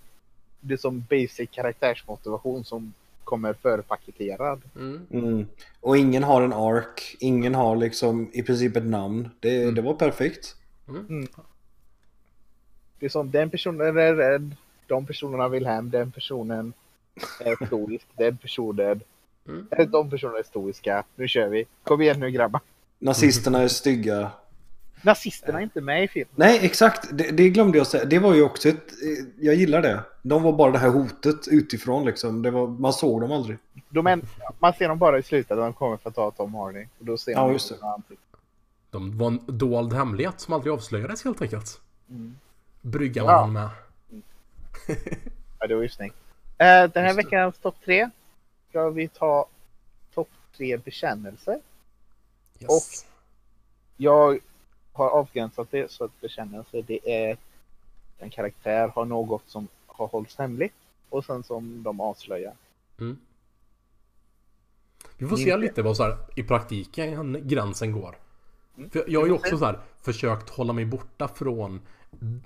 det 0.60 0.78
som 0.78 1.06
basic 1.10 1.50
karaktärsmotivation 1.52 2.64
som 2.64 2.94
kommer 3.24 3.54
förpaketerad. 3.54 4.62
Mm. 4.76 5.08
Mm. 5.12 5.48
Och 5.82 5.98
ingen 5.98 6.24
har 6.24 6.42
en 6.42 6.54
ark, 6.54 7.16
ingen 7.20 7.56
har 7.56 7.76
liksom 7.76 8.30
i 8.34 8.44
princip 8.44 8.76
ett 8.76 8.86
namn. 8.86 9.30
Det, 9.40 9.64
Mm. 9.64 9.76
det 9.76 9.82
var 9.82 9.94
perfekt. 9.94 10.56
Det 13.00 13.06
är 13.06 13.10
som 13.10 13.32
den 13.32 13.50
personen 13.50 13.98
är 13.98 14.16
rädd, 14.16 14.56
de 14.88 15.06
personerna 15.06 15.48
vill 15.50 15.66
hem, 15.66 15.90
den 15.90 16.12
personen 16.12 16.74
är 17.40 17.66
stoisk, 17.66 18.08
den 18.18 18.38
personen 18.38 19.02
Mm. 19.48 19.68
De 19.92 20.10
personerna 20.10 20.40
är 20.40 20.44
stoiska. 20.44 21.04
Nu 21.16 21.28
kör 21.28 21.48
vi. 21.48 21.66
Kom 21.84 22.02
igen 22.02 22.20
nu 22.20 22.32
grabbar. 22.32 22.62
Nazisterna 23.00 23.62
är 23.62 23.68
stygga. 23.68 24.32
Nazisterna 25.02 25.60
är 25.60 25.64
inte 25.64 25.82
med 25.82 26.04
i 26.04 26.08
filmen. 26.08 26.34
Nej, 26.36 26.60
exakt. 26.66 27.10
Det, 27.18 27.32
det 27.32 27.50
glömde 27.50 27.78
jag 27.78 27.88
säga. 27.88 28.06
Det 28.06 28.20
var 28.20 28.34
ju 28.34 28.44
också 28.44 28.70
ett... 28.70 28.76
eh, 28.92 29.26
Jag 29.40 29.56
gillar 29.56 29.82
det. 29.82 30.04
De 30.22 30.44
var 30.44 30.54
bara 30.54 30.72
det 30.72 30.78
här 30.78 30.90
hotet 30.90 31.48
utifrån 31.48 32.06
liksom. 32.06 32.42
Det 32.42 32.52
var, 32.52 32.68
man 32.68 32.94
såg 32.94 33.22
dem 33.22 33.32
aldrig. 33.32 33.58
De 33.90 34.08
är, 34.08 34.20
man 34.60 34.74
ser 34.74 34.88
dem 34.90 34.98
bara 35.00 35.20
i 35.20 35.24
slutet 35.24 35.58
när 35.58 35.64
de 35.64 35.74
kommer 35.74 35.98
för 35.98 36.10
att 36.10 36.16
ta 36.16 36.32
Tom 36.32 36.56
Hardy. 36.56 36.86
Och 37.00 37.06
då 37.06 37.18
ser 37.18 37.32
Ja, 37.32 37.44
man 37.44 37.54
just 37.54 37.70
det. 37.70 37.76
De 38.92 39.18
var 39.18 39.28
en 39.28 39.40
dold 39.48 39.94
hemlighet 39.94 40.40
som 40.40 40.54
aldrig 40.54 40.74
avslöjades 40.74 41.24
helt 41.24 41.42
enkelt. 41.42 41.82
Mm. 42.10 42.36
Bryggan 42.86 43.26
Ja. 43.26 43.32
var 43.32 43.42
han 43.42 43.54
med. 43.54 43.70
Ja, 45.60 45.68
det 45.68 45.76
var 45.76 45.82
ju 45.82 45.90
snyggt. 45.90 46.16
Eh, 46.58 46.66
den 46.66 46.92
här 46.94 47.06
Just 47.06 47.20
veckans 47.20 47.58
topp 47.58 47.76
tre 47.86 48.10
ska 48.70 48.90
vi 48.90 49.08
ta 49.08 49.46
topp 50.14 50.30
tre 50.58 50.78
bekännelser. 50.78 51.60
Yes. 52.60 53.06
Jag 53.98 54.40
har 54.94 55.10
avgränsat 55.10 55.68
det 55.72 55.92
så 55.92 56.04
att 56.04 56.22
bekännelse 56.22 56.82
det 56.82 57.28
är 57.28 57.38
en 58.18 58.30
karaktär 58.30 58.88
har 58.88 59.06
något 59.06 59.44
som 59.48 59.68
har 59.88 60.08
hållits 60.08 60.38
hemligt 60.38 60.74
och 61.10 61.26
sen 61.26 61.44
som 61.44 61.84
de 61.84 62.02
avslöjar. 62.02 62.54
Mm. 63.00 63.18
Vi 65.18 65.28
får 65.28 65.38
se 65.38 65.58
lite 65.58 65.82
vad 65.82 65.98
så 65.98 66.04
här, 66.04 66.18
i 66.36 66.44
praktiken 66.44 67.48
gränsen 67.48 67.92
går. 67.92 68.16
Mm. 68.78 68.90
För 68.90 69.04
jag 69.08 69.20
har 69.20 69.28
ju 69.28 69.34
också 69.34 69.58
så 69.58 69.66
här, 69.66 69.80
försökt 70.02 70.50
hålla 70.50 70.74
mig 70.74 70.86
borta 70.86 71.28
från 71.28 71.82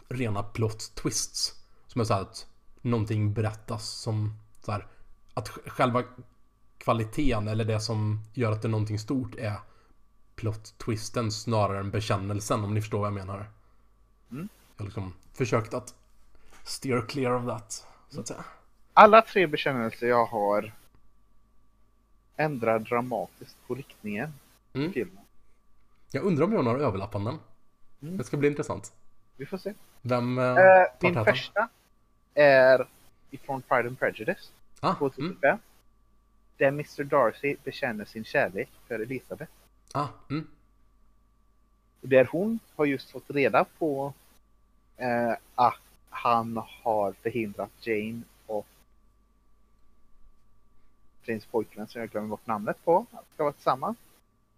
rena 0.10 0.44
plot 0.44 0.96
twists. 0.96 1.56
Som 1.88 2.02
är 2.02 2.06
så 2.06 2.14
här 2.14 2.22
att 2.22 2.48
någonting 2.82 3.34
berättas 3.34 3.90
som 3.90 4.34
så 4.62 4.72
här, 4.72 4.88
att 5.34 5.50
sj- 5.50 5.70
själva 5.70 6.04
kvaliteten 6.78 7.48
eller 7.48 7.66
det 7.66 7.80
som 7.80 8.20
gör 8.34 8.52
att 8.52 8.62
det 8.62 8.68
är 8.68 8.70
någonting 8.70 9.00
stort 9.00 9.36
är 9.36 9.56
plot 10.36 10.74
twisten 10.78 11.32
snarare 11.32 11.80
än 11.80 11.92
bekännelsen 11.92 12.64
om 12.64 12.74
ni 12.74 12.82
förstår 12.82 13.00
vad 13.00 13.08
jag 13.08 13.14
menar. 13.14 13.50
Mm. 14.32 14.50
Jag 14.76 14.84
har 14.84 14.86
liksom 14.86 15.14
försökt 15.34 15.74
att 15.74 15.96
steer 16.64 17.06
clear 17.08 17.32
of 17.32 17.46
that. 17.46 17.86
Så 18.10 18.20
att 18.20 18.28
säga. 18.28 18.44
Alla 18.94 19.22
tre 19.22 19.48
bekännelser 19.48 20.08
jag 20.08 20.26
har 20.26 20.74
ändrar 22.36 22.80
dramatiskt 22.80 23.58
på 23.68 23.76
riktningen 23.76 24.34
Mm. 24.74 24.90
i 24.90 24.94
filmen. 24.94 25.24
Jag 26.12 26.24
undrar 26.24 26.46
om 26.46 26.52
jag 26.52 26.60
har 26.60 26.64
några 26.64 26.80
överlappanden. 26.88 27.40
Mm. 28.02 28.18
Det 28.18 28.24
ska 28.24 28.38
bli 28.38 28.48
intressant. 28.50 28.94
Vi 29.40 29.46
får 29.46 29.58
se. 29.58 29.74
Vem 30.02 30.40
eh, 30.40 30.46
Eh, 30.46 30.86
min 31.02 31.14
täten? 31.14 31.26
första 31.26 31.70
är 32.34 32.88
ifrån 33.32 33.62
Pride 33.62 33.88
and 33.88 34.00
Prejudice 34.00 34.52
Ah, 34.80 34.88
mm. 34.88 34.98
2005. 35.00 35.60
Där 36.58 36.68
Mr 36.68 37.04
Darcy 37.04 37.56
bekänner 37.64 38.06
sin 38.06 38.24
kärlek 38.24 38.70
för 38.88 39.00
Elisabeth. 39.00 39.52
ah, 39.94 40.08
mm. 40.30 40.48
Där 42.02 42.26
hon 42.32 42.60
har 42.76 42.86
just 42.86 43.10
fått 43.12 43.30
reda 43.30 43.66
på 43.78 44.14
eh, 44.98 45.34
att 45.56 45.80
han 46.10 46.58
har 46.84 47.14
förhindrat 47.14 47.70
Jane 47.82 48.22
och 48.46 48.68
Janes 51.24 51.46
pojkvän 51.46 51.88
som 51.88 52.02
jag 52.02 52.10
glömmer 52.10 52.28
bort 52.28 52.48
namnet 52.48 52.78
på 52.86 53.06
att 53.12 53.26
ska 53.34 53.44
vara 53.44 53.54
tillsammans. 53.54 53.98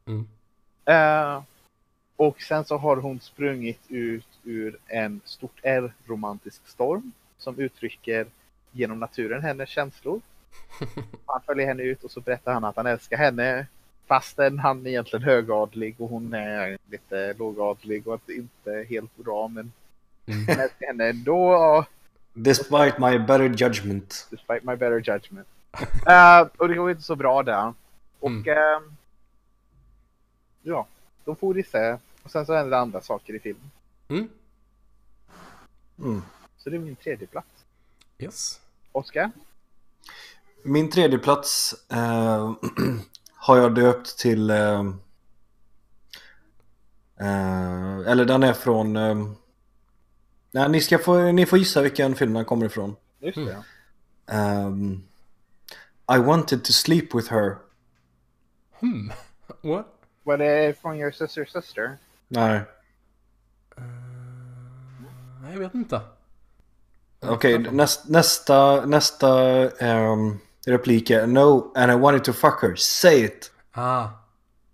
Mm. 0.05 0.27
Eh, 0.85 1.43
och 2.15 2.41
sen 2.41 2.65
så 2.65 2.77
har 2.77 2.97
hon 2.97 3.19
sprungit 3.19 3.81
ut 3.87 4.30
ur 4.43 4.77
en 4.87 5.21
stort 5.25 5.59
R 5.63 5.93
romantisk 6.05 6.67
storm 6.67 7.11
som 7.37 7.59
uttrycker 7.59 8.25
genom 8.71 8.99
naturen 8.99 9.41
hennes 9.43 9.69
känslor. 9.69 10.21
Han 11.25 11.41
följer 11.45 11.67
henne 11.67 11.83
ut 11.83 12.03
och 12.03 12.11
så 12.11 12.19
berättar 12.21 12.53
han 12.53 12.63
att 12.63 12.75
han 12.75 12.85
älskar 12.85 13.17
henne 13.17 13.67
fastän 14.07 14.59
han 14.59 14.85
är 14.85 14.89
egentligen 14.89 15.23
högadlig 15.23 15.95
och 15.97 16.09
hon 16.09 16.33
är 16.33 16.77
lite 16.89 17.33
lågadlig 17.33 18.07
och 18.07 18.21
inte 18.29 18.85
helt 18.89 19.15
bra 19.17 19.47
men 19.47 19.71
Mm. 20.25 20.45
han 20.47 20.59
älskar 20.59 20.87
henne 20.87 21.09
ändå 21.09 21.85
Despite 22.33 22.95
my 22.99 23.19
better 23.19 23.43
judgment. 23.49 24.27
despite 24.31 24.59
my 24.63 24.75
better 24.75 25.11
judgment. 25.13 25.47
Eh, 26.07 26.47
och 26.57 26.67
det 26.67 26.75
går 26.75 26.91
inte 26.91 27.03
så 27.03 27.15
bra 27.15 27.43
där. 27.43 27.73
Och 28.19 28.29
Mm. 28.29 28.57
ehm, 28.57 28.95
ja, 30.61 30.87
de 31.25 31.35
får 31.35 31.59
isär 31.59 31.97
och 32.23 32.31
sen 32.31 32.45
så 32.45 32.53
händer 32.53 32.69
det 32.71 32.77
andra 32.77 33.01
saker 33.01 33.33
i 33.33 33.39
filmen. 33.39 33.71
Mm. 34.11 34.29
Mm. 35.99 36.21
Så 36.57 36.69
det 36.69 36.75
är 36.75 36.79
min 36.79 36.95
tredje 36.95 37.27
plats. 37.27 37.47
Yes. 38.19 38.59
Oskar? 38.91 39.31
Min 40.63 40.89
tredje 40.89 41.19
plats 41.19 41.75
eh, 41.91 42.53
har 43.33 43.57
jag 43.57 43.75
döpt 43.75 44.17
till... 44.17 44.49
Eh, 44.49 44.79
eh, 47.19 47.97
eller 48.07 48.25
den 48.25 48.43
är 48.43 48.53
från... 48.53 48.95
Eh, 48.95 49.15
nej, 50.51 50.69
ni, 50.69 50.81
ska 50.81 50.97
få, 50.97 51.31
ni 51.31 51.45
får 51.45 51.59
gissa 51.59 51.81
vilken 51.81 52.15
film 52.15 52.33
den 52.33 52.45
kommer 52.45 52.65
ifrån. 52.65 52.95
Just 53.19 53.35
det. 53.35 53.41
Mm. 53.51 53.63
Ehm, 54.27 55.03
I 56.15 56.17
wanted 56.17 56.63
to 56.63 56.71
sleep 56.71 57.15
with 57.15 57.31
her. 57.31 57.55
Hmm. 58.79 59.11
What? 59.61 59.87
Var 60.23 60.37
det 60.37 60.81
från 60.81 60.97
Your 60.97 61.11
Sister 61.11 61.45
Sister? 61.45 61.97
Nej. 62.27 62.61
Jag 65.51 65.59
vet 65.59 65.73
inte. 65.73 66.01
Okej, 67.19 67.59
näst, 67.59 68.09
nästa, 68.09 68.85
nästa 68.85 69.43
ehm, 69.69 70.37
replik 70.65 71.09
är 71.09 71.27
No, 71.27 71.71
and 71.75 71.91
I 71.91 71.95
wanted 71.95 72.23
to 72.23 72.33
fuck 72.33 72.61
her. 72.61 72.75
Say 72.75 73.23
it. 73.25 73.51
Ah. 73.71 74.07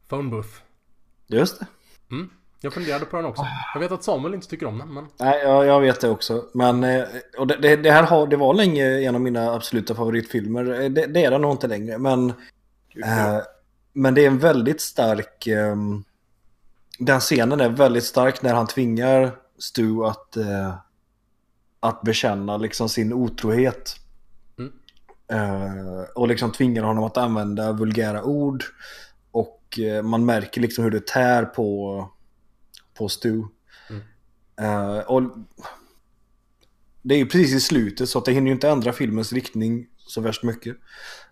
Phone 0.09 0.29
booth. 0.29 0.49
Just 1.27 1.59
det. 1.59 1.65
Mm. 2.11 2.29
Jag 2.61 2.73
funderade 2.73 3.05
på 3.05 3.17
den 3.17 3.25
också. 3.25 3.45
Jag 3.73 3.79
vet 3.79 3.91
att 3.91 4.03
Samuel 4.03 4.33
inte 4.33 4.47
tycker 4.47 4.65
om 4.65 4.77
den, 4.77 4.93
men... 4.93 5.07
Nej, 5.19 5.39
jag, 5.43 5.65
jag 5.65 5.79
vet 5.81 6.01
det 6.01 6.09
också. 6.09 6.45
Men 6.53 6.83
eh, 6.83 7.03
och 7.37 7.47
det, 7.47 7.55
det, 7.55 7.75
det 7.75 7.91
här 7.91 8.03
har, 8.03 8.27
det 8.27 8.37
var 8.37 8.53
länge 8.53 8.85
en 9.01 9.15
av 9.15 9.21
mina 9.21 9.51
absoluta 9.53 9.95
favoritfilmer. 9.95 10.81
Eh, 10.81 10.89
Det, 10.89 11.05
det 11.05 11.25
är 11.25 11.31
den 11.31 11.41
nog 11.41 11.51
inte 11.51 11.67
längre. 11.67 11.97
Men, 11.97 12.29
eh, 13.05 13.37
men 13.93 14.13
det 14.13 14.21
är 14.23 14.27
en 14.27 14.39
väldigt 14.39 14.81
stark... 14.81 15.47
ehm, 15.47 16.03
den 16.99 17.19
scenen 17.19 17.61
är 17.61 17.69
väldigt 17.69 18.03
stark 18.03 18.41
när 18.41 18.53
han 18.53 18.67
tvingar 18.67 19.31
Stu 19.57 20.03
att, 20.03 20.37
eh, 20.37 20.75
att 21.79 22.01
bekänna 22.01 22.57
liksom 22.57 22.89
sin 22.89 23.13
otrohet. 23.13 23.95
Mm. 24.59 24.71
Eh, 25.27 26.01
och 26.15 26.27
liksom 26.27 26.51
tvingar 26.51 26.83
honom 26.83 27.03
att 27.03 27.17
använda 27.17 27.71
vulgära 27.71 28.23
ord. 28.23 28.63
Och 29.31 29.79
eh, 29.79 30.03
man 30.03 30.25
märker 30.25 30.61
liksom 30.61 30.83
hur 30.83 30.91
det 30.91 31.07
tär 31.07 31.45
på, 31.45 32.09
på 32.97 33.09
Stu. 33.09 33.43
Mm. 33.89 34.01
Eh, 34.61 34.99
och 34.99 35.23
det 37.01 37.15
är 37.15 37.19
ju 37.19 37.25
precis 37.25 37.53
i 37.53 37.59
slutet 37.59 38.09
så 38.09 38.19
att 38.19 38.25
det 38.25 38.31
hinner 38.31 38.47
ju 38.47 38.53
inte 38.53 38.69
ändra 38.69 38.93
filmens 38.93 39.33
riktning 39.33 39.87
så 39.97 40.21
värst 40.21 40.43
mycket. 40.43 40.77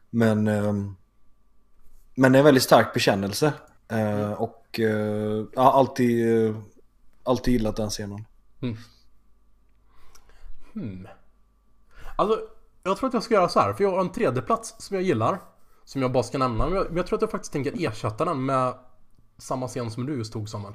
Men, 0.10 0.48
ehm, 0.48 0.96
men 2.16 2.32
det 2.32 2.38
är 2.38 2.40
en 2.40 2.46
väldigt 2.46 2.64
stark 2.64 2.94
bekännelse. 2.94 3.54
Eh, 3.88 4.32
och 4.32 4.80
eh, 4.80 5.46
har 5.56 5.72
alltid, 5.72 6.46
eh, 6.46 6.56
alltid 7.26 7.54
gillat 7.54 7.76
den 7.76 7.90
scenen. 7.90 8.26
Hmm. 10.74 11.08
Alltså, 12.16 12.40
jag 12.84 12.98
tror 12.98 13.08
att 13.08 13.14
jag 13.14 13.24
ska 13.24 13.34
göra 13.34 13.50
så 13.50 13.60
här, 13.60 13.74
för 13.74 13.84
jag 13.84 13.92
har 13.92 14.00
en 14.00 14.12
tredje 14.12 14.42
plats 14.42 14.76
som 14.78 14.96
jag 14.96 15.04
gillar. 15.04 15.40
Som 15.84 16.02
jag 16.02 16.12
bara 16.12 16.24
ska 16.24 16.38
nämna, 16.38 16.66
men 16.66 16.76
jag, 16.76 16.88
men 16.88 16.98
jag 16.98 17.08
tror 17.08 17.18
att 17.18 17.22
jag 17.22 17.32
faktiskt 17.32 17.54
tänker 17.54 17.88
ersätta 17.88 18.26
den 18.26 18.46
med 18.46 18.74
samma 19.38 19.68
scen 19.68 19.92
som 19.92 20.06
du 20.06 20.18
just 20.18 20.34
tog 20.34 20.50
Samuel. 20.50 20.74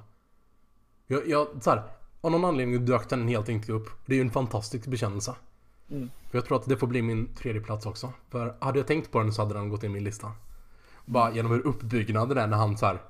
Jag, 1.06 1.28
jag 1.28 1.48
så 1.60 1.70
här, 1.70 1.82
av 2.20 2.30
någon 2.30 2.44
anledning 2.44 2.86
dök 2.86 3.08
den 3.08 3.28
helt 3.28 3.48
enkelt 3.48 3.70
upp. 3.70 3.90
Det 4.06 4.12
är 4.12 4.16
ju 4.16 4.22
en 4.22 4.30
fantastisk 4.30 4.86
bekännelse. 4.86 5.34
Mm. 5.90 6.10
För 6.30 6.38
jag 6.38 6.44
tror 6.44 6.58
att 6.58 6.64
det 6.64 6.76
får 6.76 6.86
bli 6.86 7.02
min 7.02 7.34
tredje 7.34 7.60
plats 7.60 7.86
också. 7.86 8.12
För 8.28 8.56
hade 8.60 8.78
jag 8.78 8.86
tänkt 8.86 9.12
på 9.12 9.18
den 9.18 9.32
så 9.32 9.42
hade 9.42 9.54
den 9.54 9.68
gått 9.68 9.82
in 9.82 9.90
i 9.90 9.94
min 9.94 10.04
lista. 10.04 10.32
Bara 11.04 11.32
genom 11.32 11.52
hur 11.52 11.66
uppbyggnaden 11.66 12.38
är 12.38 12.46
när 12.46 12.56
han 12.56 12.78
så 12.78 12.86
här. 12.86 13.02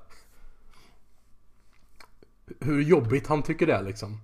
Hur 2.59 2.81
jobbigt 2.81 3.27
han 3.27 3.43
tycker 3.43 3.67
det 3.67 3.73
är 3.73 3.83
liksom. 3.83 4.17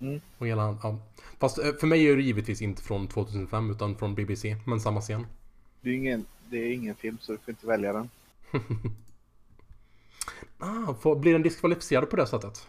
Mm. 0.00 0.20
Och 0.38 0.46
hela, 0.46 0.78
ja. 0.82 0.98
Fast 1.38 1.58
eh, 1.58 1.72
för 1.80 1.86
mig 1.86 2.06
är 2.06 2.16
det 2.16 2.22
givetvis 2.22 2.62
inte 2.62 2.82
från 2.82 3.08
2005 3.08 3.70
utan 3.70 3.96
från 3.96 4.14
BBC. 4.14 4.56
Men 4.66 4.80
samma 4.80 5.00
scen. 5.00 5.26
Det 5.80 5.90
är, 5.90 5.94
ingen, 5.94 6.24
det 6.50 6.56
är 6.56 6.72
ingen 6.72 6.94
film 6.94 7.18
så 7.20 7.32
du 7.32 7.38
får 7.38 7.50
inte 7.52 7.66
välja 7.66 7.92
den. 7.92 8.10
Ah, 10.58 10.94
får, 10.94 11.16
blir 11.16 11.32
den 11.32 11.42
diskvalificerad 11.42 12.10
på 12.10 12.16
det 12.16 12.26
sättet? 12.26 12.66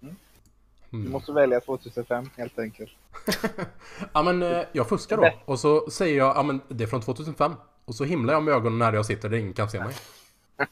Du 0.00 0.96
Mm. 0.96 1.12
måste 1.12 1.32
välja 1.32 1.60
2005 1.60 2.30
helt 2.36 2.58
enkelt. 2.58 2.90
Ja 4.12 4.22
men 4.22 4.42
eh, 4.42 4.62
jag 4.72 4.88
fuskar 4.88 5.16
då. 5.16 5.32
Och 5.44 5.60
så 5.60 5.90
säger 5.90 6.18
jag, 6.18 6.36
ja 6.36 6.42
men 6.42 6.60
det 6.68 6.84
är 6.84 6.88
från 6.88 7.00
2005. 7.00 7.52
Och 7.84 7.94
så 7.94 8.04
himlar 8.04 8.34
jag 8.34 8.42
med 8.42 8.54
ögonen 8.54 8.78
när 8.78 8.92
jag 8.92 9.06
sitter 9.06 9.28
där 9.28 9.36
ingen 9.36 9.52
kan 9.52 9.70
se 9.70 9.84
mig. 9.84 9.94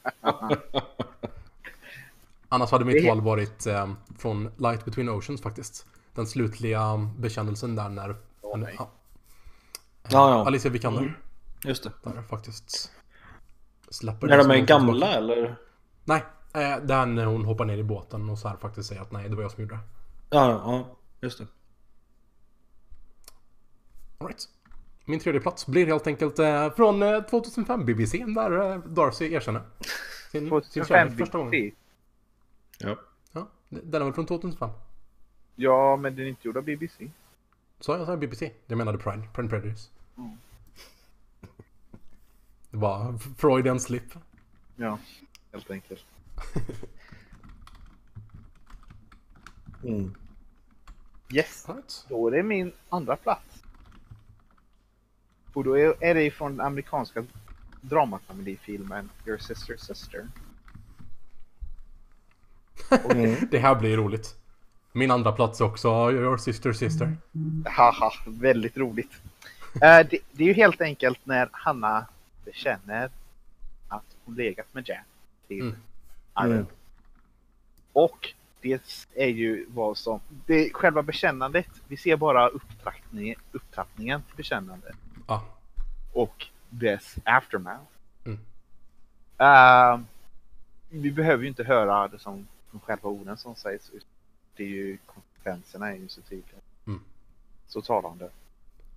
Annars 2.49 2.71
hade 2.71 2.85
mitt 2.85 3.07
val 3.07 3.21
varit 3.21 3.67
eh, 3.67 3.93
från 4.17 4.51
Light 4.57 4.85
Between 4.85 5.09
Oceans 5.09 5.41
faktiskt. 5.41 5.85
Den 6.13 6.27
slutliga 6.27 7.09
bekännelsen 7.17 7.75
där 7.75 7.89
när... 7.89 8.15
Åh, 8.41 8.57
nej. 8.57 8.75
ja. 8.77 8.91
Ja, 10.03 10.29
ja. 10.29 10.45
Alicia 10.47 10.71
Vikander. 10.71 11.19
Just 11.63 11.83
det. 11.83 11.91
Där 12.03 12.21
faktiskt 12.21 12.91
släpper 13.89 14.27
När 14.27 14.37
det 14.37 14.43
de 14.43 14.51
är 14.51 14.65
gamla 14.65 14.93
tillbaka. 14.93 15.13
eller? 15.13 15.55
Nej, 16.05 16.23
eh, 16.53 16.77
där 16.77 17.05
när 17.05 17.25
hon 17.25 17.45
hoppar 17.45 17.65
ner 17.65 17.77
i 17.77 17.83
båten 17.83 18.29
och 18.29 18.39
så 18.39 18.47
här 18.47 18.57
faktiskt 18.57 18.89
säger 18.89 19.01
att 19.01 19.11
nej, 19.11 19.29
det 19.29 19.35
var 19.35 19.43
jag 19.43 19.51
som 19.51 19.63
gjorde 19.63 19.75
det. 19.75 19.81
Ja, 20.29 20.49
ja, 20.51 20.97
just 21.21 21.37
det. 21.37 21.47
All 24.17 24.27
right. 24.27 24.43
Min 25.05 25.19
tredje 25.19 25.41
plats 25.41 25.67
blir 25.67 25.85
helt 25.85 26.07
enkelt 26.07 26.39
eh, 26.39 26.73
från 26.73 27.03
eh, 27.03 27.21
2005 27.21 27.85
BBC 27.85 28.17
där 28.25 28.71
eh, 28.71 28.77
Darcy 28.79 29.33
erkänner 29.33 29.61
sin, 30.31 30.41
sin 30.41 30.49
2005 30.49 30.85
kärlek 30.85 31.17
första 31.17 31.37
gången. 31.37 31.71
Ja. 32.79 32.95
Ja, 33.31 33.47
den 33.69 34.01
är 34.01 34.05
väl 34.05 34.13
från 34.13 34.25
2005? 34.25 34.69
Ja, 35.55 35.95
men 35.97 36.15
den 36.15 36.25
är 36.25 36.29
inte 36.29 36.47
gjord 36.47 36.57
av 36.57 36.63
BBC. 36.63 37.11
Så 37.79 37.91
jag 37.91 38.05
sa 38.05 38.17
BBC? 38.17 38.51
Jag 38.67 38.77
menade 38.77 38.97
Pride, 38.97 39.27
Pride 39.33 39.49
Prejudice. 39.49 39.91
Mm. 40.17 40.37
Det 42.71 42.77
var 42.77 43.17
Freudian 43.37 43.79
slip. 43.79 44.13
Ja, 44.75 44.99
helt 45.51 45.71
enkelt. 45.71 46.05
Mm. 49.83 50.15
Yes, 51.33 51.65
Right. 51.67 52.05
då 52.09 52.27
är 52.27 52.31
det 52.31 52.43
min 52.43 52.71
andra 52.89 53.15
plats. 53.15 53.63
Och 55.53 55.63
då 55.63 55.77
är, 55.77 56.03
är 56.03 56.15
det 56.15 56.31
från 56.31 56.57
den 56.57 56.65
amerikanska 56.65 57.25
dramakomedifilmen 57.81 59.09
Your 59.25 59.37
Sister 59.37 59.77
Sister. 59.77 60.27
Mm. 62.91 63.35
Det 63.51 63.59
här 63.59 63.75
blir 63.75 63.97
roligt. 63.97 64.35
Min 64.91 65.11
andra 65.11 65.31
plats 65.31 65.61
också 65.61 66.11
Your 66.11 66.37
Sister 66.37 66.73
Sister. 66.73 67.17
Haha, 67.65 68.11
väldigt 68.25 68.77
roligt. 68.77 69.11
Eh, 69.73 70.07
det, 70.09 70.19
det 70.31 70.43
är 70.43 70.47
ju 70.47 70.53
helt 70.53 70.81
enkelt 70.81 71.19
när 71.23 71.49
Hanna 71.51 72.05
bekänner 72.45 73.09
att 73.87 74.05
hon 74.25 74.35
legat 74.35 74.73
med 74.73 74.89
Jan 74.89 75.03
till 75.47 75.75
Mm. 76.35 76.51
Mm. 76.51 76.65
Och 77.93 78.33
det 78.61 79.07
är 79.15 79.27
ju 79.27 79.65
vad 79.69 79.97
som... 79.97 80.19
Det 80.45 80.53
är 80.53 80.73
själva 80.73 81.03
bekännandet. 81.03 81.67
Vi 81.87 81.97
ser 81.97 82.17
bara 82.17 82.47
upptrappningen, 82.47 83.39
upptrappningen 83.51 84.21
till 84.21 84.35
bekännande. 84.35 84.95
Ja. 85.27 85.45
Och 86.13 86.45
dess 86.69 87.15
aftermath. 87.23 87.81
Mm. 88.25 88.39
Eh, 89.37 89.99
vi 90.89 91.11
behöver 91.11 91.43
ju 91.43 91.49
inte 91.49 91.63
höra 91.63 92.07
det 92.07 92.19
som 92.19 92.47
själva 92.79 93.09
orden 93.09 93.37
som 93.37 93.55
sägs. 93.55 93.91
Det 94.55 94.63
är 94.63 94.67
ju 94.67 94.97
konsekvenserna 95.05 95.89
är 95.91 95.95
ju 95.95 96.07
så 96.09 96.21
tydliga. 96.21 96.59
Mm. 96.87 97.01
Så 97.67 97.81
talande. 97.81 98.29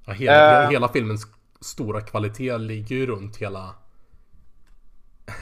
Ja, 0.06 0.12
hela, 0.12 0.64
Eh. 0.64 0.70
hela 0.70 0.88
filmens 0.88 1.26
stora 1.60 2.00
kvalitet 2.00 2.58
ligger 2.58 2.96
ju 2.96 3.06
runt 3.06 3.36
hela 3.36 3.74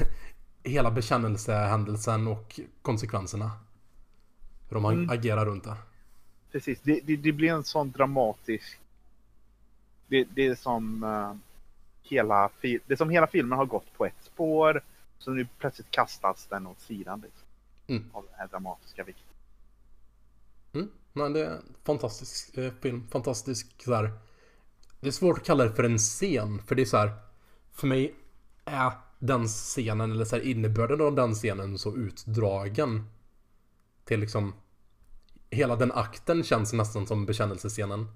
Hela 0.62 0.90
bekännelsehändelsen 0.90 2.26
och 2.26 2.60
konsekvenserna. 2.82 3.50
Hur 4.68 4.74
de 4.74 4.84
Mm. 4.84 5.10
agerar 5.10 5.46
runt 5.46 5.64
det. 5.64 5.76
Precis, 6.52 6.80
det, 6.82 7.00
det, 7.04 7.16
det 7.16 7.32
blir 7.32 7.50
en 7.52 7.64
sån 7.64 7.90
dramatisk... 7.90 8.80
Det, 10.06 10.24
det 10.24 10.46
är 10.46 10.54
som 10.54 11.04
eh, 11.04 11.34
hela, 12.02 12.50
det 12.86 12.96
som 12.96 13.10
hela 13.10 13.26
filmen 13.26 13.58
har 13.58 13.66
gått 13.66 13.92
på 13.96 14.06
ett 14.06 14.22
spår. 14.22 14.82
Så 15.18 15.30
nu 15.30 15.46
plötsligt 15.58 15.90
kastas 15.90 16.46
den 16.46 16.66
åt 16.66 16.80
sidan 16.80 17.20
liksom, 17.20 17.39
Mm. 17.90 18.10
av 18.12 18.24
den 18.24 18.34
här 18.38 18.48
dramatiska 18.48 19.04
vikten. 19.04 19.34
Mm. 20.72 20.90
Men 21.12 21.32
det 21.32 21.40
är 21.40 21.50
en 21.50 21.74
fantastisk 21.84 22.58
eh, 22.58 22.72
film. 22.80 23.06
Fantastisk 23.10 23.82
så 23.84 23.94
här. 23.94 24.10
Det 25.00 25.08
är 25.08 25.12
svårt 25.12 25.38
att 25.38 25.44
kalla 25.44 25.64
det 25.64 25.72
för 25.72 25.84
en 25.84 25.98
scen. 25.98 26.62
För 26.62 26.74
det 26.74 26.82
är 26.82 26.86
så 26.86 26.96
här. 26.96 27.12
För 27.72 27.86
mig 27.86 28.14
är 28.64 28.92
den 29.18 29.46
scenen, 29.46 30.12
eller 30.12 30.24
så 30.24 30.36
här, 30.36 30.42
innebörden 30.42 31.00
av 31.00 31.14
den 31.14 31.34
scenen 31.34 31.78
så 31.78 31.96
utdragen. 31.96 33.10
Till 34.04 34.20
liksom. 34.20 34.54
Hela 35.50 35.76
den 35.76 35.92
akten 35.92 36.44
känns 36.44 36.72
nästan 36.72 37.06
som 37.06 37.26
bekännelsescenen. 37.26 38.08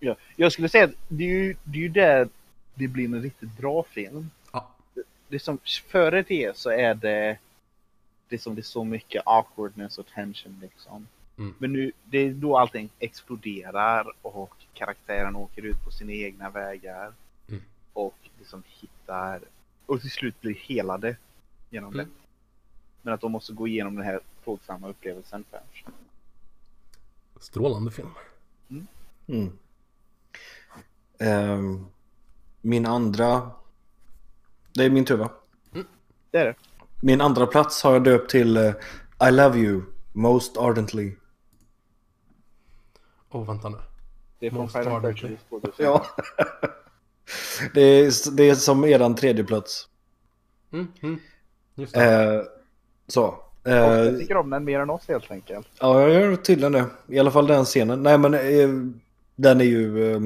Ja, 0.00 0.16
jag 0.36 0.52
skulle 0.52 0.68
säga 0.68 0.84
att 0.84 0.94
det 1.08 1.24
är 1.24 1.28
ju, 1.28 1.56
det 1.64 1.78
är 1.78 1.82
ju 1.82 1.88
där 1.88 2.28
det 2.74 2.88
blir 2.88 3.04
en 3.04 3.22
riktigt 3.22 3.58
bra 3.58 3.82
film. 3.82 4.30
Ja. 4.52 4.74
Det 5.28 5.38
som, 5.38 5.58
före 5.88 6.22
det 6.22 6.56
så 6.56 6.70
är 6.70 6.94
det 6.94 7.38
det 8.32 8.38
som 8.38 8.54
det 8.54 8.60
är 8.60 8.62
så 8.62 8.84
mycket 8.84 9.22
awkwardness 9.26 9.98
och 9.98 10.06
tension 10.06 10.58
liksom. 10.62 11.08
Mm. 11.38 11.54
Men 11.58 11.72
nu, 11.72 11.92
det 12.04 12.18
är 12.18 12.32
då 12.34 12.58
allting 12.58 12.90
exploderar 12.98 14.12
och 14.22 14.54
karaktären 14.74 15.36
åker 15.36 15.62
ut 15.62 15.84
på 15.84 15.90
sina 15.90 16.12
egna 16.12 16.50
vägar. 16.50 17.12
Mm. 17.48 17.62
Och 17.92 18.14
liksom 18.38 18.62
hittar, 18.66 19.40
och 19.86 20.00
till 20.00 20.10
slut 20.10 20.40
blir 20.40 20.54
helade 20.54 21.16
genom 21.70 21.94
Mm. 21.94 22.06
det. 22.06 22.12
Men 23.02 23.14
att 23.14 23.20
de 23.20 23.32
måste 23.32 23.52
gå 23.52 23.68
igenom 23.68 23.94
den 23.96 24.04
här 24.04 24.20
plågsamma 24.44 24.88
upplevelsen 24.88 25.44
först. 25.50 25.86
Strålande 27.40 27.90
film. 27.90 28.10
Mm. 29.26 29.58
Ehm, 31.18 31.86
min 32.60 32.86
andra... 32.86 33.50
Det 34.74 34.84
är 34.84 34.90
min 34.90 35.04
tur 35.04 35.16
va? 35.16 35.30
Det 36.30 36.38
är 36.38 36.44
det. 36.44 36.54
Min 37.04 37.20
andra 37.20 37.46
plats 37.46 37.82
har 37.82 37.92
jag 37.92 38.04
döpt 38.04 38.30
till 38.30 38.56
eh, 38.56 38.72
I 39.28 39.30
love 39.30 39.58
you 39.58 39.82
most 40.12 40.56
ardently. 40.56 41.12
Åh, 43.30 43.46
vänta 43.46 43.68
nu. 43.68 43.76
Det 44.38 44.46
är 44.46 44.50
från 44.50 44.60
Most. 44.60 44.74
Prejudice 44.74 45.40
2005. 45.48 45.72
Ja. 45.78 46.06
det, 47.74 47.80
är, 47.80 48.36
det 48.36 48.50
är 48.50 48.54
som 48.54 48.84
eran 48.84 49.14
tredje 49.14 49.44
plats. 49.44 49.88
Mm, 50.72 50.86
mm. 51.02 51.18
Just 51.74 51.94
det. 51.94 52.34
Eh, 52.34 52.42
så. 53.06 53.24
Och 53.24 53.52
Eh, 53.64 53.74
jag 53.74 54.18
tycker 54.18 54.36
om 54.36 54.50
den 54.50 54.64
mer 54.64 54.80
än 54.80 54.90
oss 54.90 55.08
helt 55.08 55.30
enkelt. 55.30 55.68
ja, 55.80 56.00
jag 56.00 56.10
gör 56.10 56.36
tydligen 56.36 56.72
det. 56.72 56.86
I 57.08 57.18
alla 57.18 57.30
fall 57.30 57.46
den 57.46 57.64
scenen. 57.64 58.02
Nej 58.02 58.18
men 58.18 58.32
den 59.36 59.60
är 59.60 59.64
ju... 59.64 60.20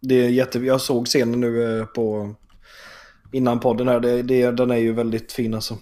Det 0.00 0.14
är 0.14 0.28
jätte... 0.28 0.58
Jag 0.58 0.80
såg 0.80 1.06
scenen 1.06 1.40
nu 1.40 1.86
på... 1.94 2.34
Innan 3.32 3.60
podden 3.60 3.88
här. 3.88 4.00
Det, 4.00 4.22
det, 4.22 4.50
den 4.50 4.70
är 4.70 4.76
ju 4.76 4.92
väldigt 4.92 5.32
fin 5.32 5.54
alltså. 5.54 5.78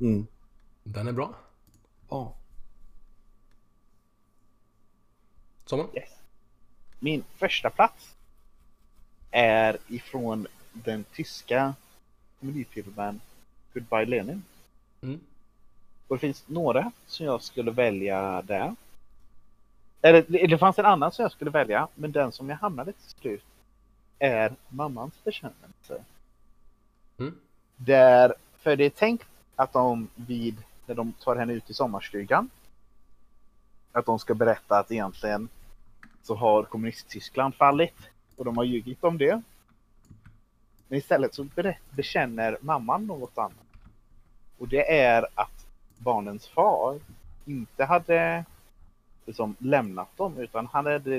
Mm. 0.00 0.26
Den 0.82 1.08
är 1.08 1.12
bra. 1.12 1.34
Ja. 2.08 2.34
Sommar? 5.64 5.86
Yes. 5.94 6.10
Min 6.98 7.24
första 7.36 7.70
plats 7.70 8.14
är 9.30 9.78
ifrån 9.88 10.46
den 10.72 11.04
tyska 11.04 11.74
komedifilmen 12.40 13.20
Goodbye 13.74 14.04
Lenin. 14.04 14.42
Mm. 15.02 15.20
Och 16.08 16.16
det 16.16 16.20
finns 16.20 16.48
några 16.48 16.92
som 17.06 17.26
jag 17.26 17.42
skulle 17.42 17.70
välja 17.70 18.42
där. 18.42 18.74
Eller 20.02 20.24
det 20.28 20.46
det 20.46 20.58
fanns 20.58 20.78
en 20.78 20.86
annan 20.86 21.12
som 21.12 21.22
jag 21.22 21.32
skulle 21.32 21.50
välja, 21.50 21.88
men 21.94 22.12
den 22.12 22.32
som 22.32 22.48
jag 22.48 22.56
hamnade 22.56 22.92
till 22.92 23.10
slut 23.20 23.44
är 24.24 24.54
Mammans 24.68 25.24
bekännelse. 25.24 26.04
Mm. 27.18 27.38
Där, 27.76 28.34
för 28.58 28.76
det 28.76 28.84
är 28.84 28.90
tänkt 28.90 29.28
att 29.56 29.72
de 29.72 30.08
vid, 30.14 30.62
när 30.86 30.94
de 30.94 31.12
tar 31.12 31.36
henne 31.36 31.52
ut 31.52 31.70
i 31.70 31.74
sommarstugan, 31.74 32.50
att 33.92 34.06
de 34.06 34.18
ska 34.18 34.34
berätta 34.34 34.78
att 34.78 34.92
egentligen 34.92 35.48
så 36.22 36.34
har 36.34 36.62
kommunisttyskland 36.62 37.54
fallit 37.54 38.10
och 38.36 38.44
de 38.44 38.56
har 38.56 38.64
ljugit 38.64 39.04
om 39.04 39.18
det. 39.18 39.42
Men 40.88 40.98
istället 40.98 41.34
så 41.34 41.48
bekänner 41.90 42.58
mamman 42.60 43.06
något 43.06 43.38
annat. 43.38 43.66
Och 44.58 44.68
det 44.68 44.98
är 44.98 45.26
att 45.34 45.66
barnens 45.98 46.48
far 46.48 47.00
inte 47.44 47.84
hade 47.84 48.44
liksom 49.26 49.56
lämnat 49.58 50.16
dem 50.16 50.38
utan 50.38 50.66
han 50.66 50.86
hade 50.86 51.16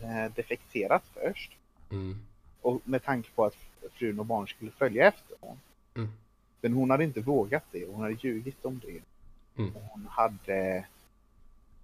eh, 0.00 0.32
defekterat 0.34 1.02
först. 1.14 1.52
Mm. 1.90 2.26
Och 2.64 2.80
med 2.84 3.04
tanke 3.04 3.30
på 3.30 3.44
att 3.44 3.56
frun 3.92 4.20
och 4.20 4.26
barn 4.26 4.48
skulle 4.48 4.70
följa 4.70 5.08
efter 5.08 5.36
honom. 5.40 5.58
Mm. 5.94 6.08
Men 6.60 6.72
hon 6.72 6.90
hade 6.90 7.04
inte 7.04 7.20
vågat 7.20 7.64
det. 7.70 7.86
Hon 7.86 8.00
hade 8.00 8.16
ljugit 8.20 8.64
om 8.64 8.80
det. 8.84 9.02
Mm. 9.62 9.74
Hon 9.74 10.06
hade 10.10 10.86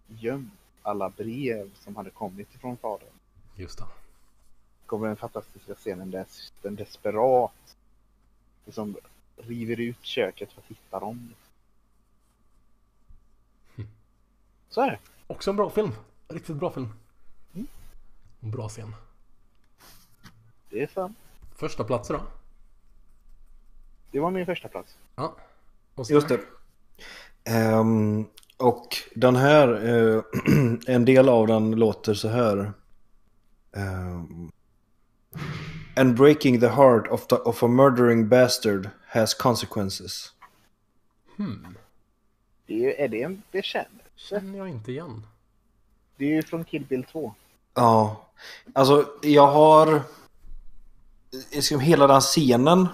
gömt 0.09 0.53
alla 0.83 1.11
brev 1.11 1.71
som 1.75 1.97
hade 1.97 2.11
kommit 2.11 2.55
ifrån 2.55 2.77
fadern. 2.77 3.09
Just 3.55 3.79
det. 3.79 3.85
kommer 4.87 5.07
den 5.07 5.17
fantastiska 5.17 5.75
scenen 5.75 6.11
där 6.11 6.27
den 6.63 6.77
desperat 6.77 7.77
liksom 8.65 8.97
river 9.37 9.81
ut 9.81 10.05
köket 10.05 10.53
för 10.53 10.61
att 10.61 10.67
hitta 10.67 11.01
dem. 11.01 11.35
Så 14.69 14.81
är 14.81 14.91
det. 14.91 14.99
Också 15.27 15.51
en 15.51 15.57
bra 15.57 15.71
film. 15.71 15.93
Riktigt 16.29 16.57
bra 16.57 16.71
film. 16.71 16.89
Mm. 17.55 17.67
En 18.41 18.51
Bra 18.51 18.69
scen. 18.69 18.95
Det 20.71 20.83
är 20.83 20.87
sant. 20.87 21.17
Första 21.57 21.85
platsen 21.85 22.17
då? 22.17 22.23
Det 24.13 24.21
var 24.21 24.31
min 24.31 24.47
första 24.47 24.69
plats. 24.69 24.97
Ja. 25.17 25.37
Just 26.09 26.29
det. 26.29 26.41
Ehm, 27.45 28.27
och 28.57 28.87
den 29.15 29.37
här, 29.37 29.69
eh, 29.89 30.23
en 30.95 31.05
del 31.05 31.29
av 31.29 31.47
den 31.47 31.71
låter 31.71 32.15
så 32.15 32.29
här. 32.29 32.73
Ehm, 33.73 34.51
And 35.97 36.15
breaking 36.15 36.61
the 36.61 36.69
heart 36.69 37.09
of, 37.09 37.27
the, 37.27 37.37
of 37.37 37.63
a 37.63 37.67
murdering 37.69 38.29
bastard 38.29 38.89
has 39.07 39.35
consequences. 39.35 40.33
Hmm. 41.37 41.77
Det 42.67 42.75
är, 42.75 42.79
ju- 42.79 42.95
är 42.95 43.09
det 43.09 43.23
en 43.23 43.43
bekännelse? 43.53 44.05
Känner 44.17 44.59
jag 44.59 44.69
inte 44.69 44.93
igen. 44.93 45.27
Det 46.17 46.25
är 46.25 46.29
ju 46.29 46.43
från 46.43 46.65
Kill 46.65 46.85
Bill 46.85 47.05
2. 47.05 47.35
Ja, 47.75 48.27
alltså 48.73 49.07
jag 49.23 49.47
har 49.47 50.03
liksom 51.53 51.81
hela 51.81 52.07
den 52.07 52.21
scenen. 52.21 52.89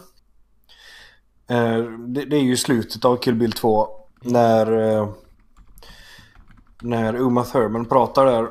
Eh, 1.49 1.83
det, 2.09 2.25
det 2.25 2.37
är 2.37 2.43
ju 2.43 2.57
slutet 2.57 3.05
av 3.05 3.17
Kill 3.17 3.35
Bill 3.35 3.53
2 3.53 3.89
när 4.21 4.73
eh, 4.73 5.09
när 6.83 7.17
Uma 7.17 7.45
Thurman 7.45 7.85
pratar 7.85 8.27
där 8.27 8.51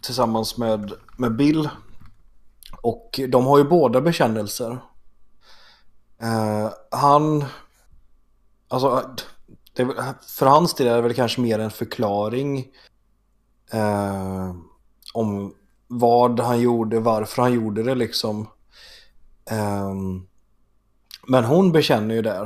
tillsammans 0.00 0.56
med, 0.56 0.92
med 1.16 1.36
Bill. 1.36 1.68
Och 2.82 3.20
de 3.28 3.46
har 3.46 3.58
ju 3.58 3.64
båda 3.64 4.00
bekännelser. 4.00 4.78
Eh, 6.18 6.70
han... 6.90 7.44
Alltså, 8.68 9.16
det, 9.72 9.88
för 10.26 10.46
hans 10.46 10.74
del 10.74 10.86
är 10.86 10.96
det 10.96 11.02
väl 11.02 11.14
kanske 11.14 11.40
mer 11.40 11.58
en 11.58 11.70
förklaring 11.70 12.66
eh, 13.72 14.54
om 15.14 15.54
vad 15.86 16.40
han 16.40 16.60
gjorde, 16.60 17.00
varför 17.00 17.42
han 17.42 17.52
gjorde 17.52 17.82
det 17.82 17.94
liksom. 17.94 18.46
Um, 19.50 20.28
men 21.26 21.44
hon 21.44 21.72
bekänner 21.72 22.14
ju 22.14 22.22
där 22.22 22.42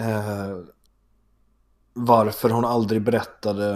uh, 0.00 0.58
varför 1.92 2.50
hon 2.50 2.64
aldrig 2.64 3.02
berättade 3.02 3.72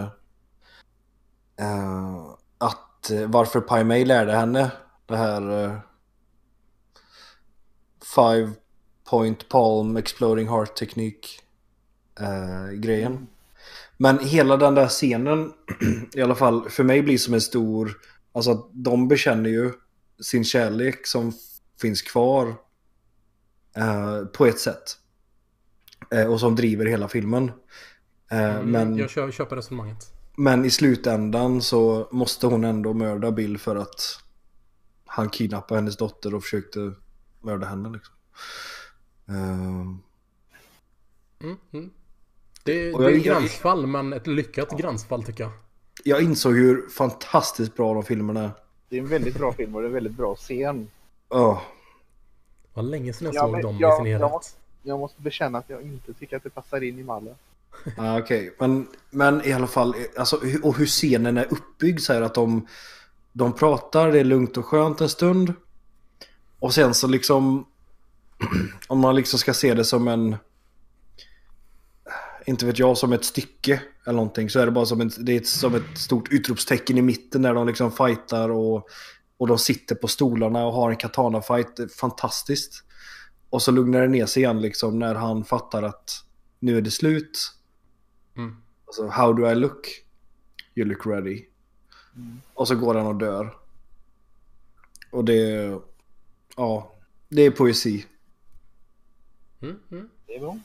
uh, 1.61 2.35
att 2.57 3.11
eh, 3.11 3.27
varför 3.27 3.61
Pai 3.61 3.83
Mei 3.83 4.05
lärde 4.05 4.31
henne 4.31 4.71
det 5.05 5.17
här 5.17 5.51
uh, 5.51 5.77
Five 8.15 8.51
Point 9.09 9.49
Palm 9.49 9.97
Exploding 9.97 10.47
Heart-teknik-grejen. 10.47 13.27
Men 13.97 14.19
hela 14.19 14.57
den 14.57 14.75
där 14.75 14.87
scenen 14.87 15.53
i 16.13 16.21
alla 16.21 16.35
fall 16.35 16.69
för 16.69 16.83
mig 16.83 17.01
blir 17.01 17.17
som 17.17 17.33
en 17.33 17.41
stor, 17.41 17.91
alltså 18.31 18.51
att 18.51 18.69
de 18.71 19.07
bekänner 19.07 19.49
ju 19.49 19.73
sin 20.21 20.43
kärlek 20.43 21.07
som 21.07 21.33
finns 21.81 22.01
kvar 22.01 22.47
eh, 23.75 24.25
på 24.25 24.45
ett 24.45 24.59
sätt. 24.59 24.97
Eh, 26.11 26.25
och 26.31 26.39
som 26.39 26.55
driver 26.55 26.85
hela 26.85 27.07
filmen. 27.07 27.51
Eh, 28.31 28.55
Mm, 28.55 28.71
men... 28.71 28.97
Jag 28.97 29.09
kö- 29.09 29.31
köper 29.31 29.55
resonemanget. 29.55 30.11
Men 30.37 30.65
i 30.65 30.69
slutändan 30.69 31.61
så 31.61 32.07
måste 32.11 32.47
hon 32.47 32.63
ändå 32.63 32.93
mörda 32.93 33.31
Bill 33.31 33.57
för 33.57 33.75
att 33.75 34.19
han 35.05 35.29
kidnappade 35.29 35.79
hennes 35.79 35.97
dotter 35.97 36.35
och 36.35 36.43
försökte 36.43 36.93
mörda 37.41 37.67
henne 37.67 37.89
liksom. 37.89 38.15
Ehm, 39.27 39.99
Mm, 41.43 41.57
mm. 41.73 41.89
Det, 42.63 42.73
det 42.73 42.79
är 42.89 43.09
ett 43.09 43.25
jag- 43.25 43.35
gränsfall, 43.35 43.87
men 43.87 44.13
ett 44.13 44.27
lyckat 44.27 44.77
gränsfall 44.77 45.23
tycker 45.23 45.43
jag. 45.43 45.53
jag 46.03 46.21
insåg 46.21 46.53
hur 46.55 46.89
fantastiskt 46.89 47.75
bra 47.75 47.93
de 47.93 48.03
filmerna 48.03 48.43
är. 48.43 48.51
Det 48.89 48.95
är 48.97 49.01
en 49.01 49.07
väldigt 49.07 49.37
bra 49.37 49.53
film 49.53 49.75
och 49.75 49.81
det 49.81 49.85
är 49.85 49.89
en 49.89 49.93
väldigt 49.93 50.17
bra 50.17 50.35
scen. 50.35 50.87
Ja, 51.29 51.61
Det 52.63 52.69
var 52.81 52.83
länge 52.83 53.13
sedan 53.13 53.25
jag 53.25 53.35
Ja, 53.35 53.41
såg 53.41 53.51
men 53.51 53.61
dem 53.61 53.77
jag- 53.79 53.93
i 53.93 53.97
sin 53.97 54.05
helhet. 54.05 54.21
jag- 54.31 54.41
Jag 54.83 54.99
måste 54.99 55.21
bekänna 55.21 55.57
att 55.57 55.69
jag 55.69 55.81
inte 55.81 56.13
tycker 56.13 56.37
att 56.37 56.43
det 56.43 56.49
passar 56.49 56.83
in 56.83 56.99
i 56.99 57.03
mallen. 57.03 57.35
ah, 57.97 58.19
okej. 58.19 58.55
Men, 58.59 58.87
men 59.09 59.45
i 59.45 59.53
alla 59.53 59.67
fall, 59.67 59.95
alltså, 60.17 60.39
hur- 60.39 60.65
och 60.65 60.77
hur 60.77 60.85
scenen 60.85 61.37
är 61.37 61.45
uppbyggd 61.53 61.99
så 62.01 62.13
här 62.13 62.21
att 62.21 62.33
de, 62.33 62.67
de 63.33 63.53
pratar, 63.53 64.11
det 64.11 64.19
är 64.19 64.23
lugnt 64.23 64.57
och 64.57 64.65
skönt 64.65 65.01
en 65.01 65.09
stund. 65.09 65.53
Och 66.59 66.73
sen 66.73 66.93
så 66.93 67.07
liksom, 67.07 67.65
om 68.87 68.99
man 68.99 69.15
liksom 69.15 69.39
ska 69.39 69.53
se 69.53 69.73
det 69.73 69.85
som 69.85 70.07
en, 70.07 70.35
inte 72.45 72.65
vet 72.65 72.79
jag, 72.79 72.97
som 72.97 73.13
ett 73.13 73.25
stycke 73.25 73.81
eller 74.05 74.15
någonting 74.15 74.49
så 74.49 74.59
är 74.59 74.65
det 74.65 74.71
bara 74.71 74.85
som 74.85 75.01
ett, 75.01 75.25
det 75.25 75.31
är 75.33 75.37
ett, 75.37 75.47
som 75.47 75.75
ett 75.75 75.97
stort 75.97 76.27
utropstecken 76.31 76.97
i 76.97 77.01
mitten 77.01 77.41
där 77.41 77.53
de 77.53 77.67
liksom 77.67 77.91
fightar 77.91 78.49
och, 78.49 78.87
och 79.37 79.47
de 79.47 79.57
sitter 79.57 79.95
på 79.95 80.07
stolarna 80.07 80.65
och 80.65 80.73
har 80.73 80.91
en 80.91 80.97
katana-fight. 80.97 81.75
Det 81.75 81.83
är 81.83 81.87
Fantastiskt. 81.87 82.83
Och 83.49 83.61
så 83.61 83.71
lugnar 83.71 84.01
det 84.01 84.07
ner 84.07 84.25
sig 84.25 84.43
igen 84.43 84.61
liksom 84.61 84.99
när 84.99 85.15
han 85.15 85.45
fattar 85.45 85.83
att 85.83 86.25
nu 86.59 86.77
är 86.77 86.81
det 86.81 86.91
slut. 86.91 87.51
Mm. 88.37 88.55
Alltså, 88.85 89.07
how 89.07 89.33
do 89.33 89.51
I 89.51 89.55
look? 89.55 90.05
You 90.75 90.87
look 90.87 91.05
ready. 91.05 91.45
Och 92.53 92.67
så 92.67 92.75
går 92.75 92.95
han 92.95 93.07
och 93.07 93.15
dör. 93.15 93.57
Och 95.11 95.25
det... 95.25 95.79
Ja, 96.55 96.95
det 97.29 97.41
är 97.41 97.51
poesi. 97.51 98.05
Mm, 99.61 99.79
mm. 99.91 100.09
Det 100.25 100.35
är 100.35 100.39
bra. 100.39 100.59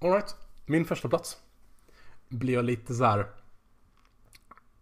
Alright, 0.00 0.36
min 0.66 0.84
första 0.84 1.08
plats 1.08 1.36
blir 2.28 2.54
jag 2.54 2.64
lite 2.64 2.94
så 2.94 3.04
här 3.04 3.26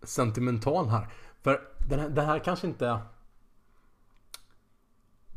sentimental 0.03 0.89
här. 0.89 1.09
För 1.43 1.72
den 1.89 2.01
här, 2.01 2.09
det 2.09 2.23
här 2.23 2.39
kanske 2.39 2.67
inte... 2.67 2.99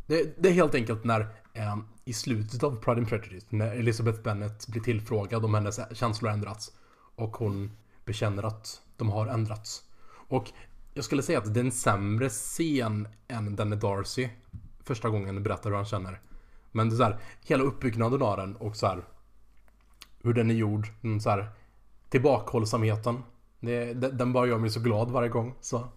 Det, 0.08 0.44
det 0.44 0.50
är 0.50 0.54
helt 0.54 0.76
enkelt 0.76 1.04
när 1.04 1.22
eh, 1.54 1.78
i 2.06 2.14
slutet 2.14 2.64
av 2.64 2.76
Pride 2.82 2.98
and 2.98 3.10
Prejudice 3.10 3.46
när 3.50 3.76
Elizabeth 3.76 4.22
Bennet 4.22 4.68
blir 4.68 4.82
tillfrågad 4.82 5.46
om 5.46 5.54
hennes 5.54 5.80
känslor 5.92 6.30
har 6.30 6.38
ändrats 6.38 6.72
och 7.16 7.38
hon 7.38 7.72
bekänner 8.06 8.44
att 8.44 8.82
de 8.98 9.10
har 9.10 9.28
ändrats. 9.28 9.84
Och 10.28 10.52
jag 10.94 11.06
skulle 11.06 11.24
säga 11.24 11.38
att 11.40 11.54
det 11.54 11.60
är 11.60 11.64
en 11.64 11.72
sämre 11.72 12.30
scen 12.30 13.08
än 13.28 13.56
den 13.56 13.70
när 13.70 13.78
Darcy 13.78 14.30
första 14.84 15.10
gången 15.10 15.44
berättar 15.44 15.70
hur 15.70 15.78
han 15.78 15.86
känner. 15.86 16.22
Men 16.72 16.90
det 16.90 16.96
är 16.96 16.98
så 16.98 17.04
här, 17.04 17.20
hela 17.46 17.64
uppbyggnaden 17.64 18.22
av 18.22 18.38
den 18.38 18.56
och 18.56 18.76
så 18.76 18.88
här 18.88 19.04
hur 20.24 20.34
den 20.34 20.50
är 20.50 20.56
gjord. 20.56 20.88
Den 21.02 21.22
så 21.22 21.30
här, 21.30 21.50
tillbakhållsamheten. 22.10 23.24
Det, 23.60 23.94
den 23.94 24.34
bara 24.34 24.48
gör 24.48 24.58
mig 24.58 24.70
så 24.70 24.80
glad 24.80 25.12
varje 25.12 25.30
gång. 25.30 25.56
Så 25.62 25.88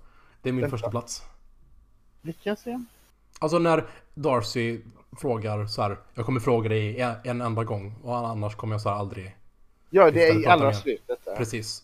det 0.42 0.48
är 0.48 0.52
min 0.52 0.60
Den- 0.62 0.70
första 0.70 0.90
plats. 0.90 1.22
Vilken 2.22 2.56
scen? 2.56 2.86
Alltså 3.38 3.58
när 3.58 3.84
Darcy 4.14 4.80
frågar 5.20 5.66
så 5.66 5.82
här. 5.82 5.96
Jag 6.14 6.26
kommer 6.26 6.40
fråga 6.40 6.68
dig 6.68 7.00
en, 7.00 7.14
en 7.24 7.40
enda 7.40 7.64
gång 7.64 7.94
och 8.02 8.16
annars 8.28 8.54
kommer 8.54 8.74
jag 8.74 8.80
så 8.80 8.88
här 8.88 8.96
aldrig. 8.96 9.36
Ja, 9.90 10.10
det 10.10 10.28
är 10.28 10.42
i 10.42 10.46
allra 10.46 10.72
slutet 10.74 11.18
där. 11.24 11.36
Precis. 11.36 11.82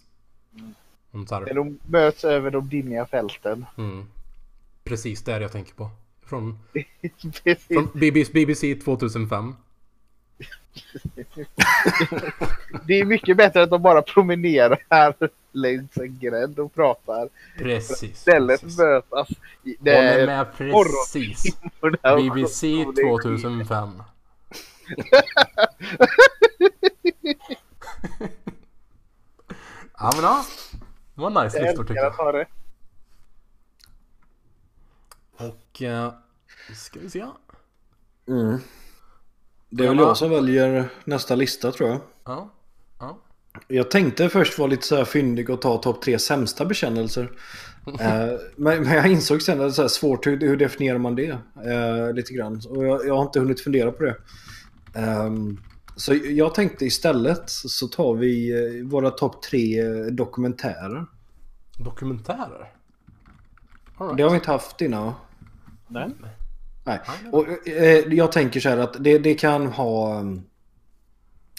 Mm, 1.12 1.26
så 1.26 1.40
När 1.40 1.46
här, 1.46 1.54
de 1.54 1.78
möts 1.86 2.24
över 2.24 2.50
de 2.50 2.68
dimmiga 2.68 3.06
fälten. 3.06 3.66
mm, 3.78 4.06
precis 4.84 5.22
det 5.22 5.32
är 5.32 5.38
det 5.40 5.42
jag 5.44 5.52
tänker 5.52 5.74
på. 5.74 5.90
Från, 6.22 6.58
från 7.68 7.88
BBC, 7.94 8.32
BBC 8.32 8.74
2005. 8.74 9.54
Det 12.86 13.00
är 13.00 13.04
mycket 13.04 13.36
bättre 13.36 13.62
att 13.62 13.70
de 13.70 13.82
bara 13.82 14.02
promenerar 14.02 14.78
längs 15.52 15.96
en 15.96 16.18
gränd 16.18 16.58
och 16.58 16.74
pratar. 16.74 17.28
Precis. 17.58 18.02
Istället 18.02 18.60
precis. 18.60 18.78
mötas. 18.78 19.28
i- 19.64 19.76
Det 19.80 19.90
är 19.96 20.26
med 20.26 20.46
precis. 20.56 21.56
BBC 22.16 22.84
och 22.84 22.94
det 22.94 23.00
är- 23.02 23.18
2005. 23.18 24.02
ja 29.98 30.10
men 30.14 30.24
ja. 30.24 30.44
Det 31.14 31.20
var 31.20 31.44
nice 31.44 31.58
Jag 31.58 31.66
listor 31.66 31.84
tycker 31.84 32.00
jag. 32.02 32.46
Och... 35.36 35.82
Eh, 35.82 36.12
ska 36.74 37.00
vi 37.00 37.10
se. 37.10 37.24
Mm. 38.28 38.58
Det 39.76 39.84
är 39.84 39.88
väl 39.88 39.98
jag 39.98 40.16
som 40.16 40.30
väljer 40.30 40.88
nästa 41.04 41.34
lista 41.34 41.72
tror 41.72 41.88
jag. 41.88 42.00
Ja. 42.24 42.50
Ja. 42.98 43.18
Jag 43.68 43.90
tänkte 43.90 44.28
först 44.28 44.58
vara 44.58 44.68
lite 44.68 44.86
så 44.86 44.96
här 44.96 45.04
fyndig 45.04 45.50
och 45.50 45.62
ta 45.62 45.78
topp 45.78 46.02
tre 46.02 46.18
sämsta 46.18 46.64
bekännelser. 46.64 47.30
Eh, 48.00 48.32
men, 48.56 48.82
men 48.82 48.92
jag 48.92 49.06
insåg 49.06 49.42
sen 49.42 49.60
att 49.60 49.66
det 49.66 49.70
är 49.70 49.70
så 49.70 49.82
här 49.82 49.88
svårt, 49.88 50.26
hur, 50.26 50.40
hur 50.40 50.56
definierar 50.56 50.98
man 50.98 51.14
det? 51.14 51.38
Eh, 51.66 52.12
lite 52.14 52.32
grann. 52.32 52.60
Och 52.68 52.86
jag, 52.86 53.06
jag 53.06 53.14
har 53.14 53.22
inte 53.22 53.40
hunnit 53.40 53.60
fundera 53.60 53.92
på 53.92 54.04
det. 54.04 54.16
Ehm, 54.94 55.60
så 55.96 56.14
jag 56.14 56.54
tänkte 56.54 56.86
istället 56.86 57.42
så 57.46 57.88
tar 57.88 58.14
vi 58.14 58.50
eh, 58.50 58.86
våra 58.86 59.10
topp 59.10 59.42
tre 59.42 59.80
eh, 59.80 60.06
dokumentärer. 60.06 61.06
Dokumentärer? 61.78 62.72
Right. 63.98 64.16
Det 64.16 64.22
har 64.22 64.30
vi 64.30 64.36
inte 64.36 64.50
haft 64.50 64.80
innan 64.80 65.04
va? 65.04 65.14
Nej. 65.88 66.10
Nej. 66.84 67.00
Och, 67.32 67.68
eh, 67.68 68.14
jag 68.14 68.32
tänker 68.32 68.60
så 68.60 68.68
här 68.68 68.78
att 68.78 69.04
det, 69.04 69.18
det 69.18 69.34
kan 69.34 69.66
ha... 69.66 70.20
um, 70.20 70.44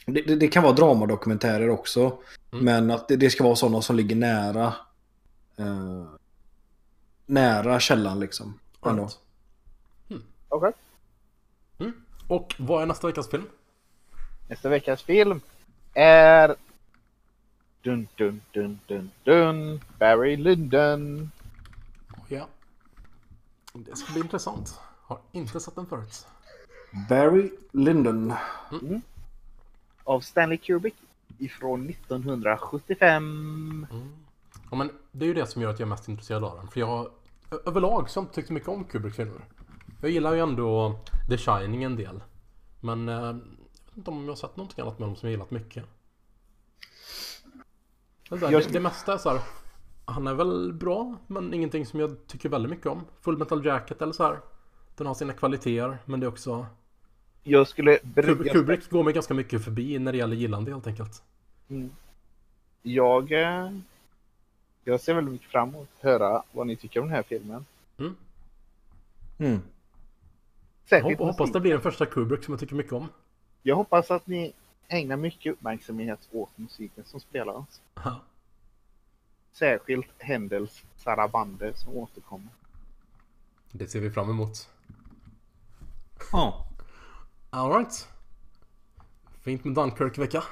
Det, 0.06 0.22
det, 0.22 0.48
kan 0.48 0.64
vara 0.64 0.74
dramadokumentärer 0.74 1.70
också. 1.70 2.18
Men 2.52 2.92
att 2.92 3.08
det, 3.08 3.16
det 3.16 3.30
ska 3.30 3.44
vara 3.44 3.56
sådana 3.56 3.82
som 3.82 3.96
ligger 3.96 4.16
nära... 4.16 4.74
Eh, 5.58 6.06
nära 7.26 7.80
källan 7.80 8.20
liksom. 8.20 8.60
Right. 8.82 9.20
Okej. 10.50 10.72
Mm. 11.80 11.94
Och 12.28 12.56
vad 12.58 12.82
är 12.82 12.86
nästa 12.86 13.08
veckas 13.08 13.30
film? 13.30 13.44
Nästa 14.50 14.70
veckas 14.70 15.04
film 15.04 15.42
är... 15.94 16.56
Dun, 17.82 18.08
dun, 18.16 18.42
dun, 18.52 18.80
dun, 18.88 19.12
dun. 19.24 19.82
Barry 20.00 20.38
Lyndon. 20.38 21.32
Ja. 22.28 22.48
Det 23.74 23.96
ska 23.96 24.14
bli 24.14 24.22
intressant. 24.22 24.80
Har 25.08 25.20
inte 25.32 25.60
sett 25.60 25.76
den 25.76 25.86
förut. 25.86 26.28
Barry 27.10 27.52
Lyndon. 27.72 28.34
Av 30.04 30.20
Stanley 30.20 30.58
Kubrick. 30.58 30.96
Ifrån 31.38 31.90
1975. 31.90 33.88
Ja, 34.72 34.76
men 34.78 34.90
det 35.12 35.26
är 35.26 35.28
ju 35.28 35.34
det 35.34 35.48
som 35.48 35.62
gör 35.62 35.70
att 35.70 35.80
jag 35.80 35.86
är 35.88 35.90
mest 35.90 36.08
intresserad 36.10 36.44
av 36.44 36.58
den. 36.58 36.68
För 36.68 36.80
jag 36.80 37.10
överlag 37.66 38.10
så 38.10 38.20
har 38.20 38.24
jag 38.24 38.30
inte 38.30 38.36
tyckt 38.36 38.50
mycket 38.50 38.70
om 38.70 38.84
Kubricks 38.84 39.16
filmer. 39.18 39.46
Jag 40.02 40.12
gillar 40.12 40.34
ju 40.34 40.40
ändå 40.40 41.00
The 41.30 41.38
Shining 41.38 41.84
en 41.84 41.96
del. 41.96 42.24
Men 42.80 43.10
eh, 43.10 43.16
jag 43.16 43.34
vet 43.34 43.98
inte 43.98 44.12
om 44.12 44.24
jag 44.24 44.32
har 44.32 44.36
sett 44.36 44.58
någonting 44.58 44.82
annat 44.82 45.00
med 45.00 45.08
dem 45.08 45.16
som 45.16 45.28
jag 45.30 45.32
gillat 45.32 45.52
mycket. 45.52 45.86
Det, 48.30 48.36
där, 48.38 48.52
Jag- 48.52 48.64
det, 48.64 48.70
det 48.74 48.80
mesta 48.80 49.14
är 49.14 49.18
så 49.18 49.30
här. 49.30 49.40
Han 50.06 50.28
är 50.28 50.34
väl 50.34 50.74
bra, 50.74 51.16
men 51.28 51.54
ingenting 51.54 51.86
som 51.86 52.00
jag 52.00 52.28
tycker 52.28 52.50
väldigt 52.50 52.70
mycket 52.70 52.86
om. 52.88 53.06
Full 53.22 53.38
Metal 53.38 53.66
Jacket 53.66 54.02
eller 54.02 54.14
så 54.14 54.24
här. 54.24 54.40
Den 54.96 55.08
har 55.08 55.14
sina 55.14 55.34
kvaliteter, 55.34 55.98
men 56.06 56.20
det 56.20 56.26
är 56.26 56.28
också 56.28 56.66
Jag 57.44 57.68
skulle... 57.68 57.98
Kub- 57.98 58.14
br- 58.14 58.50
Kubrick 58.52 58.90
går 58.90 59.04
mig 59.04 59.14
ganska 59.14 59.34
mycket 59.34 59.64
förbi 59.64 60.00
när 60.00 60.12
det 60.12 60.18
gäller 60.18 60.36
gillande 60.36 60.72
helt 60.72 60.88
enkelt. 60.88 61.24
Mm. 61.70 61.92
Jag, 62.82 63.32
eh, 63.32 63.72
jag 64.84 65.02
ser 65.02 65.14
väldigt 65.14 65.32
mycket 65.34 65.50
fram 65.52 65.70
emot 65.70 65.88
att 65.98 66.04
höra 66.04 66.44
vad 66.52 66.68
ni 66.68 66.76
tycker 66.76 67.00
om 67.00 67.08
den 67.08 67.16
här 67.16 67.24
filmen. 67.24 67.66
Mm. 67.98 68.16
Mm. 69.38 69.52
Jag 69.54 69.62
Särskilt 70.90 71.20
hop- 71.20 71.26
hoppas 71.28 71.40
musik. 71.40 71.54
det 71.54 71.60
blir 71.60 71.72
den 71.72 71.82
första 71.82 72.06
Kubrick 72.06 72.44
som 72.44 72.52
jag 72.52 72.60
tycker 72.60 72.76
mycket 72.76 72.94
om. 72.94 73.08
Jag 73.64 73.76
hoppas 73.76 74.12
att 74.12 74.28
ni 74.28 74.54
ägnar 74.88 75.18
mycket 75.18 75.54
uppmärksamhet 75.54 76.20
åt 76.32 76.58
musiken 76.58 77.04
som 77.06 77.20
spelas. 77.20 77.82
Ja. 78.04 78.22
Särskilt 79.54 80.08
Händels 80.18 80.84
Sarabande 80.98 81.74
som 81.76 81.98
återkommer. 81.98 82.48
Det 83.72 83.88
ser 83.88 84.00
vi 84.00 84.12
fram 84.12 84.30
emot. 84.30 84.70
Ja. 86.32 86.68
Alright. 87.50 88.08
Fint 89.42 89.64
med 89.66 89.74
Dunkirk-vecka. 89.74 90.44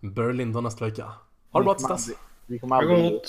Berlin 0.00 0.52
då 0.52 0.60
nästa 0.60 0.84
vecka. 0.84 1.12
Ha 1.50 1.60
det 1.60 1.64
bra 1.64 1.74
tills 1.74 1.88
dess. 1.88 2.10
Vi 2.46 2.58
kommer 2.58 2.76
aldrig. 2.76 3.20